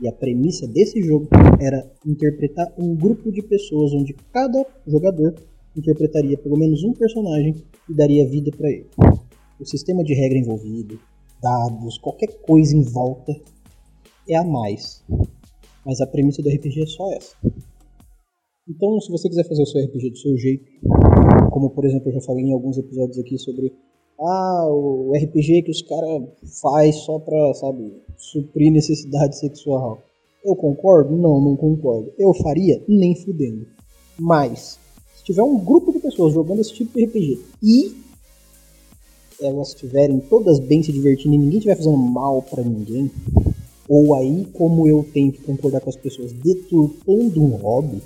E 0.00 0.08
a 0.08 0.12
premissa 0.12 0.66
desse 0.66 1.00
jogo 1.02 1.28
era 1.60 1.90
interpretar 2.06 2.72
um 2.78 2.94
grupo 2.94 3.32
de 3.32 3.42
pessoas 3.42 3.92
onde 3.94 4.12
cada 4.32 4.64
jogador 4.86 5.34
interpretaria 5.76 6.36
pelo 6.36 6.58
menos 6.58 6.84
um 6.84 6.92
personagem 6.92 7.54
e 7.88 7.94
daria 7.94 8.28
vida 8.28 8.50
para 8.56 8.70
ele. 8.70 8.86
O 9.58 9.64
sistema 9.64 10.04
de 10.04 10.14
regra 10.14 10.38
envolvido, 10.38 10.98
dados, 11.44 11.98
qualquer 11.98 12.28
coisa 12.40 12.74
em 12.74 12.82
volta 12.82 13.38
é 14.26 14.34
a 14.34 14.42
mais. 14.42 15.04
Mas 15.84 16.00
a 16.00 16.06
premissa 16.06 16.42
do 16.42 16.48
RPG 16.48 16.82
é 16.82 16.86
só 16.86 17.12
essa. 17.12 17.36
Então, 18.66 18.98
se 19.00 19.10
você 19.10 19.28
quiser 19.28 19.46
fazer 19.46 19.62
o 19.62 19.66
seu 19.66 19.84
RPG 19.84 20.10
do 20.10 20.16
seu 20.16 20.38
jeito, 20.38 20.64
como 21.50 21.68
por 21.68 21.84
exemplo 21.84 22.08
eu 22.08 22.14
já 22.14 22.20
falei 22.22 22.44
em 22.44 22.52
alguns 22.54 22.78
episódios 22.78 23.18
aqui 23.18 23.36
sobre 23.38 23.74
ah, 24.18 24.66
o 24.70 25.12
RPG 25.14 25.62
que 25.62 25.70
os 25.70 25.82
caras 25.82 26.22
faz 26.62 26.96
só 26.96 27.18
pra, 27.18 27.52
sabe, 27.54 27.92
suprir 28.16 28.72
necessidade 28.72 29.38
sexual. 29.38 30.02
Eu 30.42 30.56
concordo? 30.56 31.14
Não, 31.14 31.40
não 31.42 31.56
concordo. 31.56 32.10
Eu 32.18 32.32
faria? 32.32 32.82
Nem 32.88 33.14
fudendo. 33.16 33.66
Mas, 34.18 34.78
se 35.14 35.24
tiver 35.24 35.42
um 35.42 35.58
grupo 35.58 35.92
de 35.92 35.98
pessoas 35.98 36.32
jogando 36.32 36.60
esse 36.60 36.72
tipo 36.72 36.96
de 36.96 37.04
RPG 37.04 37.40
e 37.62 38.03
elas 39.44 39.68
estiverem 39.68 40.18
todas 40.20 40.58
bem 40.58 40.82
se 40.82 40.92
divertindo 40.92 41.34
e 41.34 41.38
ninguém 41.38 41.58
estiver 41.58 41.76
fazendo 41.76 41.96
mal 41.96 42.42
para 42.42 42.62
ninguém, 42.62 43.10
ou 43.88 44.14
aí, 44.14 44.46
como 44.52 44.88
eu 44.88 45.06
tenho 45.12 45.30
que 45.30 45.42
concordar 45.42 45.80
com 45.80 45.90
as 45.90 45.96
pessoas, 45.96 46.32
deturpando 46.32 47.42
um 47.42 47.50
hobby, 47.56 48.02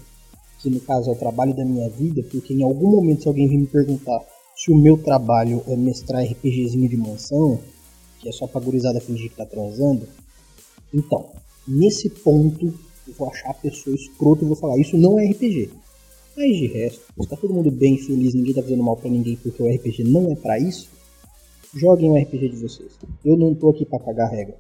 que 0.61 0.69
no 0.69 0.81
caso 0.81 1.09
é 1.09 1.13
o 1.13 1.17
trabalho 1.17 1.55
da 1.55 1.65
minha 1.65 1.89
vida, 1.89 2.23
porque 2.31 2.53
em 2.53 2.63
algum 2.63 2.91
momento 2.91 3.23
se 3.23 3.29
alguém 3.29 3.49
vir 3.49 3.59
me 3.59 3.67
perguntar 3.67 4.21
se 4.57 4.73
o 4.73 4.77
meu 4.77 4.99
trabalho 4.99 5.63
é 5.69 5.77
mestrar 5.77 6.25
RPGzinho 6.25 6.89
de 6.89 6.97
mansão, 6.97 7.61
que 8.21 8.29
é 8.29 8.33
só 8.33 8.49
pra 8.49 8.61
gurizada 8.61 9.01
fingir 9.01 9.31
que 9.31 9.37
tá 9.37 9.47
transando, 9.47 10.03
então, 10.93 11.27
nesse 11.67 12.11
ponto 12.11 12.75
eu 13.07 13.15
vou 13.17 13.31
achar 13.31 13.51
a 13.51 13.55
pessoa 13.55 13.95
escrota 13.95 14.45
e 14.45 14.49
vou 14.49 14.57
falar, 14.57 14.79
isso 14.79 14.97
não 14.97 15.19
é 15.19 15.31
RPG. 15.31 15.71
Mas 16.37 16.57
de 16.57 16.67
resto, 16.67 17.01
se 17.21 17.29
tá 17.29 17.37
todo 17.37 17.55
mundo 17.55 17.71
bem 17.71 17.99
feliz, 17.99 18.35
ninguém 18.35 18.55
tá 18.55 18.63
fazendo 18.63 18.83
mal 18.83 18.97
para 18.97 19.11
ninguém 19.11 19.37
porque 19.37 19.63
o 19.63 19.69
RPG 19.69 20.05
não 20.05 20.31
é 20.31 20.35
para 20.35 20.59
isso, 20.59 20.89
joguem 21.79 22.11
o 22.11 22.17
RPG 22.17 22.49
de 22.51 22.57
vocês. 22.57 22.99
Eu 23.25 23.37
não 23.37 23.55
tô 23.55 23.71
aqui 23.71 23.87
para 23.87 24.01
cagar 24.01 24.31
regra. 24.31 24.57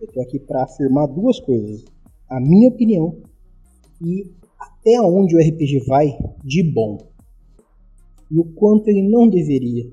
Eu 0.00 0.06
tô 0.12 0.20
aqui 0.20 0.38
para 0.38 0.62
afirmar 0.64 1.06
duas 1.08 1.40
coisas: 1.40 1.84
a 2.28 2.40
minha 2.40 2.68
opinião 2.68 3.16
e 4.00 4.30
até 4.58 5.00
onde 5.00 5.36
o 5.36 5.38
RPG 5.38 5.84
vai 5.86 6.16
de 6.44 6.62
bom. 6.62 6.98
e 8.30 8.38
o 8.38 8.44
quanto 8.44 8.88
ele 8.88 9.08
não 9.08 9.28
deveria 9.28 9.90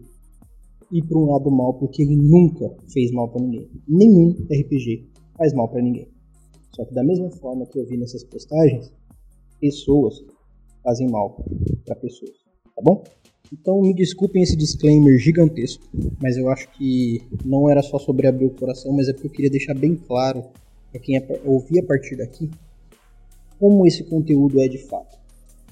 ir 0.92 1.04
para 1.04 1.18
um 1.18 1.26
lado 1.32 1.50
mal, 1.50 1.74
porque 1.74 2.02
ele 2.02 2.16
nunca 2.16 2.76
fez 2.88 3.12
mal 3.12 3.30
para 3.30 3.42
ninguém. 3.42 3.70
Nenhum 3.88 4.32
RPG 4.52 5.10
faz 5.38 5.54
mal 5.54 5.68
para 5.70 5.82
ninguém. 5.82 6.08
Só 6.72 6.86
que 6.86 6.94
da 6.94 7.04
mesma 7.04 7.32
forma 7.32 7.66
que 7.66 7.80
eu 7.80 7.86
vi 7.86 7.98
nessas 7.98 8.24
postagens, 8.24 8.92
pessoas 9.60 10.24
fazem 10.84 11.10
mal 11.10 11.44
para 11.86 11.96
pessoas, 11.96 12.36
tá 12.76 12.82
bom? 12.82 13.04
Então 13.52 13.82
me 13.82 13.94
desculpem 13.94 14.42
esse 14.42 14.56
disclaimer 14.56 15.18
gigantesco, 15.18 15.84
mas 16.22 16.38
eu 16.38 16.50
acho 16.50 16.70
que 16.72 17.22
não 17.46 17.70
era 17.70 17.82
só 17.82 18.00
sobre 18.00 18.28
abrir 18.28 18.46
o 18.46 18.52
coração, 18.52 18.92
mas 18.94 19.08
é 19.08 19.14
porque 19.14 19.28
eu 19.28 19.32
queria 19.32 19.52
deixar 19.52 19.74
bem 19.74 19.96
claro 19.96 20.44
para 20.92 21.00
quem 21.00 21.22
ouvir 21.44 21.80
a 21.80 21.84
partir 21.84 22.16
daqui 22.16 22.50
como 23.60 23.86
esse 23.86 24.04
conteúdo 24.04 24.60
é 24.60 24.68
de 24.68 24.78
fato 24.78 25.18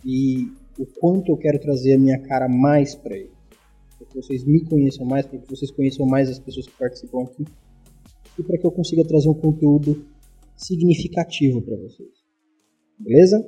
e 0.05 0.51
o 0.77 0.85
quanto 0.85 1.31
eu 1.31 1.37
quero 1.37 1.59
trazer 1.59 1.93
a 1.93 1.99
minha 1.99 2.19
cara 2.19 2.47
mais 2.47 2.95
para 2.95 3.15
ele, 3.15 3.31
para 3.97 4.07
que 4.07 4.15
vocês 4.15 4.43
me 4.43 4.63
conheçam 4.65 5.05
mais, 5.05 5.25
para 5.25 5.39
que 5.39 5.49
vocês 5.49 5.71
conheçam 5.71 6.05
mais 6.05 6.29
as 6.29 6.39
pessoas 6.39 6.65
que 6.67 6.77
participam 6.77 7.23
aqui 7.23 7.45
e 8.37 8.43
para 8.43 8.57
que 8.57 8.65
eu 8.65 8.71
consiga 8.71 9.05
trazer 9.05 9.29
um 9.29 9.33
conteúdo 9.33 10.05
significativo 10.55 11.61
para 11.61 11.75
vocês. 11.77 12.09
Beleza? 12.97 13.45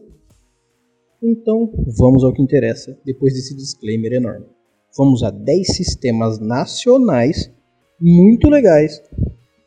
Então, 1.28 1.74
vamos 1.98 2.24
ao 2.24 2.32
que 2.32 2.40
interessa 2.40 2.96
depois 3.04 3.34
desse 3.34 3.56
disclaimer 3.56 4.14
enorme. 4.14 4.46
Vamos 4.96 5.24
a 5.24 5.32
10 5.32 5.76
sistemas 5.76 6.38
nacionais 6.38 7.52
muito 8.00 8.48
legais 8.48 9.02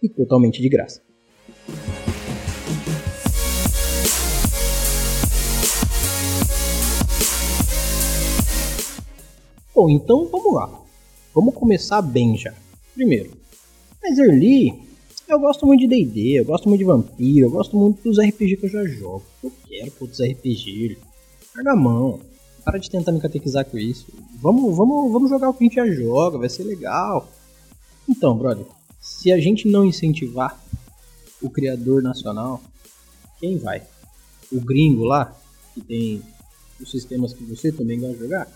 e 0.00 0.08
totalmente 0.08 0.62
de 0.62 0.68
graça. 0.68 1.02
Bom, 9.74 9.90
então 9.90 10.28
vamos 10.28 10.54
lá. 10.54 10.80
Vamos 11.34 11.54
começar 11.56 12.00
bem 12.02 12.36
já. 12.36 12.54
Primeiro, 12.94 13.32
mas 14.00 14.16
Early, 14.16 14.74
eu 15.26 15.40
gosto 15.40 15.66
muito 15.66 15.80
de 15.80 15.88
D&D, 15.88 16.38
eu 16.38 16.44
gosto 16.44 16.68
muito 16.68 16.78
de 16.78 16.84
Vampiro, 16.84 17.46
eu 17.46 17.50
gosto 17.50 17.76
muito 17.76 18.00
dos 18.04 18.24
RPG 18.24 18.58
que 18.58 18.66
eu 18.66 18.70
já 18.70 18.84
jogo. 18.84 19.24
Eu 19.42 19.52
quero 19.66 19.92
outros 20.00 20.20
RPG. 20.20 21.07
Larga 21.58 21.72
a 21.72 21.76
mão. 21.76 22.20
Para 22.64 22.78
de 22.78 22.88
tentar 22.88 23.10
me 23.10 23.20
catequizar 23.20 23.64
com 23.64 23.76
isso. 23.76 24.06
Vamos, 24.40 24.76
vamos, 24.76 25.10
vamos 25.10 25.28
jogar 25.28 25.50
o 25.50 25.54
que 25.54 25.64
a 25.64 25.66
gente 25.66 25.74
já 25.74 25.90
joga, 25.90 26.38
vai 26.38 26.48
ser 26.48 26.62
legal. 26.62 27.28
Então, 28.08 28.38
brother, 28.38 28.64
se 29.00 29.32
a 29.32 29.40
gente 29.40 29.66
não 29.66 29.84
incentivar 29.84 30.56
o 31.42 31.50
criador 31.50 32.00
nacional, 32.00 32.60
quem 33.40 33.58
vai? 33.58 33.82
O 34.52 34.60
gringo 34.60 35.02
lá, 35.02 35.36
que 35.74 35.80
tem 35.80 36.22
os 36.80 36.92
sistemas 36.92 37.32
que 37.32 37.42
você 37.42 37.72
também 37.72 37.98
vai 37.98 38.14
jogar? 38.14 38.46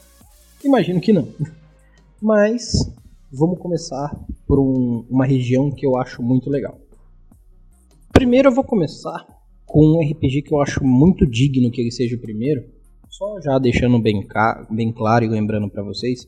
Imagino 0.62 1.01
que 1.01 1.12
não. 1.12 1.27
Mas 2.23 2.88
vamos 3.33 3.59
começar 3.59 4.15
por 4.47 4.61
um, 4.61 5.05
uma 5.11 5.27
região 5.27 5.73
que 5.73 5.85
eu 5.85 5.97
acho 5.97 6.23
muito 6.23 6.49
legal. 6.49 6.79
Primeiro 8.12 8.51
eu 8.51 8.55
vou 8.55 8.62
começar 8.62 9.27
com 9.67 9.85
um 9.85 10.09
RPG 10.09 10.43
que 10.43 10.55
eu 10.55 10.61
acho 10.61 10.85
muito 10.85 11.27
digno 11.27 11.69
que 11.69 11.81
ele 11.81 11.91
seja 11.91 12.15
o 12.15 12.21
primeiro. 12.21 12.81
Só 13.12 13.38
já 13.42 13.59
deixando 13.59 14.01
bem, 14.01 14.27
bem 14.70 14.90
claro 14.90 15.22
e 15.22 15.29
lembrando 15.29 15.68
para 15.68 15.83
vocês 15.83 16.27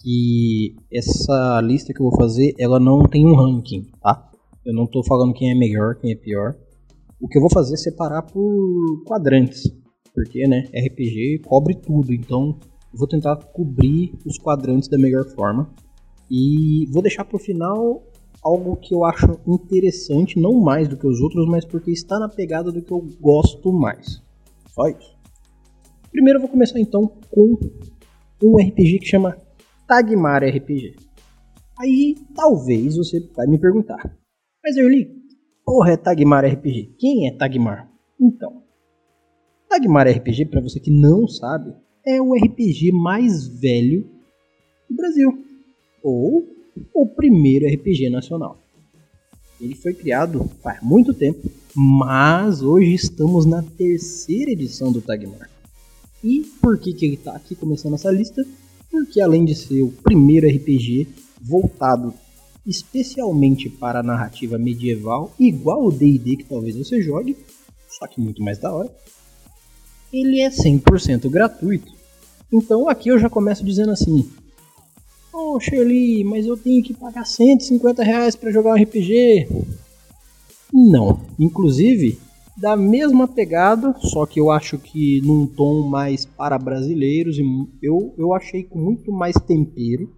que 0.00 0.74
essa 0.90 1.60
lista 1.60 1.92
que 1.92 2.00
eu 2.00 2.08
vou 2.08 2.18
fazer, 2.18 2.54
ela 2.58 2.80
não 2.80 3.02
tem 3.02 3.26
um 3.26 3.34
ranking, 3.34 3.82
tá? 4.00 4.30
Eu 4.64 4.72
não 4.72 4.86
tô 4.86 5.04
falando 5.04 5.34
quem 5.34 5.50
é 5.50 5.54
melhor, 5.54 5.94
quem 5.96 6.10
é 6.10 6.14
pior. 6.14 6.56
O 7.20 7.28
que 7.28 7.36
eu 7.36 7.42
vou 7.42 7.50
fazer 7.50 7.74
é 7.74 7.76
separar 7.76 8.22
por 8.22 9.04
quadrantes, 9.06 9.70
porque, 10.14 10.48
né, 10.48 10.70
RPG 10.74 11.42
cobre 11.44 11.74
tudo, 11.74 12.14
então 12.14 12.58
vou 12.94 13.06
tentar 13.06 13.36
cobrir 13.36 14.14
os 14.24 14.38
quadrantes 14.38 14.88
da 14.88 14.96
melhor 14.96 15.26
forma. 15.34 15.70
E 16.30 16.86
vou 16.90 17.02
deixar 17.02 17.26
para 17.26 17.36
o 17.36 17.40
final 17.40 18.02
algo 18.42 18.76
que 18.76 18.94
eu 18.94 19.04
acho 19.04 19.38
interessante, 19.46 20.40
não 20.40 20.58
mais 20.62 20.88
do 20.88 20.96
que 20.96 21.06
os 21.06 21.20
outros, 21.20 21.46
mas 21.46 21.66
porque 21.66 21.90
está 21.90 22.18
na 22.18 22.30
pegada 22.30 22.72
do 22.72 22.80
que 22.80 22.90
eu 22.90 23.06
gosto 23.20 23.70
mais. 23.70 24.22
Só 24.70 24.88
isso. 24.88 25.11
Primeiro 26.12 26.36
eu 26.36 26.42
vou 26.42 26.50
começar 26.50 26.78
então 26.78 27.10
com 27.30 27.58
um 28.44 28.56
RPG 28.56 28.98
que 28.98 29.06
chama 29.06 29.34
Tagmar 29.88 30.44
RPG. 30.44 30.94
Aí 31.78 32.16
talvez 32.34 32.98
você 32.98 33.18
vai 33.34 33.46
me 33.46 33.58
perguntar, 33.58 34.14
mas 34.62 34.76
Erli, 34.76 35.10
porra 35.64 35.92
é 35.92 35.96
Tagmar 35.96 36.44
RPG? 36.44 36.96
Quem 36.98 37.26
é 37.26 37.32
Tagmar? 37.32 37.90
Então, 38.20 38.62
Tagmar 39.70 40.06
RPG, 40.06 40.46
para 40.46 40.60
você 40.60 40.78
que 40.78 40.90
não 40.90 41.26
sabe, 41.26 41.72
é 42.06 42.20
o 42.20 42.34
RPG 42.34 42.92
mais 42.92 43.48
velho 43.48 44.06
do 44.90 44.94
Brasil, 44.94 45.32
ou 46.02 46.46
o 46.92 47.06
primeiro 47.06 47.66
RPG 47.66 48.10
nacional. 48.10 48.58
Ele 49.58 49.74
foi 49.74 49.94
criado 49.94 50.44
faz 50.62 50.82
muito 50.82 51.14
tempo, 51.14 51.50
mas 51.74 52.60
hoje 52.60 52.92
estamos 52.92 53.46
na 53.46 53.62
terceira 53.62 54.50
edição 54.50 54.92
do 54.92 55.00
Tagmar. 55.00 55.51
E 56.22 56.42
por 56.60 56.78
que, 56.78 56.92
que 56.92 57.04
ele 57.04 57.14
está 57.14 57.32
aqui 57.32 57.54
começando 57.54 57.94
essa 57.94 58.10
lista? 58.10 58.44
Porque 58.90 59.20
além 59.20 59.44
de 59.44 59.54
ser 59.54 59.82
o 59.82 59.90
primeiro 59.90 60.46
RPG 60.46 61.08
voltado 61.40 62.14
especialmente 62.64 63.68
para 63.68 64.00
a 64.00 64.02
narrativa 64.02 64.56
medieval, 64.56 65.34
igual 65.38 65.84
o 65.84 65.90
D&D 65.90 66.36
que 66.36 66.44
talvez 66.44 66.76
você 66.76 67.02
jogue, 67.02 67.36
só 67.88 68.06
que 68.06 68.20
muito 68.20 68.42
mais 68.42 68.58
da 68.58 68.72
hora, 68.72 68.90
ele 70.12 70.40
é 70.40 70.50
100% 70.50 71.28
gratuito. 71.28 71.92
Então 72.52 72.88
aqui 72.88 73.08
eu 73.08 73.18
já 73.18 73.28
começo 73.28 73.64
dizendo 73.64 73.90
assim: 73.90 74.30
Oh 75.32 75.58
Shirley, 75.58 76.22
mas 76.22 76.46
eu 76.46 76.56
tenho 76.56 76.82
que 76.82 76.94
pagar 76.94 77.24
150 77.24 78.02
reais 78.02 78.36
para 78.36 78.52
jogar 78.52 78.74
um 78.74 78.82
RPG. 78.82 79.48
Não, 80.72 81.20
inclusive 81.38 82.18
da 82.56 82.76
mesma 82.76 83.26
pegada, 83.26 83.94
só 83.98 84.26
que 84.26 84.38
eu 84.38 84.50
acho 84.50 84.78
que 84.78 85.20
num 85.22 85.46
tom 85.46 85.88
mais 85.88 86.26
para 86.26 86.58
brasileiros 86.58 87.38
e 87.38 87.42
eu, 87.82 88.14
eu 88.18 88.34
achei 88.34 88.62
com 88.62 88.78
muito 88.78 89.10
mais 89.10 89.34
tempero. 89.34 90.14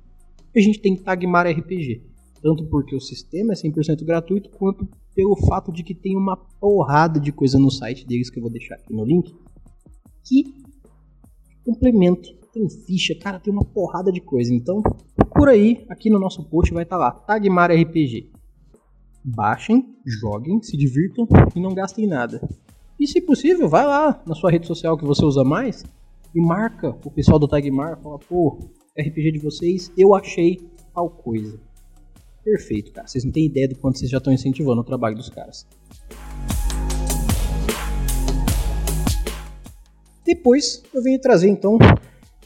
A 0.55 0.61
gente 0.61 0.81
tem 0.81 0.97
Tagmar 0.97 1.47
RPG, 1.47 2.03
tanto 2.42 2.64
porque 2.66 2.94
o 2.94 3.01
sistema 3.01 3.53
é 3.53 3.57
100% 3.57 4.05
gratuito, 4.05 4.51
quanto 4.51 4.88
pelo 5.14 5.37
fato 5.47 5.73
de 5.73 5.83
que 5.83 5.94
tem 5.94 6.16
uma 6.16 6.37
porrada 6.37 7.20
de 7.20 7.33
coisa 7.33 7.59
no 7.59 7.70
site 7.70 8.07
deles 8.07 8.31
que 8.31 8.38
eu 8.38 8.42
vou 8.42 8.51
deixar 8.51 8.75
aqui 8.75 8.92
no 8.92 9.05
link, 9.05 9.35
que 10.25 10.44
complemento, 11.64 12.29
tem 12.53 12.68
ficha, 12.68 13.14
cara, 13.14 13.40
tem 13.40 13.53
uma 13.53 13.64
porrada 13.64 14.12
de 14.12 14.20
coisa. 14.20 14.53
Então, 14.53 14.83
por 15.35 15.49
aí, 15.49 15.85
aqui 15.88 16.11
no 16.11 16.18
nosso 16.18 16.44
post 16.44 16.73
vai 16.73 16.83
estar 16.83 16.97
tá 16.97 17.01
lá, 17.03 17.11
Tagmar 17.11 17.70
RPG. 17.70 18.34
Baixem, 19.27 19.97
joguem, 20.05 20.63
se 20.63 20.77
divirtam 20.77 21.27
e 21.57 21.59
não 21.59 21.75
gastem 21.75 22.07
nada. 22.07 22.47
E 23.01 23.07
se 23.07 23.23
possível, 23.23 23.67
vai 23.71 23.87
lá 23.87 24.23
na 24.27 24.35
sua 24.35 24.51
rede 24.51 24.67
social 24.67 24.99
que 24.99 25.05
você 25.07 25.25
usa 25.25 25.43
mais 25.43 25.83
e 26.35 26.41
marca 26.43 26.91
o 27.03 27.11
pessoal 27.11 27.39
do 27.39 27.49
Tagmar, 27.49 27.99
fala, 28.03 28.19
pô, 28.19 28.59
RPG 28.99 29.33
de 29.33 29.39
vocês, 29.39 29.91
eu 29.97 30.15
achei 30.15 30.61
tal 30.95 31.09
coisa. 31.09 31.59
Perfeito, 32.45 32.93
cara. 32.93 33.09
Vocês 33.09 33.25
não 33.25 33.33
têm 33.33 33.47
ideia 33.47 33.67
do 33.67 33.77
quanto 33.77 33.99
vocês 33.99 34.11
já 34.11 34.19
estão 34.19 34.31
incentivando 34.31 34.83
o 34.83 34.85
trabalho 34.85 35.17
dos 35.17 35.31
caras. 35.31 35.67
Depois 40.23 40.83
eu 40.93 41.03
venho 41.03 41.19
trazer 41.19 41.49
então 41.49 41.79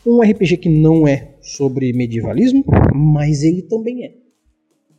um 0.06 0.22
RPG 0.22 0.58
que 0.58 0.68
não 0.68 1.08
é 1.08 1.36
sobre 1.40 1.92
medievalismo, 1.92 2.64
mas 2.94 3.42
ele 3.42 3.62
também 3.62 4.04
é. 4.04 4.14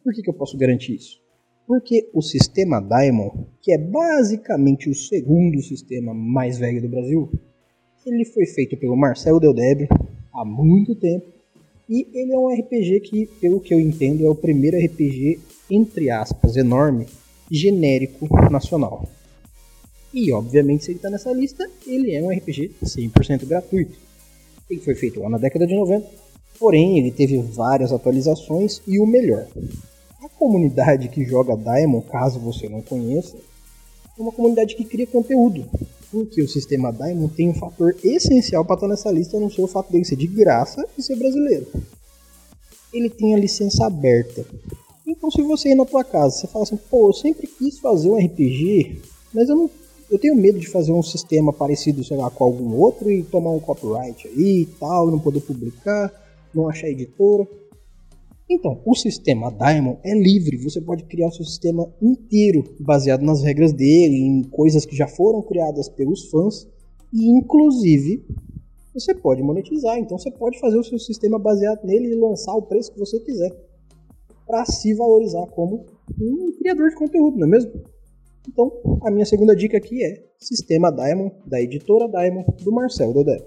Por 0.03 0.13
que, 0.13 0.21
que 0.21 0.29
eu 0.29 0.33
posso 0.33 0.57
garantir 0.57 0.95
isso? 0.95 1.28
Porque 1.69 2.09
o 2.15 2.21
sistema 2.23 2.81
Daimon, 2.81 3.29
que 3.61 3.71
é 3.71 3.77
basicamente 3.77 4.89
o 4.89 4.95
segundo 4.95 5.61
sistema 5.61 6.15
mais 6.15 6.57
velho 6.57 6.81
do 6.81 6.89
Brasil, 6.89 7.31
ele 8.03 8.25
foi 8.25 8.47
feito 8.47 8.75
pelo 8.75 8.97
Marcelo 8.97 9.39
Deldeb 9.39 9.87
há 10.33 10.43
muito 10.43 10.95
tempo 10.95 11.27
e 11.87 12.07
ele 12.11 12.33
é 12.33 12.39
um 12.39 12.47
RPG 12.47 13.01
que, 13.01 13.27
pelo 13.39 13.59
que 13.59 13.71
eu 13.71 13.79
entendo, 13.79 14.25
é 14.25 14.29
o 14.29 14.33
primeiro 14.33 14.83
RPG, 14.83 15.39
entre 15.69 16.09
aspas, 16.09 16.57
enorme, 16.57 17.05
genérico 17.51 18.27
nacional. 18.49 19.07
E, 20.11 20.31
obviamente, 20.31 20.85
se 20.85 20.89
ele 20.89 20.97
está 20.97 21.11
nessa 21.11 21.31
lista, 21.31 21.69
ele 21.85 22.15
é 22.15 22.23
um 22.23 22.31
RPG 22.31 22.71
100% 22.83 23.45
gratuito. 23.45 23.95
Ele 24.67 24.79
foi 24.79 24.95
feito 24.95 25.19
lá 25.19 25.29
na 25.29 25.37
década 25.37 25.67
de 25.67 25.75
90, 25.75 26.03
porém 26.57 26.97
ele 26.97 27.11
teve 27.11 27.37
várias 27.37 27.93
atualizações 27.93 28.81
e 28.87 28.99
o 28.99 29.05
melhor. 29.05 29.47
Comunidade 30.39 31.09
que 31.09 31.25
joga 31.25 31.57
Daemon, 31.57 31.99
caso 31.99 32.39
você 32.39 32.69
não 32.69 32.81
conheça, 32.81 33.35
é 34.17 34.21
uma 34.21 34.31
comunidade 34.31 34.73
que 34.73 34.85
cria 34.85 35.05
conteúdo. 35.05 35.65
Porque 36.09 36.41
o 36.41 36.47
sistema 36.47 36.93
Daemon 36.93 37.27
tem 37.27 37.49
um 37.49 37.53
fator 37.53 37.93
essencial 38.01 38.63
para 38.63 38.75
estar 38.75 38.87
nessa 38.87 39.11
lista, 39.11 39.37
não 39.37 39.49
ser 39.49 39.61
o 39.61 39.67
fato 39.67 39.91
dele 39.91 40.05
ser 40.05 40.15
de 40.15 40.27
graça 40.27 40.87
e 40.97 41.03
ser 41.03 41.17
brasileiro. 41.17 41.67
Ele 42.93 43.09
tem 43.09 43.35
a 43.35 43.37
licença 43.37 43.85
aberta. 43.85 44.45
Então 45.05 45.29
se 45.29 45.41
você 45.41 45.69
ir 45.69 45.75
na 45.75 45.85
tua 45.85 46.05
casa, 46.05 46.37
você 46.37 46.47
fala 46.47 46.63
assim, 46.63 46.77
pô, 46.89 47.09
eu 47.09 47.13
sempre 47.13 47.45
quis 47.45 47.77
fazer 47.77 48.09
um 48.09 48.17
RPG, 48.17 49.01
mas 49.33 49.49
eu 49.49 49.57
não 49.57 49.69
eu 50.09 50.17
tenho 50.17 50.35
medo 50.35 50.57
de 50.57 50.67
fazer 50.67 50.91
um 50.91 51.03
sistema 51.03 51.53
parecido, 51.53 52.03
sei 52.03 52.17
lá, 52.17 52.31
com 52.31 52.43
algum 52.43 52.75
outro 52.75 53.11
e 53.11 53.21
tomar 53.21 53.51
um 53.51 53.59
copyright 53.59 54.27
aí 54.27 54.61
e 54.61 54.65
tal, 54.65 55.11
não 55.11 55.19
poder 55.19 55.41
publicar. 55.41 56.11
não 56.53 56.67
achar 56.67 56.87
editora. 56.87 57.47
Então, 58.51 58.81
o 58.83 58.95
sistema 58.95 59.51
Diamond 59.51 59.99
é 60.03 60.13
livre, 60.15 60.57
você 60.57 60.81
pode 60.81 61.03
criar 61.03 61.27
o 61.27 61.31
seu 61.31 61.45
sistema 61.45 61.87
inteiro 62.01 62.63
baseado 62.79 63.21
nas 63.21 63.43
regras 63.43 63.71
dele, 63.71 64.15
em 64.15 64.41
coisas 64.41 64.87
que 64.87 64.95
já 64.95 65.07
foram 65.07 65.43
criadas 65.43 65.87
pelos 65.87 66.31
fãs, 66.31 66.67
e 67.13 67.29
inclusive 67.29 68.25
você 68.91 69.13
pode 69.13 69.43
monetizar. 69.43 69.99
Então, 69.99 70.17
você 70.17 70.31
pode 70.31 70.59
fazer 70.59 70.79
o 70.79 70.83
seu 70.83 70.97
sistema 70.97 71.37
baseado 71.37 71.85
nele 71.85 72.07
e 72.07 72.15
lançar 72.15 72.55
o 72.55 72.63
preço 72.63 72.91
que 72.91 72.99
você 72.99 73.19
quiser 73.19 73.55
para 74.47 74.65
se 74.65 74.95
valorizar 74.95 75.45
como 75.51 75.85
um 76.19 76.51
criador 76.57 76.89
de 76.89 76.95
conteúdo, 76.95 77.37
não 77.37 77.45
é 77.45 77.51
mesmo? 77.51 77.71
Então, 78.47 78.71
a 79.03 79.11
minha 79.11 79.25
segunda 79.27 79.55
dica 79.55 79.77
aqui 79.77 80.03
é 80.03 80.23
Sistema 80.39 80.91
Diamond, 80.91 81.35
da 81.45 81.61
editora 81.61 82.07
Diamond, 82.07 82.47
do 82.63 82.71
Marcel 82.71 83.13
Dodé. 83.13 83.37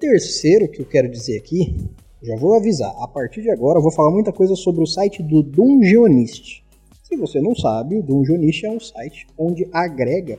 Terceiro 0.00 0.66
que 0.66 0.80
eu 0.80 0.86
quero 0.86 1.08
dizer 1.08 1.36
aqui, 1.38 1.76
já 2.22 2.34
vou 2.36 2.54
avisar, 2.54 2.92
a 2.98 3.06
partir 3.06 3.42
de 3.42 3.50
agora 3.50 3.78
eu 3.78 3.82
vou 3.82 3.92
falar 3.92 4.10
muita 4.10 4.32
coisa 4.32 4.56
sobre 4.56 4.82
o 4.82 4.86
site 4.86 5.22
do 5.22 5.42
Dungeonist. 5.42 6.64
Se 7.04 7.16
você 7.16 7.40
não 7.40 7.54
sabe, 7.54 7.98
o 7.98 8.02
Dungeonist 8.02 8.64
é 8.64 8.70
um 8.70 8.80
site 8.80 9.26
onde 9.38 9.68
agrega 9.72 10.38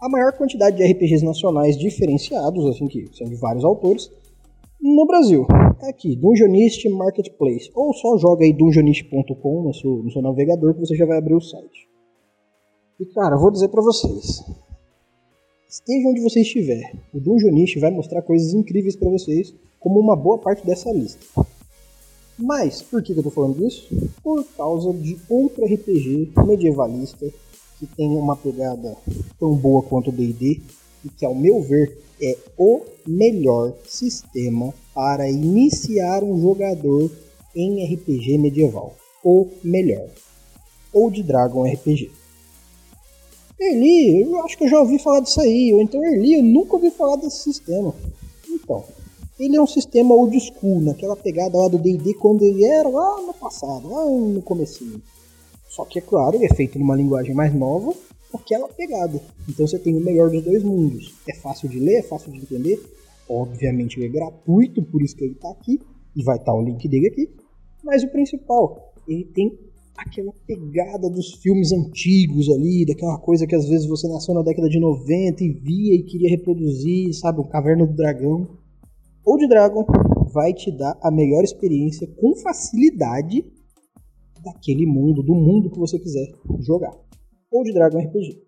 a 0.00 0.08
maior 0.08 0.32
quantidade 0.32 0.76
de 0.76 0.84
RPGs 0.84 1.24
nacionais 1.24 1.78
diferenciados, 1.78 2.66
assim 2.66 2.86
que 2.86 3.08
são 3.16 3.26
de 3.26 3.36
vários 3.36 3.64
autores, 3.64 4.10
no 4.80 5.06
Brasil. 5.06 5.46
É 5.82 5.88
aqui, 5.88 6.14
Dungeonist 6.14 6.86
Marketplace. 6.90 7.70
Ou 7.74 7.94
só 7.94 8.18
joga 8.18 8.44
aí 8.44 8.52
dungeonist.com 8.52 9.62
no 9.62 9.72
seu, 9.72 9.90
no 10.02 10.10
seu 10.10 10.20
navegador 10.20 10.74
que 10.74 10.80
você 10.80 10.94
já 10.94 11.06
vai 11.06 11.16
abrir 11.16 11.34
o 11.34 11.40
site. 11.40 11.88
E 13.00 13.06
cara, 13.06 13.36
vou 13.36 13.50
dizer 13.50 13.68
para 13.68 13.82
vocês. 13.82 14.44
Esteja 15.74 16.08
onde 16.08 16.20
você 16.20 16.42
estiver, 16.42 16.94
o 17.12 17.18
Dungeonist 17.18 17.80
vai 17.80 17.90
mostrar 17.90 18.22
coisas 18.22 18.54
incríveis 18.54 18.94
para 18.94 19.10
vocês, 19.10 19.52
como 19.80 19.98
uma 19.98 20.14
boa 20.14 20.38
parte 20.38 20.64
dessa 20.64 20.92
lista. 20.92 21.26
Mas, 22.38 22.80
por 22.80 23.02
que 23.02 23.10
eu 23.10 23.24
tô 23.24 23.28
falando 23.28 23.58
disso? 23.58 23.88
Por 24.22 24.44
causa 24.56 24.92
de 24.92 25.18
outro 25.28 25.64
RPG 25.64 26.30
medievalista 26.46 27.28
que 27.80 27.86
tem 27.88 28.16
uma 28.16 28.36
pegada 28.36 28.96
tão 29.36 29.56
boa 29.56 29.82
quanto 29.82 30.10
o 30.10 30.12
D&D 30.12 30.60
e 31.04 31.08
que, 31.08 31.26
ao 31.26 31.34
meu 31.34 31.60
ver, 31.60 31.98
é 32.22 32.38
o 32.56 32.82
melhor 33.04 33.74
sistema 33.84 34.72
para 34.94 35.28
iniciar 35.28 36.22
um 36.22 36.40
jogador 36.40 37.10
em 37.52 37.84
RPG 37.92 38.38
medieval. 38.38 38.94
O 39.24 39.48
melhor. 39.64 40.06
Ou 40.92 41.10
de 41.10 41.24
Dragon 41.24 41.64
RPG. 41.64 42.12
Eli, 43.64 44.22
eu 44.22 44.44
acho 44.44 44.56
que 44.56 44.64
eu 44.64 44.68
já 44.68 44.80
ouvi 44.80 44.98
falar 44.98 45.20
disso 45.20 45.40
aí. 45.40 45.72
Ou 45.72 45.80
então, 45.80 46.04
Eli, 46.04 46.34
eu 46.34 46.42
nunca 46.42 46.76
ouvi 46.76 46.90
falar 46.90 47.16
desse 47.16 47.42
sistema. 47.42 47.94
Então, 48.48 48.84
ele 49.38 49.56
é 49.56 49.60
um 49.60 49.66
sistema 49.66 50.14
old 50.14 50.38
school, 50.40 50.80
naquela 50.80 51.16
pegada 51.16 51.58
lá 51.58 51.68
do 51.68 51.78
D&D 51.78 52.14
quando 52.14 52.42
ele 52.42 52.64
era 52.64 52.88
lá 52.88 53.20
no 53.20 53.34
passado, 53.34 53.88
lá 53.88 54.04
no 54.04 54.40
comecinho. 54.42 55.02
Só 55.68 55.84
que, 55.84 55.98
é 55.98 56.02
claro, 56.02 56.36
ele 56.36 56.46
é 56.46 56.54
feito 56.54 56.78
numa 56.78 56.94
linguagem 56.94 57.34
mais 57.34 57.52
nova, 57.52 57.92
aquela 58.32 58.68
pegada. 58.68 59.20
Então 59.48 59.66
você 59.66 59.78
tem 59.78 59.96
o 59.96 60.00
melhor 60.00 60.30
dos 60.30 60.42
dois 60.42 60.62
mundos. 60.62 61.14
É 61.28 61.34
fácil 61.34 61.68
de 61.68 61.78
ler, 61.78 61.96
é 61.96 62.02
fácil 62.02 62.30
de 62.30 62.38
entender. 62.38 62.80
Obviamente 63.28 63.98
ele 63.98 64.06
é 64.06 64.08
gratuito, 64.08 64.82
por 64.82 65.02
isso 65.02 65.16
que 65.16 65.24
ele 65.24 65.34
está 65.34 65.50
aqui. 65.50 65.80
E 66.14 66.22
vai 66.22 66.36
estar 66.36 66.52
tá 66.52 66.58
o 66.58 66.62
link 66.62 66.86
dele 66.88 67.08
aqui. 67.08 67.28
Mas 67.82 68.04
o 68.04 68.08
principal, 68.08 68.92
ele 69.08 69.24
tem 69.24 69.58
aquela 69.96 70.32
pegada 70.46 71.08
dos 71.08 71.34
filmes 71.34 71.72
antigos 71.72 72.48
ali, 72.50 72.84
daquela 72.84 73.18
coisa 73.18 73.46
que 73.46 73.54
às 73.54 73.68
vezes 73.68 73.86
você 73.86 74.08
nasceu 74.08 74.34
na 74.34 74.42
década 74.42 74.68
de 74.68 74.78
90 74.80 75.44
e 75.44 75.52
via 75.52 75.94
e 75.94 76.02
queria 76.02 76.30
reproduzir, 76.30 77.14
sabe? 77.14 77.40
O 77.40 77.48
Caverna 77.48 77.86
do 77.86 77.94
Dragão. 77.94 78.48
Old 79.24 79.48
Dragon 79.48 79.86
vai 80.32 80.52
te 80.52 80.70
dar 80.70 80.98
a 81.02 81.10
melhor 81.10 81.42
experiência 81.42 82.06
com 82.20 82.36
facilidade 82.36 83.44
daquele 84.44 84.84
mundo, 84.84 85.22
do 85.22 85.34
mundo 85.34 85.70
que 85.70 85.78
você 85.78 85.98
quiser 85.98 86.26
jogar. 86.60 86.92
Ou 87.50 87.62
de 87.62 87.72
Dragon 87.72 87.98
RPG. 87.98 88.42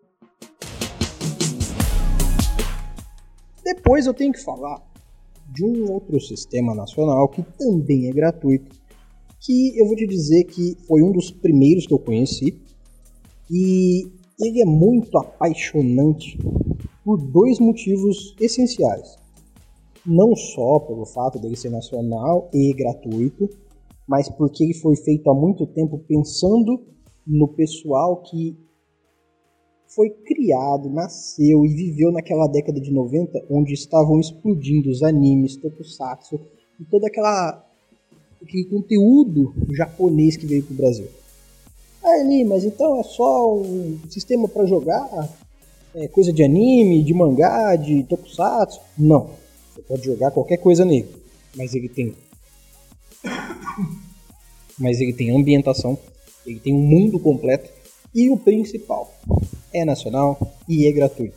Depois 3.64 4.06
eu 4.06 4.12
tenho 4.12 4.32
que 4.32 4.44
falar 4.44 4.82
de 5.54 5.64
um 5.64 5.90
outro 5.90 6.20
sistema 6.20 6.74
nacional 6.74 7.28
que 7.28 7.42
também 7.42 8.08
é 8.08 8.12
gratuito, 8.12 8.75
que 9.46 9.78
eu 9.78 9.86
vou 9.86 9.94
te 9.94 10.06
dizer 10.08 10.42
que 10.44 10.76
foi 10.88 11.00
um 11.02 11.12
dos 11.12 11.30
primeiros 11.30 11.86
que 11.86 11.94
eu 11.94 12.00
conheci 12.00 12.60
e 13.48 14.10
ele 14.40 14.60
é 14.60 14.66
muito 14.66 15.16
apaixonante 15.16 16.36
por 17.04 17.16
dois 17.18 17.60
motivos 17.60 18.34
essenciais. 18.40 19.16
Não 20.04 20.34
só 20.34 20.80
pelo 20.80 21.06
fato 21.06 21.38
dele 21.38 21.56
ser 21.56 21.70
nacional 21.70 22.50
e 22.52 22.72
gratuito, 22.74 23.48
mas 24.06 24.28
porque 24.28 24.64
ele 24.64 24.74
foi 24.74 24.96
feito 24.96 25.30
há 25.30 25.34
muito 25.34 25.64
tempo 25.68 25.98
pensando 26.08 26.84
no 27.24 27.46
pessoal 27.48 28.22
que 28.22 28.56
foi 29.94 30.10
criado, 30.10 30.90
nasceu 30.90 31.64
e 31.64 31.68
viveu 31.68 32.10
naquela 32.10 32.48
década 32.48 32.80
de 32.80 32.92
90 32.92 33.46
onde 33.48 33.72
estavam 33.72 34.18
explodindo 34.18 34.90
os 34.90 35.04
animes, 35.04 35.56
tokusatsu 35.56 36.40
e 36.80 36.84
todo 36.84 37.04
aquela 37.04 37.65
aquele 38.46 38.64
conteúdo 38.64 39.52
japonês 39.72 40.36
que 40.36 40.46
veio 40.46 40.62
para 40.62 40.72
o 40.72 40.76
Brasil. 40.76 41.08
Ah, 42.02 42.20
Eli, 42.20 42.44
mas 42.44 42.64
então 42.64 43.00
é 43.00 43.02
só 43.02 43.56
um 43.56 43.98
sistema 44.08 44.48
para 44.48 44.64
jogar? 44.64 45.08
É 45.94 46.06
coisa 46.06 46.32
de 46.32 46.44
anime, 46.44 47.02
de 47.02 47.12
mangá, 47.12 47.74
de 47.74 48.04
tokusatsu? 48.04 48.80
Não. 48.96 49.30
Você 49.74 49.82
pode 49.82 50.04
jogar 50.04 50.30
qualquer 50.30 50.58
coisa 50.58 50.84
nele, 50.84 51.08
mas 51.56 51.74
ele 51.74 51.88
tem 51.88 52.14
mas 54.78 55.00
ele 55.00 55.12
tem 55.12 55.30
ambientação, 55.30 55.98
ele 56.46 56.60
tem 56.60 56.72
um 56.72 56.80
mundo 56.80 57.18
completo 57.18 57.68
e 58.14 58.30
o 58.30 58.36
principal, 58.36 59.12
é 59.72 59.84
nacional 59.84 60.38
e 60.68 60.86
é 60.86 60.92
gratuito. 60.92 61.36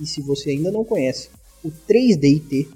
E 0.00 0.06
se 0.06 0.20
você 0.20 0.50
ainda 0.50 0.70
não 0.70 0.84
conhece 0.84 1.30
o 1.64 1.70
3DIT, 1.70 2.68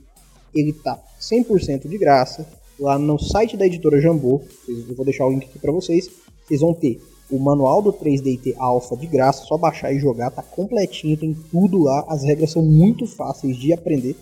ele 0.54 0.72
tá 0.72 0.98
100% 1.20 1.88
de 1.88 1.98
graça 1.98 2.57
lá 2.78 2.98
no 2.98 3.18
site 3.18 3.56
da 3.56 3.66
editora 3.66 4.00
Jambô. 4.00 4.40
Eu 4.68 4.94
vou 4.94 5.04
deixar 5.04 5.26
o 5.26 5.30
link 5.30 5.44
aqui 5.44 5.58
para 5.58 5.72
vocês. 5.72 6.08
Vocês 6.46 6.60
vão 6.60 6.72
ter 6.72 7.00
o 7.30 7.38
manual 7.38 7.82
do 7.82 7.92
3DIT 7.92 8.54
Alpha 8.56 8.96
de 8.96 9.06
graça, 9.06 9.44
só 9.44 9.58
baixar 9.58 9.92
e 9.92 9.98
jogar, 9.98 10.30
tá 10.30 10.42
completinho, 10.42 11.16
tem 11.16 11.34
tudo 11.50 11.78
lá. 11.78 12.04
As 12.08 12.22
regras 12.22 12.50
são 12.50 12.62
muito 12.62 13.06
fáceis 13.06 13.56
de 13.56 13.72
aprender. 13.72 14.16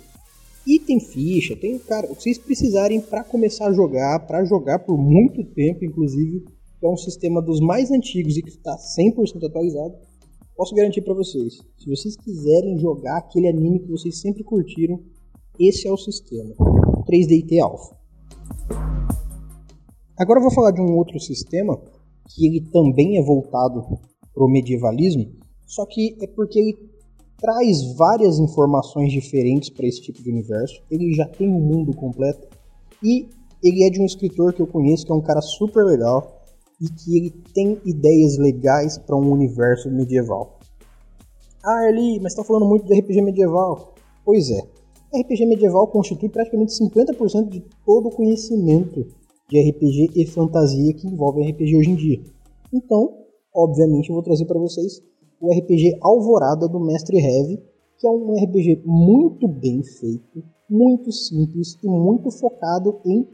E 0.67 0.81
tem 0.81 0.99
ficha, 0.99 1.55
tem, 1.55 1.79
cara, 1.79 2.11
o 2.11 2.17
que 2.17 2.25
vocês 2.25 2.39
precisarem 2.39 3.01
para 3.01 3.23
começar 3.23 3.69
a 3.69 3.73
jogar, 3.73 4.27
para 4.27 4.45
jogar 4.45 4.81
por 4.81 4.99
muito 4.99 5.45
tempo, 5.45 5.85
inclusive, 5.85 6.45
é 6.83 6.89
um 6.89 6.97
sistema 6.97 7.41
dos 7.41 7.61
mais 7.61 7.93
antigos 7.93 8.37
e 8.37 8.43
que 8.43 8.49
está 8.49 8.77
100% 8.77 9.45
atualizado. 9.47 9.95
Posso 10.57 10.75
garantir 10.75 11.03
para 11.03 11.15
vocês, 11.15 11.59
se 11.79 11.89
vocês 11.89 12.17
quiserem 12.17 12.79
jogar 12.79 13.19
aquele 13.19 13.47
anime 13.47 13.79
que 13.79 13.91
vocês 13.91 14.21
sempre 14.21 14.43
curtiram, 14.43 14.99
esse 15.61 15.87
é 15.87 15.93
o 15.93 15.97
sistema, 15.97 16.55
3DT 17.09 17.61
Alpha. 17.61 17.95
Agora 20.19 20.39
eu 20.39 20.43
vou 20.43 20.53
falar 20.53 20.71
de 20.71 20.81
um 20.81 20.97
outro 20.97 21.21
sistema 21.21 21.79
que 22.29 22.47
ele 22.47 22.61
também 22.71 23.19
é 23.19 23.23
voltado 23.23 23.83
para 24.35 24.45
o 24.45 24.49
medievalismo, 24.49 25.31
só 25.67 25.85
que 25.87 26.17
é 26.23 26.27
porque 26.27 26.59
ele 26.59 26.79
traz 27.39 27.95
várias 27.97 28.39
informações 28.39 29.13
diferentes 29.13 29.71
para 29.71 29.87
esse 29.87 30.01
tipo 30.01 30.23
de 30.23 30.31
universo. 30.31 30.83
Ele 30.91 31.13
já 31.13 31.27
tem 31.27 31.49
um 31.49 31.61
mundo 31.61 31.95
completo 31.95 32.49
e 33.03 33.29
ele 33.63 33.85
é 33.85 33.91
de 33.91 34.01
um 34.01 34.07
escritor 34.07 34.53
que 34.53 34.63
eu 34.63 34.67
conheço 34.67 35.05
que 35.05 35.13
é 35.13 35.15
um 35.15 35.21
cara 35.21 35.41
super 35.41 35.85
legal 35.85 36.43
e 36.81 36.89
que 36.89 37.17
ele 37.17 37.31
tem 37.55 37.81
ideias 37.85 38.37
legais 38.39 38.99
para 38.99 39.17
um 39.17 39.31
universo 39.31 39.91
medieval. 39.91 40.59
Ah, 41.65 41.89
Eli, 41.89 42.21
mas 42.21 42.33
está 42.33 42.45
falando 42.45 42.67
muito 42.67 42.87
de 42.87 42.99
RPG 42.99 43.23
medieval. 43.23 43.95
Pois 44.25 44.51
é, 44.51 44.61
RPG 45.15 45.47
medieval 45.47 45.89
constitui 45.89 46.29
praticamente 46.29 46.73
50% 46.73 47.49
de 47.49 47.63
todo 47.85 48.09
o 48.09 48.11
conhecimento 48.11 49.07
de 49.49 49.61
RPG 49.61 50.11
e 50.15 50.27
fantasia 50.27 50.93
que 50.93 51.07
envolve 51.07 51.43
RPG 51.43 51.77
hoje 51.77 51.91
em 51.91 51.95
dia. 51.95 52.21
Então, 52.73 53.15
obviamente, 53.55 54.09
eu 54.09 54.15
vou 54.15 54.23
trazer 54.23 54.45
para 54.45 54.59
vocês 54.59 55.03
o 55.41 55.53
RPG 55.53 55.99
Alvorada 56.01 56.69
do 56.69 56.81
Mestre 56.81 57.19
Heavy, 57.19 57.61
que 57.99 58.07
é 58.07 58.11
um 58.11 58.35
RPG 58.35 58.83
muito 58.85 59.47
bem 59.47 59.83
feito, 59.83 60.43
muito 60.69 61.13
simples 61.13 61.79
e 61.83 61.87
muito 61.87 62.31
focado 62.31 62.99
em 63.05 63.27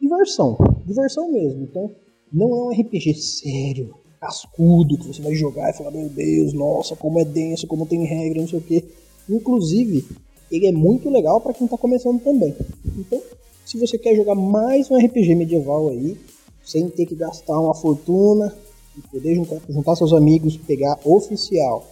diversão. 0.00 0.56
Diversão 0.84 1.30
mesmo. 1.30 1.62
Então, 1.62 1.90
não 2.32 2.48
é 2.48 2.62
um 2.64 2.80
RPG 2.80 3.14
sério, 3.14 3.94
cascudo, 4.20 4.98
que 4.98 5.06
você 5.06 5.22
vai 5.22 5.34
jogar 5.34 5.70
e 5.70 5.74
falar, 5.74 5.92
meu 5.92 6.08
Deus, 6.08 6.52
nossa, 6.52 6.96
como 6.96 7.20
é 7.20 7.24
denso, 7.24 7.66
como 7.66 7.86
tem 7.86 8.04
regra, 8.04 8.40
não 8.40 8.48
sei 8.48 8.58
o 8.58 8.62
que. 8.62 8.84
Inclusive, 9.28 10.04
ele 10.50 10.66
é 10.66 10.72
muito 10.72 11.08
legal 11.10 11.40
para 11.40 11.52
quem 11.52 11.64
está 11.64 11.76
começando 11.76 12.20
também. 12.22 12.54
Então, 12.98 13.20
se 13.64 13.78
você 13.78 13.98
quer 13.98 14.14
jogar 14.14 14.34
mais 14.34 14.90
um 14.90 14.96
RPG 14.96 15.34
medieval 15.34 15.88
aí, 15.88 16.16
sem 16.64 16.88
ter 16.88 17.06
que 17.06 17.14
gastar 17.14 17.58
uma 17.60 17.74
fortuna, 17.74 18.54
e 18.96 19.00
poder 19.08 19.34
juntar, 19.34 19.60
juntar 19.68 19.96
seus 19.96 20.12
amigos, 20.12 20.56
pegar 20.56 20.98
oficial, 21.04 21.86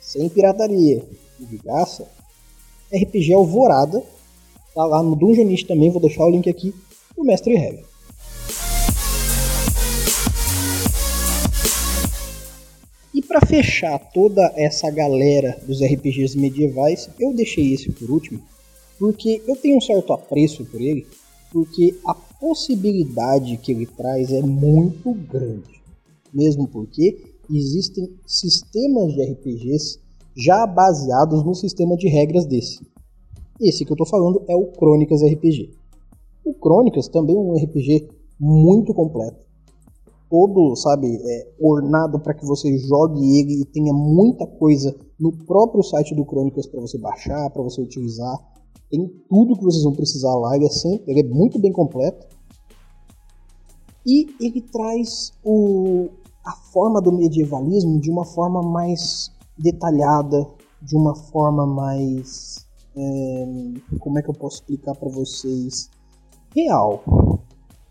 sem 0.00 0.28
pirataria, 0.28 1.02
de 1.38 1.56
graça, 1.58 2.06
RPG 2.92 3.32
Alvorada. 3.32 4.02
Tá 4.74 4.84
lá 4.84 5.02
no 5.02 5.16
Dungeonist 5.16 5.66
também, 5.66 5.90
vou 5.90 6.00
deixar 6.00 6.24
o 6.24 6.30
link 6.30 6.48
aqui 6.48 6.74
do 7.16 7.24
Mestre 7.24 7.54
Heavy. 7.54 7.84
Para 13.28 13.46
fechar 13.46 13.98
toda 14.12 14.42
essa 14.56 14.90
galera 14.90 15.60
dos 15.66 15.82
RPGs 15.82 16.36
medievais, 16.38 17.10
eu 17.20 17.34
deixei 17.34 17.74
esse 17.74 17.92
por 17.92 18.10
último, 18.10 18.40
porque 18.98 19.42
eu 19.46 19.54
tenho 19.54 19.76
um 19.76 19.80
certo 19.82 20.14
apreço 20.14 20.64
por 20.64 20.80
ele, 20.80 21.06
porque 21.52 21.94
a 22.06 22.14
possibilidade 22.14 23.58
que 23.58 23.70
ele 23.70 23.86
traz 23.86 24.32
é 24.32 24.40
muito 24.40 25.12
grande. 25.12 25.82
Mesmo 26.32 26.66
porque 26.66 27.22
existem 27.50 28.08
sistemas 28.26 29.12
de 29.12 29.22
RPGs 29.22 30.00
já 30.34 30.66
baseados 30.66 31.44
no 31.44 31.54
sistema 31.54 31.96
de 31.96 32.08
regras 32.08 32.46
desse. 32.46 32.80
Esse 33.60 33.84
que 33.84 33.92
eu 33.92 33.94
estou 33.94 34.06
falando 34.06 34.42
é 34.48 34.56
o 34.56 34.66
Crônicas 34.66 35.22
RPG. 35.22 35.70
O 36.44 36.54
Crônicas 36.54 37.08
também 37.08 37.36
é 37.36 37.38
um 37.38 37.54
RPG 37.54 38.08
muito 38.38 38.94
completo. 38.94 39.47
Todo, 40.30 40.76
sabe, 40.76 41.06
é, 41.06 41.52
ornado 41.58 42.20
para 42.20 42.34
que 42.34 42.44
você 42.44 42.76
jogue 42.78 43.40
ele 43.40 43.62
e 43.62 43.64
tenha 43.64 43.92
muita 43.92 44.46
coisa 44.46 44.94
no 45.18 45.32
próprio 45.32 45.82
site 45.82 46.14
do 46.14 46.24
Crônicas 46.24 46.66
para 46.66 46.80
você 46.80 46.98
baixar, 46.98 47.50
para 47.50 47.62
você 47.62 47.80
utilizar. 47.80 48.36
Tem 48.90 49.06
tudo 49.28 49.56
que 49.56 49.64
vocês 49.64 49.82
vão 49.82 49.94
precisar 49.94 50.34
lá, 50.34 50.56
ele 50.56 50.66
é, 50.66 50.70
sempre, 50.70 51.10
ele 51.10 51.20
é 51.20 51.24
muito 51.24 51.58
bem 51.58 51.72
completo. 51.72 52.26
E 54.06 54.26
ele 54.40 54.62
traz 54.62 55.32
o, 55.44 56.08
a 56.44 56.52
forma 56.72 57.00
do 57.00 57.12
medievalismo 57.12 58.00
de 58.00 58.10
uma 58.10 58.24
forma 58.24 58.62
mais 58.62 59.30
detalhada, 59.58 60.46
de 60.80 60.96
uma 60.96 61.14
forma 61.14 61.66
mais. 61.66 62.66
É, 62.96 63.46
como 63.98 64.18
é 64.18 64.22
que 64.22 64.30
eu 64.30 64.34
posso 64.34 64.56
explicar 64.56 64.94
para 64.94 65.08
vocês? 65.08 65.90
Real. 66.54 67.37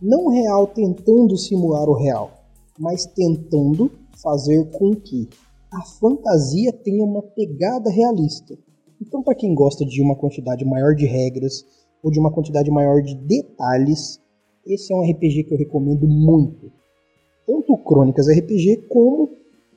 Não 0.01 0.27
real 0.27 0.67
tentando 0.67 1.37
simular 1.37 1.89
o 1.89 1.93
real, 1.93 2.31
mas 2.77 3.05
tentando 3.05 3.91
fazer 4.21 4.65
com 4.71 4.95
que 4.95 5.27
a 5.71 5.81
fantasia 5.81 6.71
tenha 6.71 7.03
uma 7.03 7.21
pegada 7.21 7.89
realista. 7.89 8.57
Então, 9.01 9.21
para 9.21 9.35
quem 9.35 9.53
gosta 9.53 9.85
de 9.85 10.01
uma 10.01 10.15
quantidade 10.15 10.63
maior 10.65 10.95
de 10.95 11.05
regras 11.05 11.65
ou 12.03 12.11
de 12.11 12.19
uma 12.19 12.31
quantidade 12.31 12.69
maior 12.71 13.01
de 13.01 13.15
detalhes, 13.15 14.19
esse 14.65 14.93
é 14.93 14.95
um 14.95 15.01
RPG 15.01 15.43
que 15.43 15.53
eu 15.53 15.57
recomendo 15.57 16.07
muito 16.07 16.71
tanto 17.47 17.77
Crônicas 17.77 18.27
RPG 18.27 18.87
como 18.89 19.29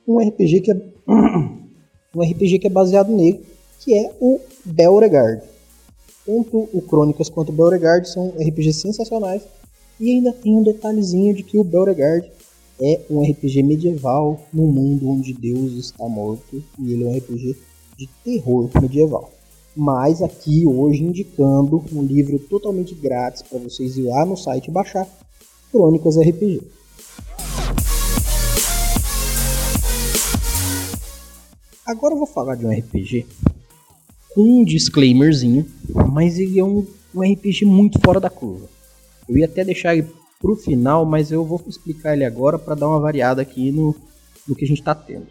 um 0.05 0.19
RPG 0.19 0.59
que 0.59 0.71
é 0.71 0.75
um 2.13 2.21
RPG 2.21 2.59
que 2.59 2.67
é 2.67 2.69
baseado 2.69 3.09
nele, 3.13 3.41
que 3.79 3.97
é 3.97 4.11
o 4.19 4.39
Beauregard. 4.65 5.41
Tanto 6.25 6.69
o 6.73 6.81
Crônicas 6.81 7.29
quanto 7.29 7.49
o 7.49 7.53
Beauregard 7.53 8.07
são 8.07 8.33
RPGs 8.37 8.81
sensacionais 8.81 9.41
e 10.01 10.09
ainda 10.09 10.33
tem 10.33 10.57
um 10.57 10.63
detalhezinho 10.63 11.31
de 11.31 11.43
que 11.43 11.59
o 11.59 11.63
Beauregard 11.63 12.27
é 12.81 13.01
um 13.07 13.21
RPG 13.21 13.61
medieval 13.61 14.41
no 14.51 14.63
mundo 14.63 15.07
onde 15.07 15.31
Deus 15.31 15.73
está 15.73 16.09
morto 16.09 16.63
e 16.79 16.91
ele 16.91 17.03
é 17.03 17.07
um 17.07 17.15
RPG 17.15 17.55
de 17.95 18.09
terror 18.25 18.67
medieval. 18.81 19.31
Mas 19.77 20.23
aqui 20.23 20.65
hoje 20.65 21.03
indicando 21.03 21.85
um 21.93 22.01
livro 22.01 22.39
totalmente 22.39 22.95
grátis 22.95 23.43
para 23.43 23.59
vocês 23.59 23.95
ir 23.95 24.07
lá 24.07 24.25
no 24.25 24.35
site 24.35 24.71
baixar 24.71 25.07
Crônicas 25.71 26.17
RPG. 26.17 26.63
Agora 31.85 32.15
eu 32.15 32.17
vou 32.17 32.27
falar 32.27 32.55
de 32.55 32.65
um 32.65 32.71
RPG 32.71 33.27
com 34.33 34.41
um 34.41 34.63
disclaimerzinho, 34.63 35.63
mas 36.11 36.39
ele 36.39 36.57
é 36.57 36.63
um, 36.63 36.87
um 37.13 37.21
RPG 37.21 37.65
muito 37.65 37.99
fora 38.03 38.19
da 38.19 38.29
curva. 38.29 38.80
Eu 39.31 39.37
ia 39.37 39.45
até 39.45 39.63
deixar 39.63 39.95
ele 39.95 40.09
pro 40.41 40.57
final, 40.57 41.05
mas 41.05 41.31
eu 41.31 41.45
vou 41.45 41.63
explicar 41.65 42.13
ele 42.13 42.25
agora 42.25 42.59
para 42.59 42.75
dar 42.75 42.89
uma 42.89 42.99
variada 42.99 43.41
aqui 43.41 43.71
no, 43.71 43.95
no 44.45 44.53
que 44.53 44.65
a 44.65 44.67
gente 44.67 44.79
está 44.79 44.93
tendo. 44.93 45.27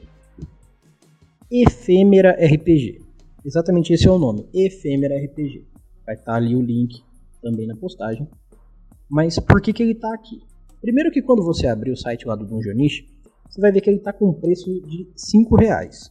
Efêmera 1.51 2.31
RPG. 2.31 3.03
Exatamente 3.45 3.93
esse 3.93 4.09
é 4.09 4.11
o 4.11 4.19
nome, 4.19 4.49
Efêmera 4.55 5.23
RPG. 5.23 5.67
Vai 6.07 6.15
estar 6.15 6.33
tá 6.33 6.35
ali 6.35 6.57
o 6.57 6.63
link 6.63 7.03
também 7.43 7.67
na 7.67 7.77
postagem. 7.77 8.27
Mas 9.07 9.39
por 9.39 9.61
que, 9.61 9.71
que 9.71 9.83
ele 9.83 9.93
está 9.93 10.15
aqui? 10.15 10.41
Primeiro 10.81 11.11
que 11.11 11.21
quando 11.21 11.45
você 11.45 11.67
abrir 11.67 11.91
o 11.91 11.97
site 11.97 12.27
lá 12.27 12.35
do 12.35 12.47
Dungeonish, 12.47 13.05
você 13.51 13.61
vai 13.61 13.71
ver 13.71 13.83
que 13.83 13.91
ele 13.91 13.99
está 13.99 14.15
com 14.15 14.31
um 14.31 14.33
preço 14.33 14.81
de 14.87 15.11
5 15.15 15.57
reais. 15.57 16.11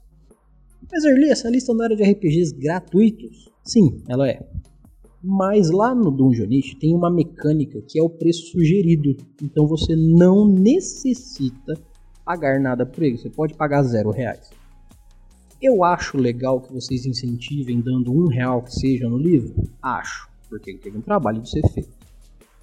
Mas 0.92 1.04
Erli, 1.06 1.32
essa 1.32 1.50
lista 1.50 1.74
não 1.74 1.86
era 1.86 1.96
de 1.96 2.04
RPGs 2.04 2.56
gratuitos? 2.56 3.50
Sim, 3.64 4.04
ela 4.08 4.30
é. 4.30 4.48
Mas 5.22 5.70
lá 5.70 5.94
no 5.94 6.10
Dungeonish 6.10 6.76
tem 6.76 6.96
uma 6.96 7.10
mecânica 7.10 7.82
que 7.82 8.00
é 8.00 8.04
o 8.04 8.10
preço 8.10 8.48
sugerido. 8.52 9.18
Então 9.44 9.68
você 9.68 9.96
não 9.96 10.48
necessita 10.48 11.78
pagar 12.24 12.60
nada 12.60 12.86
por 12.86 13.04
ele. 13.04 13.18
Você 13.18 13.30
pode 13.30 13.54
pagar 13.54 13.84
zero 13.84 14.12
reais. 14.12 14.50
Eu 15.62 15.84
acho 15.84 16.18
legal 16.18 16.62
que 16.62 16.72
vocês 16.72 17.06
incentivem 17.06 17.82
dando 17.82 18.14
um 18.14 18.28
real 18.28 18.62
que 18.62 18.74
seja 18.74 19.10
no 19.10 19.18
livro. 19.18 19.54
Acho, 19.82 20.30
porque 20.48 20.72
ele 20.72 20.80
teve 20.80 20.98
um 20.98 21.02
trabalho 21.02 21.42
de 21.42 21.50
ser 21.50 21.68
feito. 21.70 21.98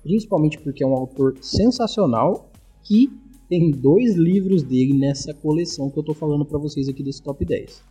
Principalmente 0.03 0.59
porque 0.59 0.83
é 0.83 0.87
um 0.87 0.95
autor 0.95 1.37
sensacional 1.43 2.51
que 2.83 3.11
tem 3.49 3.71
dois 3.71 4.17
livros 4.17 4.63
dele 4.63 4.95
nessa 4.95 5.35
coleção 5.35 5.91
que 5.91 5.99
eu 5.99 6.01
estou 6.01 6.15
falando 6.15 6.45
para 6.47 6.59
vocês 6.59 6.89
aqui 6.89 7.03
desse 7.03 7.23
top 7.23 7.45
10. 7.45 7.83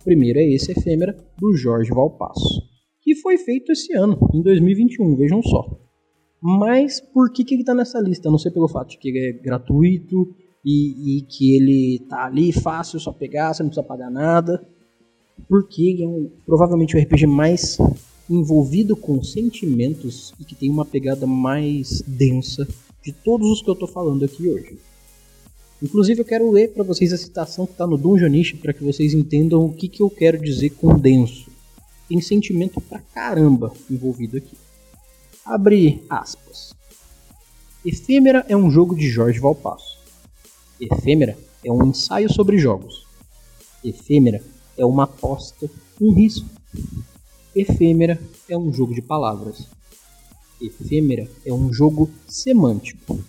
O 0.00 0.04
primeiro 0.04 0.38
é 0.38 0.44
esse 0.44 0.70
Efêmera, 0.72 1.16
do 1.38 1.56
Jorge 1.56 1.90
Valpasso, 1.90 2.62
que 3.10 3.16
foi 3.16 3.36
feito 3.36 3.72
esse 3.72 3.92
ano, 3.92 4.16
em 4.32 4.40
2021, 4.40 5.16
vejam 5.16 5.42
só. 5.42 5.68
Mas 6.40 7.00
por 7.00 7.32
que, 7.32 7.42
que 7.42 7.54
ele 7.54 7.62
está 7.62 7.74
nessa 7.74 7.98
lista? 7.98 8.30
Não 8.30 8.38
sei 8.38 8.52
pelo 8.52 8.68
fato 8.68 8.90
de 8.90 8.98
que 8.98 9.08
ele 9.08 9.18
é 9.18 9.32
gratuito 9.32 10.32
e, 10.64 11.18
e 11.18 11.22
que 11.22 11.56
ele 11.56 12.06
tá 12.08 12.26
ali 12.26 12.52
fácil, 12.52 13.00
só 13.00 13.12
pegar, 13.12 13.52
você 13.52 13.64
não 13.64 13.70
precisa 13.70 13.84
pagar 13.84 14.12
nada. 14.12 14.64
Porque 15.48 15.90
ele 15.90 16.04
é 16.04 16.06
um, 16.06 16.30
provavelmente 16.46 16.96
o 16.96 17.00
RPG 17.00 17.26
mais 17.26 17.78
envolvido 18.28 18.94
com 18.94 19.20
sentimentos 19.24 20.32
e 20.38 20.44
que 20.44 20.54
tem 20.54 20.70
uma 20.70 20.84
pegada 20.84 21.26
mais 21.26 22.00
densa 22.02 22.64
de 23.02 23.12
todos 23.12 23.50
os 23.50 23.60
que 23.60 23.70
eu 23.70 23.74
estou 23.74 23.88
falando 23.88 24.24
aqui 24.24 24.46
hoje. 24.46 24.78
Inclusive 25.82 26.20
eu 26.20 26.24
quero 26.24 26.48
ler 26.48 26.68
para 26.68 26.84
vocês 26.84 27.12
a 27.12 27.18
citação 27.18 27.66
que 27.66 27.72
está 27.72 27.88
no 27.88 27.98
Dungeonish 27.98 28.52
para 28.52 28.72
que 28.72 28.84
vocês 28.84 29.14
entendam 29.14 29.64
o 29.64 29.72
que, 29.72 29.88
que 29.88 30.00
eu 30.00 30.08
quero 30.08 30.38
dizer 30.38 30.70
com 30.70 30.96
denso. 30.96 31.49
Tem 32.10 32.20
sentimento 32.20 32.80
pra 32.80 32.98
caramba 32.98 33.72
envolvido 33.88 34.36
aqui. 34.36 34.56
Abre 35.44 36.04
aspas. 36.10 36.74
Efêmera 37.84 38.44
é 38.48 38.56
um 38.56 38.68
jogo 38.68 38.96
de 38.96 39.08
Jorge 39.08 39.38
Valpasso. 39.38 39.96
Efêmera 40.80 41.38
é 41.64 41.70
um 41.70 41.86
ensaio 41.86 42.28
sobre 42.28 42.58
jogos. 42.58 43.06
Efêmera 43.84 44.42
é 44.76 44.84
uma 44.84 45.04
aposta, 45.04 45.70
um 46.00 46.12
risco. 46.12 46.48
Efêmera 47.54 48.20
é 48.48 48.58
um 48.58 48.72
jogo 48.72 48.92
de 48.92 49.02
palavras. 49.02 49.68
Efêmera 50.60 51.30
é 51.46 51.52
um 51.52 51.72
jogo 51.72 52.10
semântico. 52.26 53.22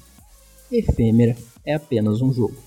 Efêmera 0.72 1.38
é 1.64 1.76
apenas 1.76 2.20
um 2.20 2.34
jogo. 2.34 2.58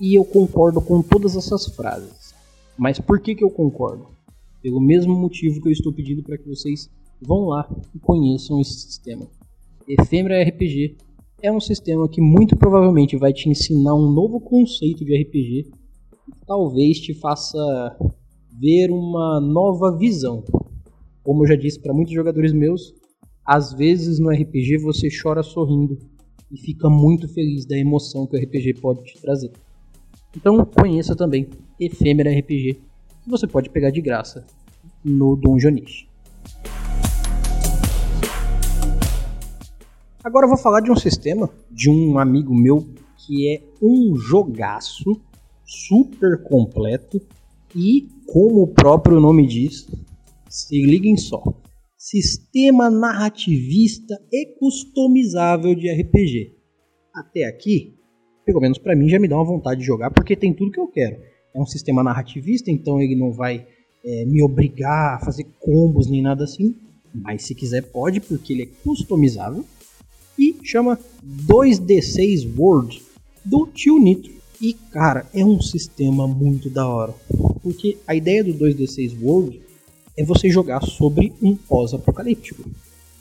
E 0.00 0.14
eu 0.16 0.24
concordo 0.24 0.80
com 0.80 1.02
todas 1.02 1.34
essas 1.34 1.66
frases. 1.66 2.32
Mas 2.78 3.00
por 3.00 3.18
que, 3.18 3.34
que 3.34 3.42
eu 3.42 3.50
concordo? 3.50 4.21
Pelo 4.62 4.80
mesmo 4.80 5.14
motivo 5.14 5.60
que 5.60 5.68
eu 5.68 5.72
estou 5.72 5.92
pedindo 5.92 6.22
para 6.22 6.38
que 6.38 6.48
vocês 6.48 6.88
vão 7.20 7.46
lá 7.46 7.68
e 7.94 7.98
conheçam 7.98 8.60
esse 8.60 8.74
sistema. 8.74 9.28
Efêmera 9.88 10.42
RPG 10.42 10.96
é 11.42 11.50
um 11.50 11.60
sistema 11.60 12.08
que 12.08 12.20
muito 12.20 12.56
provavelmente 12.56 13.16
vai 13.16 13.32
te 13.32 13.48
ensinar 13.48 13.94
um 13.94 14.10
novo 14.12 14.40
conceito 14.40 15.04
de 15.04 15.20
RPG 15.20 15.70
e 16.28 16.46
talvez 16.46 17.00
te 17.00 17.12
faça 17.14 17.58
ver 18.60 18.90
uma 18.90 19.40
nova 19.40 19.96
visão. 19.98 20.44
Como 21.24 21.42
eu 21.42 21.48
já 21.48 21.56
disse 21.56 21.80
para 21.80 21.92
muitos 21.92 22.14
jogadores 22.14 22.52
meus, 22.52 22.94
às 23.44 23.72
vezes 23.72 24.20
no 24.20 24.30
RPG 24.30 24.78
você 24.78 25.08
chora 25.10 25.42
sorrindo 25.42 25.98
e 26.50 26.56
fica 26.56 26.88
muito 26.88 27.26
feliz 27.28 27.66
da 27.66 27.76
emoção 27.76 28.26
que 28.26 28.36
o 28.36 28.40
RPG 28.40 28.74
pode 28.80 29.02
te 29.02 29.20
trazer. 29.20 29.50
Então 30.36 30.64
conheça 30.64 31.16
também 31.16 31.48
Efêmera 31.80 32.30
RPG, 32.30 32.78
você 33.26 33.46
pode 33.46 33.70
pegar 33.70 33.90
de 33.90 34.00
graça 34.00 34.44
no 35.04 35.36
Dungeonish. 35.36 36.08
Agora 40.24 40.46
eu 40.46 40.48
vou 40.48 40.58
falar 40.58 40.80
de 40.80 40.90
um 40.90 40.96
sistema 40.96 41.50
de 41.70 41.90
um 41.90 42.18
amigo 42.18 42.54
meu 42.54 42.86
que 43.16 43.54
é 43.54 43.62
um 43.80 44.14
jogaço 44.16 45.20
super 45.64 46.42
completo 46.42 47.20
e, 47.74 48.08
como 48.26 48.62
o 48.62 48.68
próprio 48.68 49.18
nome 49.18 49.46
diz, 49.46 49.88
se 50.48 50.84
liguem 50.84 51.16
só, 51.16 51.42
sistema 51.96 52.90
narrativista 52.90 54.20
e 54.30 54.58
customizável 54.58 55.74
de 55.74 55.90
RPG. 55.90 56.54
Até 57.14 57.44
aqui, 57.44 57.94
pelo 58.44 58.60
menos 58.60 58.78
para 58.78 58.94
mim, 58.94 59.08
já 59.08 59.18
me 59.18 59.28
dá 59.28 59.36
uma 59.36 59.44
vontade 59.44 59.80
de 59.80 59.86
jogar 59.86 60.10
porque 60.10 60.36
tem 60.36 60.52
tudo 60.52 60.70
que 60.70 60.80
eu 60.80 60.88
quero. 60.88 61.16
É 61.54 61.60
um 61.60 61.66
sistema 61.66 62.02
narrativista, 62.02 62.70
então 62.70 63.00
ele 63.00 63.14
não 63.14 63.32
vai 63.32 63.66
é, 64.04 64.24
me 64.24 64.42
obrigar 64.42 65.16
a 65.16 65.18
fazer 65.24 65.46
combos 65.60 66.06
nem 66.06 66.22
nada 66.22 66.44
assim. 66.44 66.74
Mas 67.14 67.44
se 67.44 67.54
quiser 67.54 67.82
pode, 67.82 68.20
porque 68.20 68.52
ele 68.52 68.62
é 68.62 68.68
customizável. 68.82 69.64
E 70.38 70.56
chama 70.62 70.98
2D6 71.24 72.50
World 72.56 73.02
do 73.44 73.66
Tio 73.66 73.98
Nitro. 73.98 74.32
E 74.60 74.72
cara, 74.72 75.26
é 75.34 75.44
um 75.44 75.60
sistema 75.60 76.26
muito 76.26 76.70
da 76.70 76.88
hora. 76.88 77.14
Porque 77.62 77.98
a 78.06 78.14
ideia 78.14 78.42
do 78.42 78.54
2D6 78.54 79.20
World 79.20 79.60
é 80.16 80.24
você 80.24 80.48
jogar 80.48 80.80
sobre 80.82 81.32
um 81.42 81.54
pós-apocalíptico. 81.54 82.64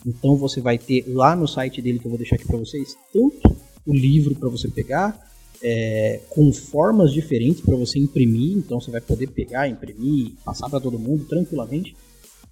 Então 0.05 0.35
você 0.35 0.61
vai 0.61 0.77
ter 0.77 1.03
lá 1.07 1.35
no 1.35 1.47
site 1.47 1.81
dele 1.81 1.99
que 1.99 2.05
eu 2.05 2.09
vou 2.09 2.17
deixar 2.17 2.35
aqui 2.35 2.47
para 2.47 2.57
vocês 2.57 2.95
tanto 3.11 3.55
o 3.85 3.93
livro 3.93 4.35
para 4.35 4.49
você 4.49 4.67
pegar 4.67 5.30
é, 5.63 6.21
com 6.29 6.51
formas 6.51 7.11
diferentes 7.11 7.61
para 7.61 7.75
você 7.75 7.99
imprimir, 7.99 8.57
então 8.57 8.79
você 8.79 8.91
vai 8.91 9.01
poder 9.01 9.27
pegar, 9.27 9.67
imprimir, 9.67 10.33
passar 10.43 10.69
para 10.69 10.79
todo 10.79 10.97
mundo 10.97 11.25
tranquilamente, 11.25 11.95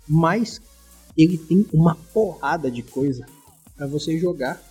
mas 0.07 0.61
ele 1.17 1.37
tem 1.37 1.65
uma 1.73 1.95
porrada 2.13 2.69
de 2.69 2.83
coisa 2.83 3.25
para 3.75 3.87
você 3.87 4.17
jogar 4.17 4.61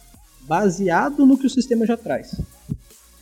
baseado 0.43 1.27
no 1.27 1.37
que 1.37 1.47
o 1.47 1.51
sistema 1.51 1.85
já 1.87 1.97
traz. 1.97 2.41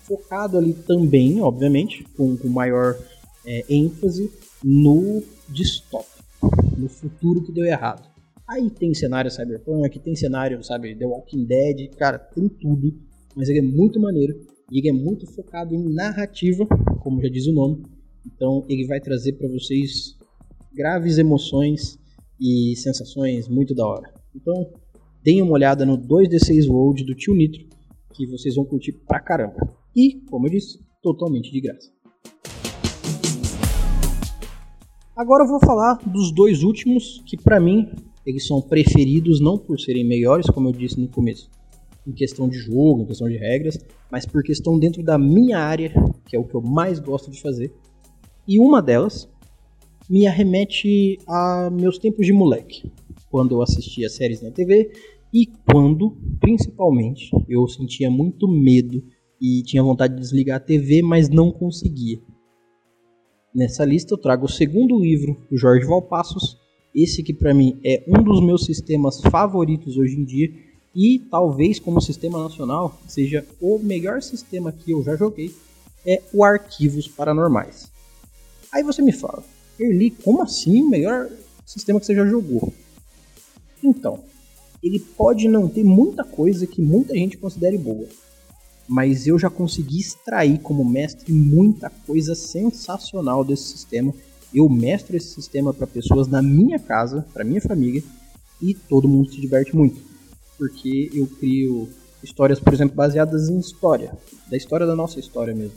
Focado 0.05 0.59
ali 0.59 0.73
também, 0.73 1.41
obviamente, 1.41 2.05
com, 2.17 2.37
com 2.37 2.49
maior 2.49 2.97
é, 3.45 3.65
ênfase 3.69 4.31
no 4.63 5.23
distópico, 5.49 6.25
no 6.77 6.89
futuro 6.89 7.43
que 7.43 7.53
deu 7.53 7.65
errado. 7.65 8.09
Aí 8.47 8.71
tem 8.71 8.95
cenário 8.95 9.31
cyberpunk, 9.31 9.99
tem 9.99 10.15
cenário, 10.15 10.63
sabe, 10.63 10.95
The 10.95 11.05
Walking 11.05 11.45
Dead, 11.45 11.91
cara, 11.97 12.19
tem 12.19 12.49
tudo, 12.49 12.95
mas 13.35 13.49
ele 13.49 13.59
é 13.59 13.63
muito 13.63 13.99
maneiro 13.99 14.56
e 14.71 14.79
ele 14.79 14.89
é 14.89 14.93
muito 14.93 15.27
focado 15.27 15.75
em 15.75 15.95
narrativa, 15.95 16.67
como 17.01 17.23
já 17.23 17.29
diz 17.29 17.47
o 17.47 17.53
nome. 17.53 17.85
Então 18.27 18.65
ele 18.69 18.87
vai 18.87 19.01
trazer 19.01 19.35
para 19.35 19.49
vocês 19.49 20.17
graves 20.75 21.19
emoções 21.19 21.99
e 22.41 22.75
sensações 22.77 23.49
muito 23.49 23.75
da 23.75 23.87
hora. 23.87 24.13
Então, 24.35 24.71
deem 25.23 25.41
uma 25.41 25.53
olhada 25.53 25.87
no 25.87 25.97
2D6 25.97 26.69
World 26.69 27.05
do 27.05 27.15
Tio 27.15 27.35
Nitro, 27.35 27.65
que 28.13 28.27
vocês 28.27 28.55
vão 28.57 28.65
curtir 28.65 28.93
pra 28.93 29.21
caramba. 29.21 29.57
E, 29.95 30.21
como 30.29 30.47
eu 30.47 30.51
disse, 30.51 30.79
totalmente 31.03 31.51
de 31.51 31.61
graça. 31.61 31.91
Agora 35.17 35.45
eu 35.45 35.49
vou 35.49 35.61
falar 35.61 35.95
dos 36.07 36.31
dois 36.31 36.63
últimos, 36.63 37.23
que 37.25 37.39
para 37.39 37.59
mim 37.59 37.89
eles 38.27 38.47
são 38.47 38.61
preferidos 38.61 39.41
não 39.41 39.57
por 39.57 39.81
serem 39.81 40.05
melhores, 40.05 40.47
como 40.47 40.69
eu 40.69 40.73
disse 40.73 41.01
no 41.01 41.09
começo, 41.09 41.49
em 42.07 42.13
questão 42.13 42.49
de 42.49 42.57
jogo, 42.57 43.03
em 43.03 43.07
questão 43.07 43.29
de 43.29 43.37
regras, 43.37 43.79
mas 44.11 44.25
porque 44.25 44.53
estão 44.53 44.79
dentro 44.79 45.03
da 45.03 45.19
minha 45.19 45.59
área, 45.59 45.93
que 46.27 46.37
é 46.37 46.39
o 46.39 46.45
que 46.45 46.55
eu 46.55 46.63
mais 46.63 46.99
gosto 46.99 47.31
de 47.31 47.41
fazer. 47.41 47.73
E 48.47 48.61
uma 48.61 48.81
delas 48.81 49.29
me 50.09 50.27
arremete 50.27 51.19
a 51.27 51.69
meus 51.71 51.99
tempos 51.99 52.25
de 52.25 52.33
moleque, 52.33 52.93
quando 53.31 53.57
eu 53.57 53.63
assistia 53.63 54.09
séries 54.09 54.41
na 54.41 54.51
TV 54.51 54.93
e 55.35 55.47
quando, 55.71 56.17
principalmente, 56.41 57.31
eu 57.49 57.67
sentia 57.67 58.09
muito 58.09 58.47
medo 58.47 59.03
e 59.41 59.63
tinha 59.65 59.83
vontade 59.83 60.15
de 60.15 60.21
desligar 60.21 60.59
a 60.59 60.61
TV, 60.61 61.03
mas 61.03 61.29
não 61.29 61.51
conseguia. 61.51 62.21
Nessa 63.55 63.85
lista 63.85 64.15
eu 64.15 64.19
trago 64.19 64.45
o 64.45 64.49
segundo 64.49 64.99
livro 64.99 65.37
do 65.51 65.57
Jorge 65.57 65.87
Valpassos, 65.87 66.57
esse 66.95 67.23
que 67.23 67.35
para 67.35 67.53
mim 67.53 67.79
é 67.85 68.05
um 68.07 68.23
dos 68.23 68.41
meus 68.41 68.65
sistemas 68.65 69.21
favoritos 69.21 69.97
hoje 69.97 70.15
em 70.19 70.25
dia 70.25 70.66
e 70.97 71.19
talvez 71.31 71.79
como 71.79 72.01
sistema 72.01 72.43
nacional 72.43 72.99
seja 73.07 73.47
o 73.61 73.79
melhor 73.79 74.23
sistema 74.23 74.73
que 74.73 74.93
eu 74.93 75.05
já 75.05 75.15
joguei, 75.15 75.55
é 76.07 76.23
o 76.33 76.43
Arquivos 76.43 77.07
Paranormais. 77.07 77.91
Aí 78.73 78.83
você 78.83 79.03
me 79.03 79.13
fala, 79.13 79.45
Erli, 79.79 80.11
como 80.11 80.43
assim 80.43 80.81
o 80.81 80.89
melhor 80.89 81.29
sistema 81.67 82.01
que 82.01 82.07
você 82.07 82.15
já 82.15 82.25
jogou? 82.25 82.73
Então, 83.85 84.21
ele 84.83 84.99
pode 84.99 85.47
não 85.49 85.69
ter 85.69 85.85
muita 85.85 86.25
coisa 86.25 86.67
que 86.67 86.81
muita 86.81 87.15
gente 87.15 87.37
considere 87.37 87.77
boa, 87.77 88.07
mas 88.89 89.27
eu 89.27 89.39
já 89.39 89.51
consegui 89.51 90.01
extrair 90.01 90.61
como 90.61 90.83
mestre 90.83 91.31
muita 91.31 91.91
coisa 91.91 92.35
sensacional 92.35 93.45
desse 93.45 93.65
sistema. 93.65 94.15
Eu 94.55 94.67
mestro 94.67 95.15
esse 95.15 95.35
sistema 95.35 95.75
para 95.75 95.87
pessoas 95.87 96.27
na 96.27 96.41
minha 96.41 96.79
casa, 96.79 97.27
para 97.35 97.45
minha 97.45 97.61
família, 97.61 98.03
e 98.63 98.73
todo 98.73 99.09
mundo 99.09 99.31
se 99.31 99.39
diverte 99.39 99.77
muito, 99.77 100.01
porque 100.59 101.11
eu 101.15 101.27
crio 101.27 101.89
histórias, 102.23 102.59
por 102.59 102.73
exemplo, 102.73 102.97
baseadas 102.97 103.49
em 103.49 103.59
história, 103.59 104.13
da 104.51 104.57
história 104.57 104.87
da 104.87 104.97
nossa 104.97 105.21
história 105.21 105.55
mesmo. 105.55 105.77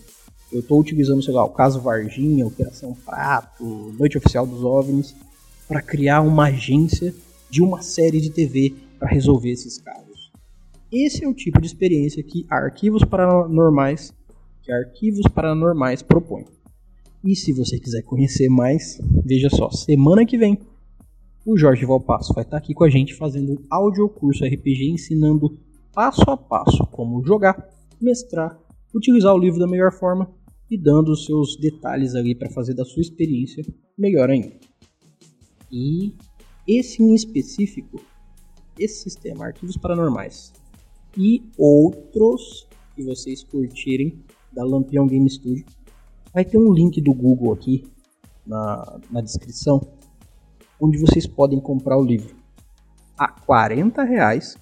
Eu 0.51 0.61
estou 0.61 0.79
utilizando, 0.79 1.21
sei 1.21 1.33
lá, 1.33 1.43
o 1.43 1.49
caso 1.49 1.79
Varginha, 1.79 2.47
Operação 2.47 2.95
Prato, 3.05 3.93
Noite 3.97 4.17
Oficial 4.17 4.47
dos 4.47 4.63
OVNIs, 4.63 5.15
para 5.67 5.81
criar 5.81 6.21
uma 6.21 6.45
agência 6.45 7.13
de 7.49 7.61
uma 7.61 7.81
série 7.81 8.19
de 8.19 8.31
TV 8.31 8.73
para 8.97 9.09
resolver 9.09 9.51
esses 9.51 9.77
casos. 9.77 10.31
Esse 10.91 11.23
é 11.23 11.27
o 11.27 11.33
tipo 11.35 11.61
de 11.61 11.67
experiência 11.67 12.23
que 12.23 12.47
arquivos 12.49 13.03
paranormais, 13.03 14.11
que 14.63 14.71
arquivos 14.71 15.27
paranormais 15.31 16.01
propõe. 16.01 16.45
E 17.23 17.35
se 17.35 17.53
você 17.53 17.79
quiser 17.79 18.01
conhecer 18.01 18.49
mais, 18.49 18.99
veja 19.23 19.49
só, 19.49 19.69
semana 19.69 20.25
que 20.25 20.37
vem 20.37 20.59
o 21.51 21.57
Jorge 21.57 21.83
Valpasso 21.83 22.31
vai 22.31 22.43
estar 22.43 22.57
aqui 22.57 22.75
com 22.75 22.83
a 22.83 22.89
gente 22.89 23.15
fazendo 23.15 23.53
um 23.53 23.65
áudio 23.71 24.07
curso 24.07 24.45
RPG 24.45 24.91
ensinando 24.91 25.57
passo 25.91 26.21
a 26.29 26.37
passo 26.37 26.85
como 26.91 27.25
jogar, 27.25 27.67
mestrar, 27.99 28.55
utilizar 28.93 29.33
o 29.33 29.37
livro 29.39 29.59
da 29.59 29.65
melhor 29.65 29.91
forma 29.91 30.31
e 30.69 30.77
dando 30.77 31.11
os 31.11 31.25
seus 31.25 31.57
detalhes 31.57 32.13
ali 32.13 32.35
para 32.35 32.51
fazer 32.51 32.75
da 32.75 32.85
sua 32.85 33.01
experiência 33.01 33.65
melhor 33.97 34.29
ainda. 34.29 34.51
E 35.71 36.13
esse 36.67 37.01
em 37.01 37.15
específico, 37.15 37.99
esse 38.77 39.01
sistema, 39.01 39.47
arquivos 39.47 39.75
paranormais 39.75 40.53
e 41.17 41.41
outros 41.57 42.67
que 42.95 43.01
vocês 43.01 43.43
curtirem 43.43 44.23
da 44.53 44.63
Lampião 44.63 45.07
Game 45.07 45.27
Studio, 45.27 45.65
vai 46.31 46.45
ter 46.45 46.59
um 46.59 46.71
link 46.71 47.01
do 47.01 47.11
Google 47.11 47.51
aqui 47.53 47.87
na, 48.45 48.99
na 49.09 49.21
descrição, 49.21 49.97
onde 50.81 50.97
vocês 50.97 51.27
podem 51.27 51.59
comprar 51.59 51.97
o 51.97 52.03
livro 52.03 52.39
a 53.19 53.27
40 53.27 54.01
reais, 54.03 54.57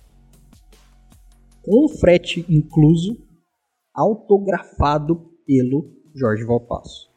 com 1.61 1.87
frete 1.87 2.43
incluso, 2.49 3.15
autografado 3.93 5.31
pelo 5.45 5.93
Jorge 6.15 6.43
Valpasso. 6.43 7.07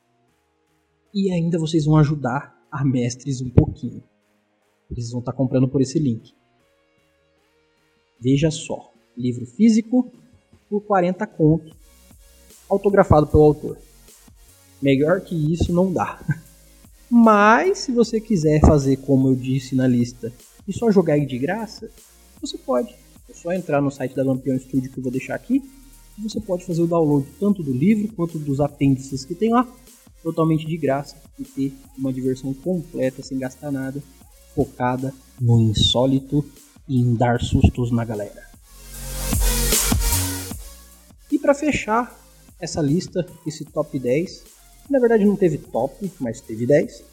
E 1.14 1.32
ainda 1.32 1.58
vocês 1.58 1.86
vão 1.86 1.96
ajudar 1.96 2.54
a 2.70 2.84
mestres 2.84 3.40
um 3.40 3.48
pouquinho. 3.48 4.02
Eles 4.90 5.10
vão 5.10 5.20
estar 5.20 5.32
comprando 5.32 5.66
por 5.66 5.80
esse 5.80 5.98
link. 5.98 6.34
Veja 8.20 8.50
só, 8.50 8.92
livro 9.16 9.46
físico 9.46 10.12
por 10.68 10.82
40 10.82 11.26
conto, 11.26 11.74
autografado 12.68 13.26
pelo 13.28 13.44
autor. 13.44 13.78
Melhor 14.82 15.22
que 15.22 15.34
isso 15.52 15.72
não 15.72 15.90
dá. 15.90 16.20
Mas 17.10 17.80
se 17.80 17.90
você 17.90 18.20
quiser 18.20 18.60
fazer 18.60 18.98
como 18.98 19.28
eu 19.28 19.34
disse 19.34 19.74
na 19.74 19.88
lista 19.88 20.32
e 20.66 20.72
só 20.72 20.92
jogar 20.92 21.18
de 21.18 21.38
graça, 21.38 21.90
você 22.40 22.56
pode. 22.56 22.94
É 23.28 23.34
só 23.34 23.52
entrar 23.52 23.82
no 23.82 23.90
site 23.90 24.14
da 24.14 24.22
Lampião 24.22 24.56
Studio 24.56 24.90
que 24.92 24.98
eu 24.98 25.02
vou 25.02 25.10
deixar 25.10 25.34
aqui. 25.34 25.60
Você 26.22 26.40
pode 26.40 26.64
fazer 26.64 26.82
o 26.82 26.86
download 26.86 27.26
tanto 27.40 27.64
do 27.64 27.72
livro 27.72 28.12
quanto 28.14 28.38
dos 28.38 28.60
apêndices 28.60 29.24
que 29.24 29.34
tem 29.34 29.50
lá, 29.50 29.66
totalmente 30.22 30.64
de 30.64 30.76
graça 30.76 31.16
e 31.36 31.44
ter 31.44 31.74
uma 31.98 32.12
diversão 32.12 32.54
completa 32.54 33.22
sem 33.24 33.38
gastar 33.38 33.72
nada 33.72 34.00
focada 34.54 35.12
no 35.40 35.60
insólito 35.60 36.44
e 36.86 37.00
em 37.00 37.14
dar 37.14 37.40
sustos 37.40 37.90
na 37.90 38.04
galera. 38.04 38.48
E 41.32 41.38
para 41.38 41.54
fechar 41.54 42.16
essa 42.60 42.80
lista, 42.80 43.26
esse 43.46 43.64
top 43.64 43.98
10, 43.98 44.44
na 44.90 44.98
verdade 44.98 45.24
não 45.24 45.36
teve 45.36 45.56
top, 45.56 46.10
mas 46.18 46.40
teve 46.40 46.66
10. 46.66 47.04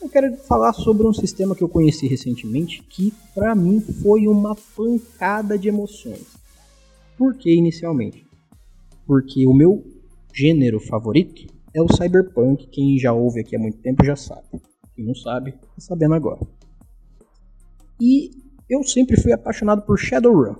Eu 0.00 0.08
quero 0.08 0.36
falar 0.38 0.72
sobre 0.72 1.06
um 1.06 1.12
sistema 1.12 1.54
que 1.54 1.62
eu 1.62 1.68
conheci 1.68 2.08
recentemente 2.08 2.82
que 2.82 3.12
para 3.34 3.54
mim 3.54 3.80
foi 3.80 4.26
uma 4.26 4.56
pancada 4.74 5.56
de 5.58 5.68
emoções. 5.68 6.26
Por 7.16 7.34
que 7.36 7.54
inicialmente? 7.54 8.26
Porque 9.06 9.46
o 9.46 9.52
meu 9.52 9.84
gênero 10.34 10.80
favorito 10.80 11.46
é 11.74 11.80
o 11.80 11.86
cyberpunk, 11.94 12.66
quem 12.68 12.98
já 12.98 13.12
ouve 13.12 13.40
aqui 13.40 13.54
há 13.54 13.58
muito 13.58 13.78
tempo 13.78 14.04
já 14.04 14.16
sabe. 14.16 14.46
Quem 14.94 15.04
não 15.04 15.14
sabe, 15.14 15.52
tá 15.52 15.58
sabendo 15.78 16.14
agora. 16.14 16.40
E 18.00 18.30
eu 18.68 18.82
sempre 18.82 19.20
fui 19.20 19.32
apaixonado 19.32 19.82
por 19.82 19.98
Shadowrun. 19.98 20.56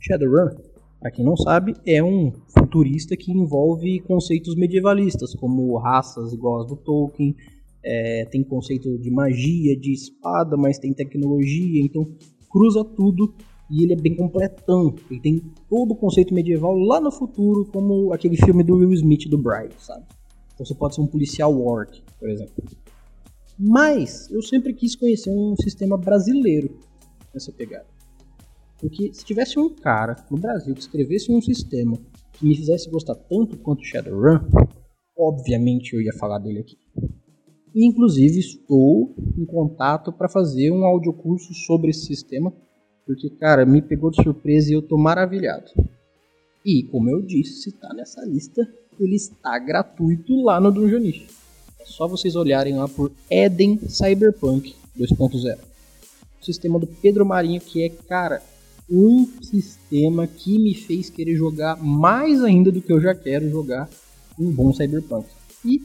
Shadowrun, 0.00 0.56
para 1.04 1.10
quem 1.10 1.22
não 1.22 1.36
sabe, 1.36 1.74
é 1.84 2.02
um 2.02 2.32
futurista 2.48 3.14
que 3.14 3.30
envolve 3.30 4.00
conceitos 4.00 4.56
medievalistas, 4.56 5.34
como 5.34 5.76
raças 5.76 6.32
igual 6.32 6.62
as 6.62 6.66
do 6.66 6.76
Tolkien, 6.76 7.36
é, 7.84 8.24
tem 8.24 8.42
conceito 8.42 8.98
de 8.98 9.10
magia, 9.10 9.78
de 9.78 9.92
espada, 9.92 10.56
mas 10.56 10.78
tem 10.78 10.94
tecnologia, 10.94 11.84
então 11.84 12.10
cruza 12.50 12.82
tudo 12.82 13.34
e 13.70 13.84
ele 13.84 13.92
é 13.92 13.96
bem 13.96 14.16
completão. 14.16 14.94
Ele 15.10 15.20
tem 15.20 15.42
todo 15.68 15.90
o 15.90 15.94
conceito 15.94 16.32
medieval 16.32 16.74
lá 16.74 16.98
no 16.98 17.12
futuro, 17.12 17.66
como 17.66 18.10
aquele 18.10 18.38
filme 18.38 18.64
do 18.64 18.76
Will 18.76 18.94
Smith 18.94 19.28
do 19.28 19.36
Brian, 19.36 19.68
sabe? 19.78 20.06
Então 20.54 20.64
você 20.64 20.74
pode 20.74 20.94
ser 20.94 21.02
um 21.02 21.06
policial 21.06 21.54
orc, 21.62 22.02
por 22.18 22.30
exemplo. 22.30 22.64
Mas 23.58 24.30
eu 24.30 24.40
sempre 24.40 24.72
quis 24.72 24.96
conhecer 24.96 25.28
um 25.28 25.54
sistema 25.62 25.98
brasileiro 25.98 26.78
nessa 27.34 27.52
pegada. 27.52 27.93
Porque 28.80 29.12
se 29.12 29.24
tivesse 29.24 29.58
um 29.58 29.68
cara 29.68 30.16
no 30.30 30.38
Brasil 30.38 30.74
que 30.74 30.80
escrevesse 30.80 31.30
um 31.32 31.40
sistema 31.40 31.98
que 32.32 32.44
me 32.44 32.56
fizesse 32.56 32.90
gostar 32.90 33.14
tanto 33.14 33.56
quanto 33.56 33.84
Shadowrun, 33.84 34.40
obviamente 35.16 35.94
eu 35.94 36.02
ia 36.02 36.12
falar 36.12 36.38
dele 36.38 36.60
aqui. 36.60 36.76
E, 37.74 37.86
inclusive 37.86 38.38
estou 38.38 39.14
em 39.36 39.44
contato 39.44 40.12
para 40.12 40.28
fazer 40.28 40.70
um 40.70 40.84
audiocurso 40.84 41.52
sobre 41.54 41.90
esse 41.90 42.06
sistema, 42.06 42.52
porque 43.06 43.30
cara, 43.30 43.66
me 43.66 43.82
pegou 43.82 44.10
de 44.10 44.22
surpresa 44.22 44.70
e 44.70 44.74
eu 44.74 44.82
tô 44.82 44.96
maravilhado. 44.96 45.70
E 46.64 46.84
como 46.84 47.10
eu 47.10 47.20
disse, 47.20 47.62
se 47.62 47.72
tá 47.72 47.92
nessa 47.92 48.24
lista, 48.24 48.66
ele 48.98 49.16
está 49.16 49.58
gratuito 49.58 50.40
lá 50.42 50.60
no 50.60 50.72
Dungeonish. 50.72 51.26
É 51.80 51.84
só 51.84 52.08
vocês 52.08 52.36
olharem 52.36 52.76
lá 52.76 52.88
por 52.88 53.12
Eden 53.30 53.78
Cyberpunk 53.88 54.74
2.0. 54.98 55.58
O 56.40 56.44
sistema 56.44 56.78
do 56.78 56.86
Pedro 56.86 57.26
Marinho 57.26 57.60
que 57.60 57.82
é, 57.82 57.88
cara, 57.88 58.42
um 58.90 59.26
sistema 59.42 60.26
que 60.26 60.58
me 60.58 60.74
fez 60.74 61.08
querer 61.08 61.36
jogar 61.36 61.76
mais 61.82 62.42
ainda 62.42 62.70
do 62.70 62.82
que 62.82 62.92
eu 62.92 63.00
já 63.00 63.14
quero 63.14 63.48
jogar 63.50 63.88
um 64.38 64.50
bom 64.50 64.72
Cyberpunk. 64.72 65.26
E 65.64 65.82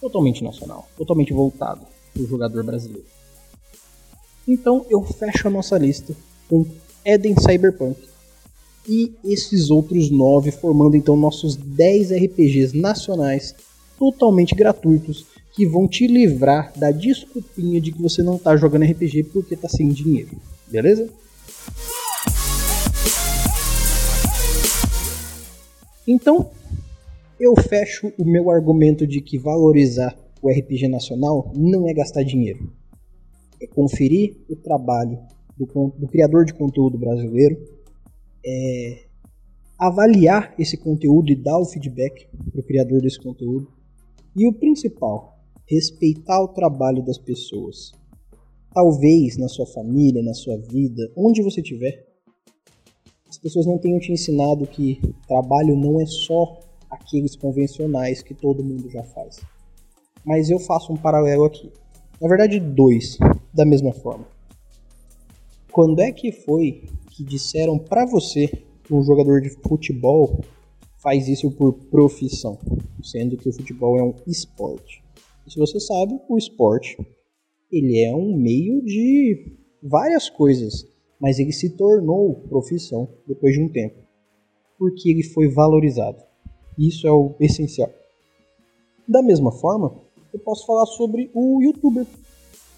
totalmente 0.00 0.42
nacional, 0.42 0.88
totalmente 0.96 1.32
voltado 1.32 1.82
para 2.12 2.22
o 2.22 2.26
jogador 2.26 2.64
brasileiro. 2.64 3.06
Então 4.46 4.84
eu 4.90 5.02
fecho 5.02 5.48
a 5.48 5.50
nossa 5.50 5.78
lista 5.78 6.14
com 6.48 6.66
Eden 7.04 7.34
Cyberpunk 7.38 7.98
e 8.86 9.12
esses 9.24 9.70
outros 9.70 10.10
nove 10.10 10.50
formando 10.50 10.96
então 10.96 11.16
nossos 11.16 11.56
10 11.56 12.10
RPGs 12.12 12.76
nacionais 12.76 13.54
totalmente 13.98 14.54
gratuitos 14.54 15.26
que 15.54 15.66
vão 15.66 15.88
te 15.88 16.06
livrar 16.06 16.72
da 16.76 16.90
desculpinha 16.90 17.80
de 17.80 17.92
que 17.92 18.02
você 18.02 18.22
não 18.22 18.36
está 18.36 18.56
jogando 18.56 18.84
RPG 18.84 19.24
porque 19.32 19.54
está 19.54 19.68
sem 19.68 19.88
dinheiro, 19.88 20.36
beleza? 20.66 21.08
Então, 26.06 26.50
eu 27.40 27.54
fecho 27.56 28.12
o 28.18 28.24
meu 28.24 28.50
argumento 28.50 29.06
de 29.06 29.20
que 29.20 29.38
valorizar 29.38 30.14
o 30.42 30.50
RPG 30.50 30.88
nacional 30.88 31.50
não 31.56 31.88
é 31.88 31.94
gastar 31.94 32.22
dinheiro. 32.22 32.70
É 33.60 33.66
conferir 33.66 34.36
o 34.48 34.56
trabalho 34.56 35.18
do, 35.56 35.66
do 35.98 36.06
criador 36.08 36.44
de 36.44 36.52
conteúdo 36.52 36.98
brasileiro, 36.98 37.56
é 38.44 39.04
avaliar 39.78 40.54
esse 40.58 40.76
conteúdo 40.76 41.32
e 41.32 41.36
dar 41.36 41.58
o 41.58 41.64
feedback 41.64 42.28
para 42.52 42.60
o 42.60 42.64
criador 42.64 43.00
desse 43.00 43.18
conteúdo. 43.18 43.68
E 44.36 44.46
o 44.46 44.52
principal, 44.52 45.38
respeitar 45.66 46.42
o 46.42 46.48
trabalho 46.48 47.02
das 47.02 47.18
pessoas. 47.18 47.92
Talvez 48.72 49.38
na 49.38 49.48
sua 49.48 49.66
família, 49.66 50.22
na 50.22 50.34
sua 50.34 50.58
vida, 50.58 51.10
onde 51.16 51.42
você 51.42 51.60
estiver, 51.60 52.13
as 53.34 53.38
pessoas 53.38 53.66
não 53.66 53.78
tenham 53.78 53.98
te 53.98 54.12
ensinado 54.12 54.64
que 54.64 55.00
trabalho 55.26 55.74
não 55.74 56.00
é 56.00 56.06
só 56.06 56.60
aqueles 56.88 57.34
convencionais 57.34 58.22
que 58.22 58.32
todo 58.32 58.62
mundo 58.62 58.88
já 58.88 59.02
faz. 59.02 59.40
Mas 60.24 60.50
eu 60.50 60.60
faço 60.60 60.92
um 60.92 60.96
paralelo 60.96 61.44
aqui. 61.44 61.72
Na 62.20 62.28
verdade, 62.28 62.60
dois, 62.60 63.18
da 63.52 63.66
mesma 63.66 63.92
forma. 63.92 64.24
Quando 65.72 66.00
é 66.00 66.12
que 66.12 66.30
foi 66.30 66.84
que 67.10 67.24
disseram 67.24 67.76
para 67.76 68.06
você 68.06 68.46
que 68.84 68.94
um 68.94 69.02
jogador 69.02 69.40
de 69.40 69.50
futebol 69.50 70.40
faz 71.02 71.26
isso 71.26 71.50
por 71.50 71.72
profissão, 71.72 72.56
sendo 73.02 73.36
que 73.36 73.48
o 73.48 73.52
futebol 73.52 73.98
é 73.98 74.02
um 74.04 74.14
esporte? 74.28 75.02
E 75.44 75.50
se 75.50 75.58
você 75.58 75.80
sabe, 75.80 76.20
o 76.28 76.38
esporte 76.38 76.96
ele 77.72 77.98
é 77.98 78.14
um 78.14 78.36
meio 78.36 78.80
de 78.84 79.58
várias 79.82 80.30
coisas 80.30 80.86
mas 81.24 81.38
ele 81.38 81.52
se 81.52 81.70
tornou 81.70 82.34
profissão 82.50 83.08
depois 83.26 83.54
de 83.54 83.62
um 83.62 83.66
tempo, 83.66 83.96
porque 84.78 85.08
ele 85.08 85.22
foi 85.22 85.48
valorizado. 85.48 86.22
Isso 86.78 87.06
é 87.06 87.10
o 87.10 87.34
essencial. 87.40 87.88
Da 89.08 89.22
mesma 89.22 89.50
forma, 89.50 90.02
eu 90.34 90.38
posso 90.38 90.66
falar 90.66 90.84
sobre 90.84 91.30
o 91.32 91.62
youtuber. 91.62 92.04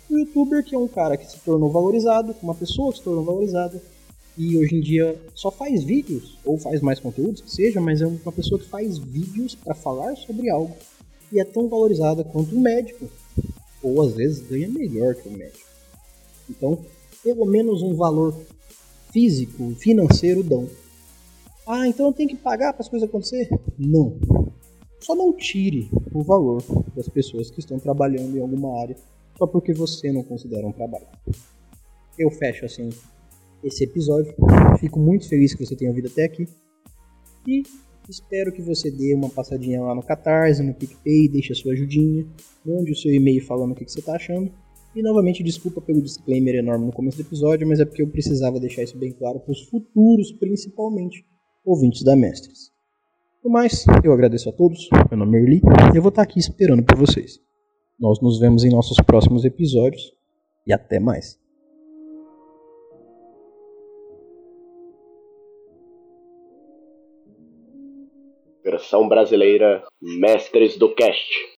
O 0.09 0.17
youtuber 0.17 0.65
que 0.65 0.77
é 0.77 0.79
um 0.79 0.87
cara 0.87 1.17
que 1.17 1.29
se 1.29 1.41
tornou 1.41 1.69
valorizado, 1.73 2.37
uma 2.41 2.55
pessoa 2.55 2.93
que 2.93 2.99
se 2.99 3.05
tornou 3.05 3.25
valorizada, 3.25 3.83
e 4.39 4.57
hoje 4.57 4.77
em 4.77 4.81
dia 4.81 5.21
só 5.35 5.51
faz 5.51 5.83
vídeos, 5.83 6.39
ou 6.45 6.57
faz 6.57 6.81
mais 6.81 7.01
conteúdos 7.01 7.41
que 7.41 7.51
seja, 7.51 7.81
mas 7.81 8.01
é 8.01 8.07
uma 8.07 8.31
pessoa 8.31 8.61
que 8.61 8.69
faz 8.69 8.97
vídeos 8.97 9.57
para 9.57 9.75
falar 9.75 10.15
sobre 10.19 10.49
algo 10.49 10.77
e 11.33 11.41
é 11.41 11.45
tão 11.45 11.69
valorizada 11.69 12.23
quanto 12.23 12.55
um 12.55 12.61
médico, 12.61 13.09
ou 13.83 14.01
às 14.03 14.15
vezes 14.15 14.49
ganha 14.49 14.69
melhor 14.69 15.17
que 15.17 15.29
um 15.29 15.33
médico. 15.33 15.67
Então, 16.49 16.79
pelo 17.27 17.45
menos 17.45 17.83
um 17.83 17.93
valor 17.93 18.33
físico, 19.13 19.75
financeiro 19.75 20.45
dão. 20.45 20.69
Ah, 21.67 21.89
então 21.89 22.07
eu 22.07 22.13
tenho 22.13 22.29
que 22.29 22.37
pagar 22.37 22.73
para 22.73 22.83
as 22.83 22.89
coisas 22.89 23.09
acontecer? 23.09 23.49
Não. 23.77 24.17
Só 25.01 25.13
não 25.13 25.37
tire 25.37 25.91
o 26.15 26.23
valor 26.23 26.63
das 26.95 27.09
pessoas 27.09 27.51
que 27.51 27.59
estão 27.59 27.81
trabalhando 27.81 28.37
em 28.37 28.41
alguma 28.41 28.81
área 28.81 28.97
só 29.37 29.45
porque 29.45 29.75
você 29.75 30.13
não 30.13 30.23
considera 30.23 30.65
um 30.65 30.71
trabalho. 30.71 31.05
Eu 32.17 32.31
fecho 32.31 32.65
assim 32.65 32.91
esse 33.61 33.83
episódio. 33.83 34.33
Fico 34.79 35.01
muito 35.01 35.29
feliz 35.29 35.53
que 35.53 35.67
você 35.67 35.75
tenha 35.75 35.91
ouvido 35.91 36.07
até 36.07 36.27
aqui. 36.27 36.47
E 37.45 37.65
espero 38.09 38.53
que 38.53 38.63
você 38.63 38.89
dê 38.89 39.13
uma 39.15 39.29
passadinha 39.29 39.83
lá 39.83 39.97
no 39.97 40.03
Catarse, 40.03 40.63
no 40.63 40.73
PicPay, 40.73 41.29
deixe 41.29 41.53
a 41.53 41.57
sua 41.57 41.73
ajudinha, 41.73 42.25
mande 42.65 42.93
o 42.93 42.97
seu 42.97 43.13
e-mail 43.13 43.45
falando 43.45 43.73
o 43.73 43.75
que 43.75 43.85
você 43.85 43.99
está 43.99 44.15
achando. 44.15 44.53
E 44.97 45.03
novamente, 45.03 45.43
desculpa 45.43 45.79
pelo 45.83 46.01
disclaimer 46.01 46.55
enorme 46.55 46.87
no 46.87 46.93
começo 46.93 47.19
do 47.19 47.29
episódio, 47.29 47.69
mas 47.69 47.79
é 47.79 47.85
porque 47.85 48.01
eu 48.01 48.09
precisava 48.09 48.59
deixar 48.59 48.83
isso 48.83 48.97
bem 48.97 49.13
claro 49.13 49.39
para 49.39 49.53
os 49.53 49.69
futuros, 49.69 50.33
principalmente, 50.33 51.23
ouvintes 51.67 52.03
da 52.03 52.17
Mestres. 52.17 52.73
No 53.45 53.51
mais, 53.51 53.85
eu 54.03 54.11
agradeço 54.11 54.49
a 54.49 54.53
todos, 54.55 54.89
meu 55.11 55.19
nome 55.19 55.37
é 55.37 55.43
Erli, 55.43 55.61
e 55.93 55.99
eu 55.99 56.01
vou 56.01 56.09
estar 56.09 56.23
aqui 56.23 56.39
esperando 56.39 56.83
por 56.83 56.97
vocês. 56.97 57.39
Nós 58.01 58.23
nos 58.23 58.41
vemos 58.41 58.65
em 58.65 58.71
nossos 58.71 58.97
próximos 59.05 59.45
episódios, 59.45 60.15
e 60.67 60.73
até 60.73 60.99
mais. 60.99 61.39
Versão 68.65 69.07
brasileira 69.07 69.85
Mestres 70.01 70.79
do 70.79 70.95
Cast. 70.95 71.56